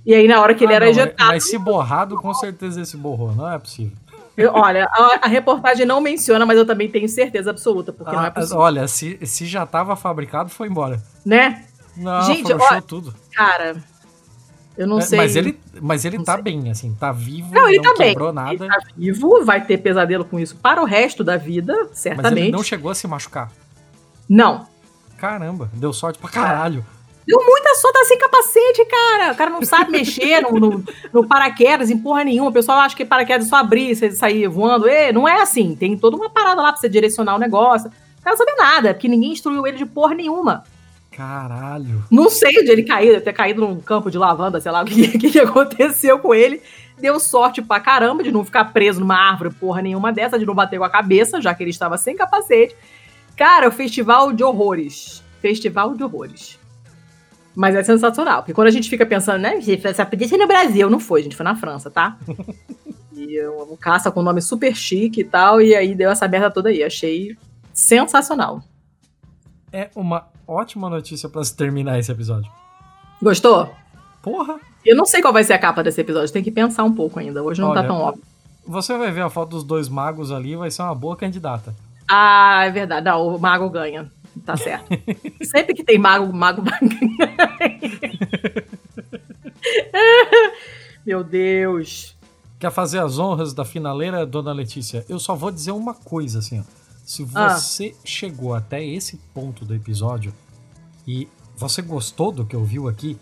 [0.06, 1.30] E aí, na hora que ele ah, era não, ejetado.
[1.30, 3.98] Mas se borrado, com certeza esse borrou, não é possível.
[4.38, 8.19] Eu, olha, a, a, reportagem não menciona, mas eu também tenho certeza absoluta, porque ah,
[8.19, 8.57] não é possível.
[8.57, 11.02] Olha, se, se já estava fabricado, foi embora.
[11.26, 11.65] Né?
[11.95, 13.15] Não, Gente, ó, tudo.
[13.34, 13.77] Cara,
[14.77, 15.18] eu não é, sei.
[15.18, 16.44] Mas ele, mas ele tá sei.
[16.44, 18.36] bem, assim, tá vivo, não, ele não tá quebrou bem.
[18.36, 18.65] nada.
[18.65, 22.34] Ele tá vivo, vai ter pesadelo com isso para o resto da vida, certamente.
[22.34, 23.49] Mas ele não chegou a se machucar.
[24.27, 24.68] Não.
[25.18, 26.86] Caramba, deu sorte pra caralho.
[27.28, 29.32] Deu muita sorte, tá sem capacete, cara.
[29.32, 32.50] O cara não sabe mexer no, no, no, paraquedas, em porra nenhuma.
[32.50, 34.88] O pessoal acha que paraquedas é só abrir e sair voando.
[34.88, 35.76] E, não é assim.
[35.76, 37.90] Tem toda uma parada lá pra você direcionar o negócio.
[37.90, 40.64] O cara não sabe nada, porque ninguém instruiu ele de porra nenhuma.
[41.16, 42.04] Caralho.
[42.12, 44.86] Não sei onde ele caiu, deve ter caído num campo de lavanda, sei lá o
[44.86, 46.62] que, que, aconteceu com ele.
[47.00, 50.54] Deu sorte pra caramba de não ficar preso numa árvore, porra nenhuma dessa, de não
[50.54, 52.76] bater com a cabeça, já que ele estava sem capacete.
[53.36, 55.24] Cara, o festival de horrores.
[55.42, 56.60] Festival de horrores.
[57.56, 60.90] Mas é sensacional, porque quando a gente fica pensando, né, essa podia ser no Brasil,
[60.90, 62.18] não foi, a gente foi na França, tá?
[63.15, 66.69] e um caça com nome super chique e tal, e aí deu essa merda toda
[66.69, 66.84] aí.
[66.84, 67.38] Achei
[67.73, 68.61] sensacional.
[69.72, 72.52] É uma ótima notícia para se terminar esse episódio.
[73.22, 73.73] Gostou?
[74.22, 74.60] Porra!
[74.86, 77.19] Eu não sei qual vai ser a capa desse episódio, tem que pensar um pouco
[77.19, 77.41] ainda.
[77.41, 78.23] Hoje não tá Olha, tá tão óbvio.
[78.68, 81.73] Você vai ver a foto dos dois magos ali, vai ser uma boa candidata.
[82.07, 83.06] Ah, é verdade.
[83.06, 84.11] Não, o mago ganha.
[84.44, 84.88] Tá certo.
[85.44, 86.64] Sempre que tem mago, mago.
[91.06, 92.16] Meu Deus.
[92.60, 95.06] Quer fazer as honras da finaleira, dona Letícia?
[95.07, 96.64] Eu só vou dizer uma coisa, assim, ó.
[97.06, 97.57] Se ah.
[97.57, 98.02] você ah.
[98.03, 100.34] chegou até esse ponto do episódio
[101.07, 103.18] e você gostou do que ouviu aqui,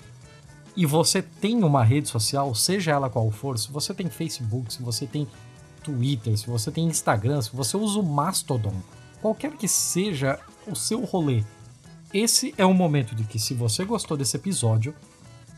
[0.76, 4.82] e você tem uma rede social, seja ela qual for, se você tem Facebook, se
[4.82, 5.28] você tem
[5.84, 8.74] Twitter, se você tem Instagram, se você usa o Mastodon,
[9.22, 11.44] qualquer que seja o seu rolê,
[12.14, 14.94] esse é o momento de que se você gostou desse episódio,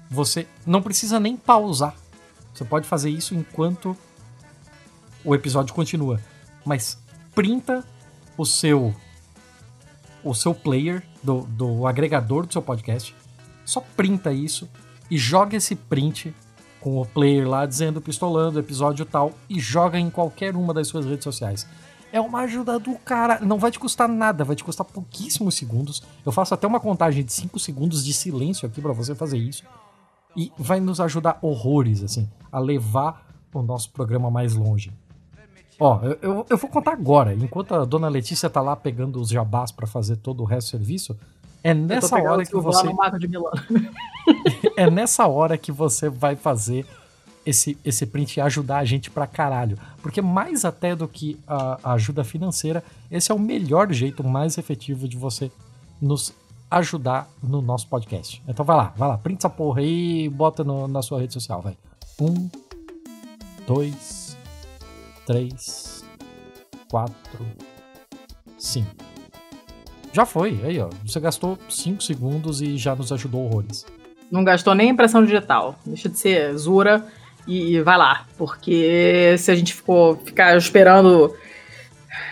[0.10, 1.96] você não precisa nem pausar.
[2.54, 3.98] Você pode fazer isso enquanto
[5.24, 6.22] o episódio continua.
[6.64, 6.98] Mas
[7.34, 7.84] printa
[8.38, 8.96] o seu
[10.24, 13.16] o seu player do, do agregador do seu podcast,
[13.64, 14.68] só printa isso
[15.10, 16.34] e joga esse print
[16.80, 21.06] com o player lá dizendo pistolando episódio tal e joga em qualquer uma das suas
[21.06, 21.68] redes sociais.
[22.16, 26.02] É uma ajuda do cara, não vai te custar nada, vai te custar pouquíssimos segundos.
[26.26, 29.66] Eu faço até uma contagem de 5 segundos de silêncio aqui para você fazer isso
[30.34, 34.94] e vai nos ajudar horrores assim a levar o nosso programa mais longe.
[35.78, 37.34] Ó, eu, eu, eu, vou contar agora.
[37.34, 40.72] Enquanto a dona Letícia tá lá pegando os jabás para fazer todo o resto do
[40.72, 41.20] serviço,
[41.62, 42.88] é nessa hora que você.
[44.78, 46.86] é nessa hora que você vai fazer
[47.46, 49.78] esse, esse print e ajudar a gente pra caralho.
[50.02, 54.58] Porque mais até do que a, a ajuda financeira, esse é o melhor jeito, mais
[54.58, 55.52] efetivo de você
[56.02, 56.34] nos
[56.70, 58.42] ajudar no nosso podcast.
[58.48, 61.34] Então vai lá, vai lá, print essa porra aí e bota no, na sua rede
[61.34, 61.78] social, vai.
[62.20, 62.50] Um,
[63.68, 64.26] dois
[65.26, 66.06] 3,
[66.90, 67.16] 4,
[68.58, 68.88] 5.
[70.14, 70.90] Já foi, aí ó.
[71.04, 73.86] Você gastou 5 segundos e já nos ajudou horrores.
[74.32, 75.76] Não gastou nem impressão digital.
[75.86, 77.06] Deixa de ser Zura
[77.48, 78.26] e, vai lá.
[78.38, 81.34] Porque se a gente ficou ficar esperando.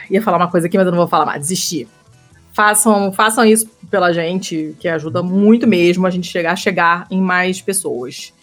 [0.10, 1.42] Ia falar uma coisa aqui, mas eu não vou falar mais.
[1.42, 1.88] Desistir.
[2.54, 7.62] Façam, façam isso pela gente, que ajuda muito mesmo a gente chegar, chegar em mais
[7.62, 8.34] pessoas.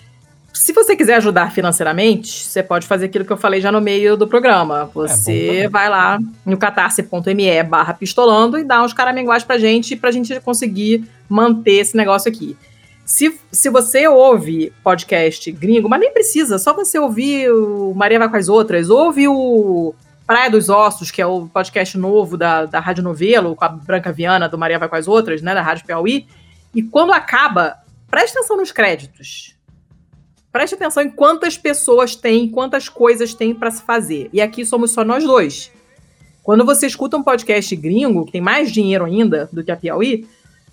[0.53, 4.17] Se você quiser ajudar financeiramente, você pode fazer aquilo que eu falei já no meio
[4.17, 4.91] do programa.
[4.93, 10.11] Você é vai lá no catarse.me barra pistolando e dá uns caraminguais pra gente, pra
[10.11, 12.57] gente conseguir manter esse negócio aqui.
[13.11, 18.29] Se, se você ouve podcast gringo, mas nem precisa, só você ouvir o Maria Vai
[18.29, 19.93] com as Outras, ouve o
[20.25, 24.13] Praia dos Ossos, que é o podcast novo da, da Rádio Novelo, com a Branca
[24.13, 26.29] Viana, do Maria Vai com as Outras, né, da Rádio Piauí.
[26.73, 27.79] E quando acaba,
[28.09, 29.57] preste atenção nos créditos.
[30.53, 34.31] Preste atenção em quantas pessoas tem, quantas coisas tem para se fazer.
[34.33, 35.73] E aqui somos só nós dois.
[36.45, 40.29] Quando você escuta um podcast gringo, que tem mais dinheiro ainda do que a Piauí,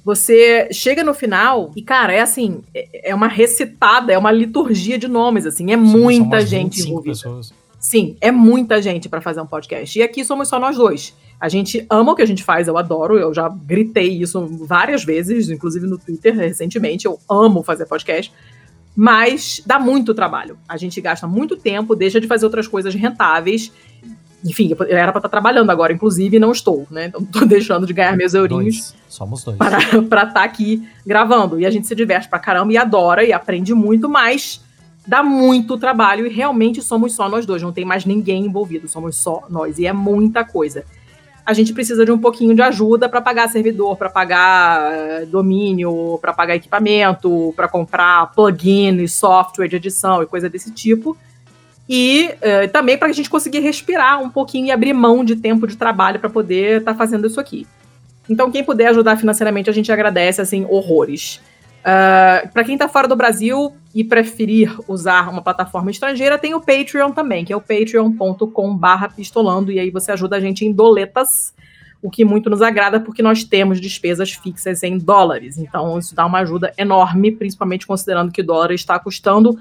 [0.07, 4.97] você chega no final e, cara, é assim, é, é uma recitada, é uma liturgia
[4.97, 7.17] de nomes, assim, é Sim, muita gente envolvida.
[7.17, 7.53] Pessoas.
[7.77, 9.99] Sim, é muita gente para fazer um podcast.
[9.99, 11.13] E aqui somos só nós dois.
[11.37, 15.03] A gente ama o que a gente faz, eu adoro, eu já gritei isso várias
[15.03, 18.31] vezes, inclusive no Twitter recentemente, eu amo fazer podcast
[18.99, 20.57] mas dá muito trabalho.
[20.67, 23.71] A gente gasta muito tempo, deixa de fazer outras coisas rentáveis.
[24.45, 27.05] Enfim, eu era para estar trabalhando agora, inclusive, e não estou, né?
[27.07, 28.91] Então tô deixando de ganhar meus eurinhos.
[28.91, 28.95] Dois.
[29.07, 29.57] Somos dois.
[29.57, 31.59] Para estar tá aqui gravando.
[31.59, 34.61] E a gente se diverte pra caramba e adora e aprende muito, mas
[35.05, 39.15] dá muito trabalho e realmente somos só nós dois, não tem mais ninguém envolvido, somos
[39.15, 39.79] só nós.
[39.79, 40.83] E é muita coisa
[41.47, 46.19] a gente precisa de um pouquinho de ajuda para pagar servidor, para pagar eh, domínio,
[46.21, 51.15] para pagar equipamento, para comprar plugin, software de edição e coisa desse tipo.
[51.89, 55.65] E uh, também para a gente conseguir respirar um pouquinho e abrir mão de tempo
[55.65, 57.65] de trabalho para poder estar tá fazendo isso aqui.
[58.29, 61.35] Então, quem puder ajudar financeiramente, a gente agradece, assim, horrores.
[61.77, 66.53] Uh, ah, para quem está fora do Brasil e preferir usar uma plataforma estrangeira, tem
[66.53, 70.73] o Patreon também, que é o patreon.com/barra pistolando, e aí você ajuda a gente em
[70.73, 71.53] doletas,
[72.01, 75.57] o que muito nos agrada, porque nós temos despesas fixas em dólares.
[75.57, 79.57] Então, isso dá uma ajuda enorme, principalmente considerando que o dólar está custando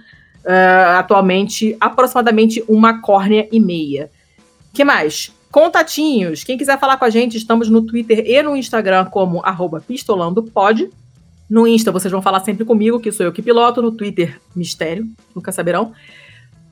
[0.46, 4.10] uh, atualmente aproximadamente uma córnea e meia.
[4.72, 5.32] que mais?
[5.50, 6.44] Contatinhos.
[6.44, 9.42] Quem quiser falar com a gente, estamos no Twitter e no Instagram como
[9.86, 10.90] pistolandopod.
[11.48, 13.80] No Insta, vocês vão falar sempre comigo, que sou eu que piloto.
[13.80, 15.92] No Twitter, mistério, nunca saberão.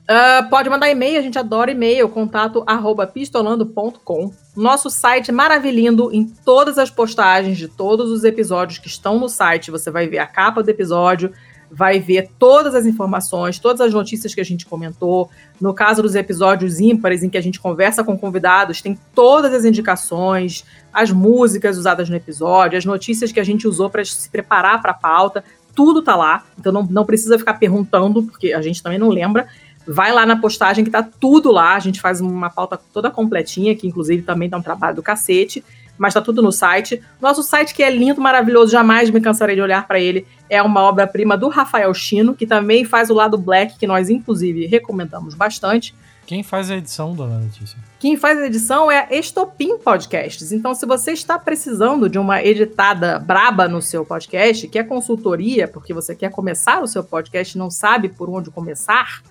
[0.03, 4.31] Uh, pode mandar e-mail, a gente adora e-mail, contato arroba pistolando.com.
[4.55, 9.71] Nosso site maravilhindo em todas as postagens de todos os episódios que estão no site.
[9.71, 11.33] Você vai ver a capa do episódio,
[11.71, 15.29] vai ver todas as informações, todas as notícias que a gente comentou.
[15.59, 19.65] No caso dos episódios ímpares, em que a gente conversa com convidados, tem todas as
[19.65, 20.63] indicações,
[20.93, 24.91] as músicas usadas no episódio, as notícias que a gente usou para se preparar para
[24.91, 25.43] a pauta,
[25.75, 26.43] tudo tá lá.
[26.57, 29.47] Então não, não precisa ficar perguntando, porque a gente também não lembra.
[29.87, 31.75] Vai lá na postagem que tá tudo lá.
[31.75, 35.63] A gente faz uma pauta toda completinha, que inclusive também dá um trabalho do cacete,
[35.97, 37.01] mas tá tudo no site.
[37.21, 40.25] Nosso site que é lindo, maravilhoso, jamais me cansarei de olhar para ele.
[40.49, 44.65] É uma obra-prima do Rafael Chino, que também faz o lado black, que nós inclusive
[44.65, 45.93] recomendamos bastante.
[46.25, 47.77] Quem faz a edição, dona Letícia?
[47.99, 50.51] Quem faz a edição é a Estopim Podcasts.
[50.51, 55.93] Então, se você está precisando de uma editada braba no seu podcast, quer consultoria, porque
[55.93, 59.21] você quer começar o seu podcast e não sabe por onde começar,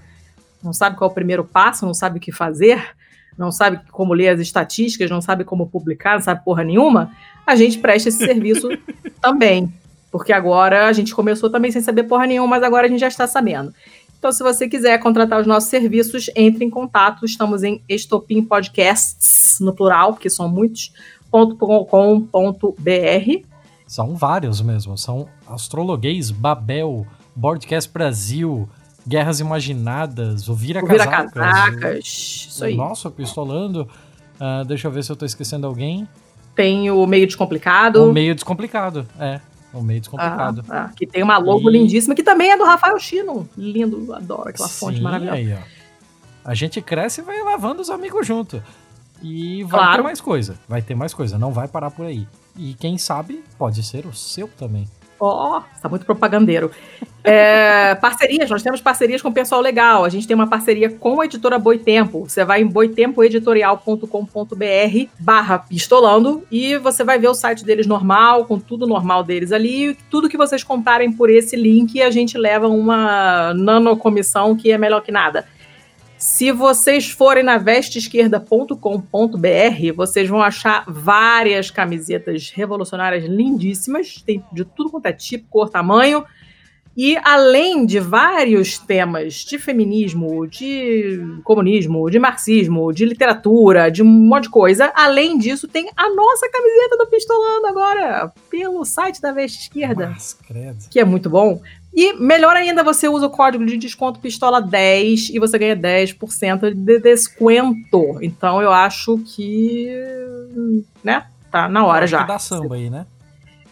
[0.63, 2.95] não sabe qual é o primeiro passo, não sabe o que fazer,
[3.39, 7.11] não sabe como ler as estatísticas, não sabe como publicar, não sabe porra nenhuma,
[7.47, 8.69] a gente presta esse serviço
[9.21, 9.73] também.
[10.11, 13.09] Porque agora a gente começou também sem saber porra nenhuma, mas agora a gente já
[13.09, 13.75] está sabendo.
[14.25, 17.27] Então, se você quiser contratar os nossos serviços, entre em contato.
[17.27, 20.95] Estamos em Estopim Podcasts, no plural, porque são muitos,
[21.31, 22.29] .com.br.
[23.87, 24.97] São vários mesmo.
[24.97, 27.07] São Astrologuês, Babel,
[27.37, 28.67] Boardcast Brasil,
[29.07, 32.05] Guerras Imaginadas, o Vira, Vira Casacas.
[32.05, 32.77] Isso aí.
[32.77, 33.89] Nossa, pistolando.
[34.37, 36.09] Uh, deixa eu ver se eu tô esquecendo alguém.
[36.55, 38.11] Tem o Meio Descomplicado.
[38.11, 39.41] O Meio Descomplicado, é.
[39.75, 40.65] Um meio descomplicado.
[40.69, 41.73] Ah, ah, que tem uma logo e...
[41.73, 43.49] lindíssima, que também é do Rafael Chino.
[43.59, 45.37] Lindo, adoro aquela Sim, fonte maravilhosa.
[45.37, 45.59] Aí, ó.
[46.45, 48.63] A gente cresce e vai lavando os amigos junto.
[49.21, 49.97] E vai claro.
[49.97, 50.55] ter mais coisa.
[50.69, 51.39] Vai ter mais coisa.
[51.39, 52.29] Não vai parar por aí.
[52.57, 54.87] E quem sabe, pode ser o seu também.
[55.27, 56.71] Ó, oh, tá muito propagandeiro.
[57.27, 60.05] É, parcerias, nós temos parcerias com o pessoal legal.
[60.05, 62.29] A gente tem uma parceria com a editora Boitempo.
[62.29, 68.59] Você vai em boitempoeditorial.com.br barra pistolando e você vai ver o site deles normal, com
[68.59, 69.97] tudo normal deles ali.
[70.11, 75.01] Tudo que vocês comprarem por esse link, a gente leva uma nanocomissão que é melhor
[75.01, 75.47] que nada.
[76.35, 84.91] Se vocês forem na vesteesquerda.com.br, vocês vão achar várias camisetas revolucionárias lindíssimas, tem de tudo
[84.91, 86.25] quanto é tipo, cor, tamanho.
[86.97, 94.07] E além de vários temas de feminismo, de comunismo, de marxismo, de literatura, de um
[94.07, 99.31] monte de coisa, além disso, tem a nossa camiseta do Pistolando agora, pelo site da
[99.31, 100.09] Veste Esquerda.
[100.09, 100.37] Mas,
[100.91, 101.61] que é muito bom.
[101.97, 106.75] E melhor ainda, você usa o código de desconto pistola 10 e você ganha 10%
[106.75, 108.19] de desconto.
[108.21, 109.89] Então eu acho que,
[111.03, 112.25] né, tá na hora já.
[112.25, 113.07] dá samba aí, né?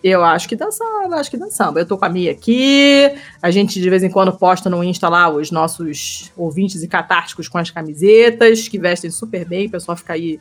[0.04, 1.80] Eu acho que dá samba, acho que dá samba.
[1.80, 3.08] Eu tô com a Mia aqui,
[3.40, 7.48] a gente de vez em quando posta no Insta lá os nossos ouvintes e catárticos
[7.48, 10.40] com as camisetas, que vestem super bem, o pessoal fica aí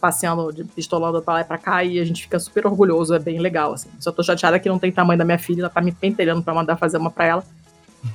[0.00, 3.38] passeando, pistolando pra lá e pra cá, e a gente fica super orgulhoso, é bem
[3.38, 3.88] legal, assim.
[3.98, 6.54] Só tô chateada que não tem tamanho da minha filha, ela tá me pentelhando pra
[6.54, 7.44] mandar fazer uma pra ela,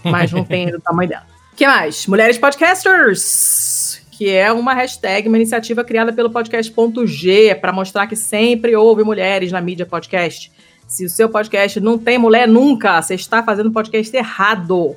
[0.04, 1.26] mas não tem o tamanho dela.
[1.52, 2.08] O que mais?
[2.08, 4.02] Mulheres Podcasters!
[4.12, 9.52] Que é uma hashtag, uma iniciativa criada pelo podcast.g para mostrar que sempre houve mulheres
[9.52, 10.52] na mídia podcast.
[10.88, 14.96] Se o seu podcast não tem mulher nunca, você está fazendo podcast errado.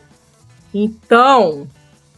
[0.74, 1.66] Então,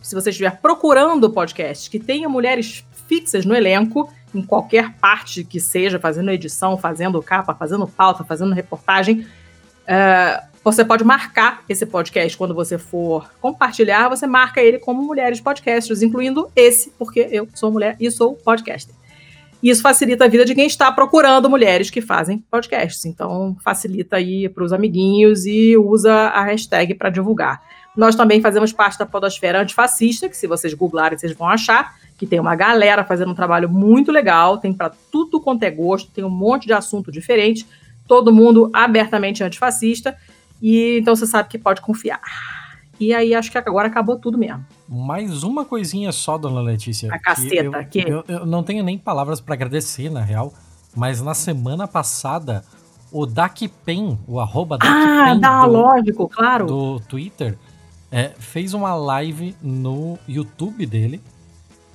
[0.03, 5.61] se você estiver procurando podcast que tenha mulheres fixas no elenco, em qualquer parte que
[5.61, 9.27] seja, fazendo edição, fazendo capa, fazendo pauta, fazendo reportagem,
[9.85, 15.41] uh, você pode marcar esse podcast quando você for compartilhar, você marca ele como Mulheres
[15.41, 18.95] Podcasters, incluindo esse, porque eu sou mulher e sou podcaster.
[19.63, 23.05] Isso facilita a vida de quem está procurando mulheres que fazem podcasts.
[23.05, 27.61] Então, facilita aí para os amiguinhos e usa a hashtag para divulgar.
[27.97, 32.27] Nós também fazemos parte da Podosfera Antifascista, que se vocês googlarem, vocês vão achar que
[32.27, 36.25] tem uma galera fazendo um trabalho muito legal, tem para tudo quanto é gosto, tem
[36.25, 37.65] um monte de assunto diferente,
[38.09, 40.17] todo mundo abertamente antifascista,
[40.61, 42.21] e então você sabe que pode confiar.
[42.99, 44.67] E aí acho que agora acabou tudo mesmo.
[44.89, 47.15] Mais uma coisinha só, dona Letícia.
[47.15, 47.85] A caceta.
[47.85, 48.33] Que eu, que...
[48.33, 50.53] Eu, eu não tenho nem palavras para agradecer, na real,
[50.97, 52.65] mas na semana passada,
[53.13, 56.67] o DACPen, o arroba Ah, dá, do, lógico, claro.
[56.67, 57.57] Do Twitter,
[58.11, 61.23] é, fez uma live no YouTube dele,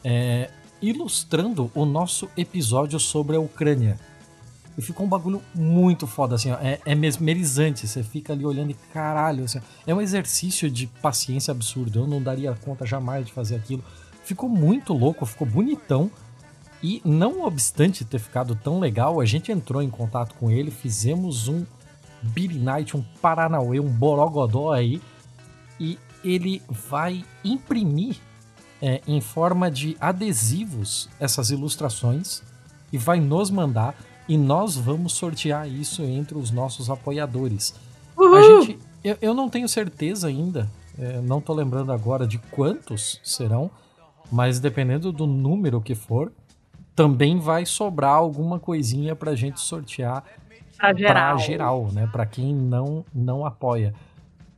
[0.03, 0.49] é,
[0.81, 3.97] ilustrando o nosso episódio sobre a Ucrânia.
[4.77, 7.87] E ficou um bagulho muito foda, assim, ó, é, é mesmerizante.
[7.87, 11.99] Você fica ali olhando e caralho, assim, é um exercício de paciência absurdo.
[11.99, 13.83] Eu não daria conta jamais de fazer aquilo.
[14.23, 16.09] Ficou muito louco, ficou bonitão.
[16.81, 21.47] E não obstante ter ficado tão legal, a gente entrou em contato com ele, fizemos
[21.47, 21.65] um
[22.21, 25.01] Billy Night, um Paranauê, um Borogodó aí.
[25.79, 28.17] E ele vai imprimir
[28.85, 32.43] é, em forma de adesivos essas ilustrações
[32.91, 33.95] e vai nos mandar
[34.27, 37.73] e nós vamos sortear isso entre os nossos apoiadores.
[38.17, 38.35] Uhul.
[38.35, 40.69] A gente, eu, eu não tenho certeza ainda,
[40.99, 43.71] é, não tô lembrando agora de quantos serão,
[44.29, 46.33] mas dependendo do número que for,
[46.93, 50.25] também vai sobrar alguma coisinha pra gente sortear
[50.77, 52.09] para geral, geral né?
[52.11, 53.93] Para quem não não apoia.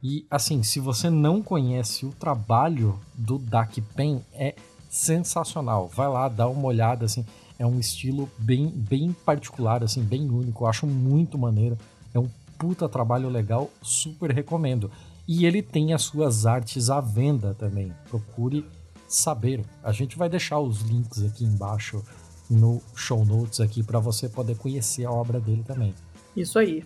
[0.07, 4.53] E assim, se você não conhece o trabalho do Dak Pen, é
[4.87, 5.87] sensacional.
[5.87, 7.25] Vai lá, dá uma olhada assim.
[7.57, 10.63] É um estilo bem, bem particular, assim, bem único.
[10.63, 11.75] Eu acho muito maneiro.
[12.13, 14.91] É um puta trabalho legal, super recomendo.
[15.27, 17.91] E ele tem as suas artes à venda também.
[18.07, 18.63] Procure
[19.07, 19.65] saber.
[19.83, 22.03] A gente vai deixar os links aqui embaixo
[22.47, 25.95] no show notes aqui para você poder conhecer a obra dele também.
[26.37, 26.83] Isso aí.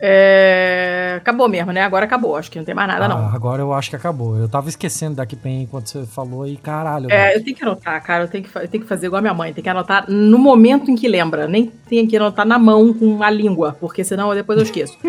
[0.00, 1.14] É...
[1.16, 1.82] Acabou mesmo, né?
[1.82, 2.36] Agora acabou.
[2.36, 3.28] Acho que não tem mais nada, ah, não.
[3.28, 4.36] Agora eu acho que acabou.
[4.36, 7.10] Eu tava esquecendo daqui bem enquanto você falou e caralho.
[7.10, 8.24] É, eu tenho que anotar, cara.
[8.24, 9.52] Eu tenho que, eu tenho que fazer igual a minha mãe.
[9.52, 11.48] Tem que anotar no momento em que lembra.
[11.48, 14.98] Nem tem que anotar na mão com a língua, porque senão depois eu esqueço.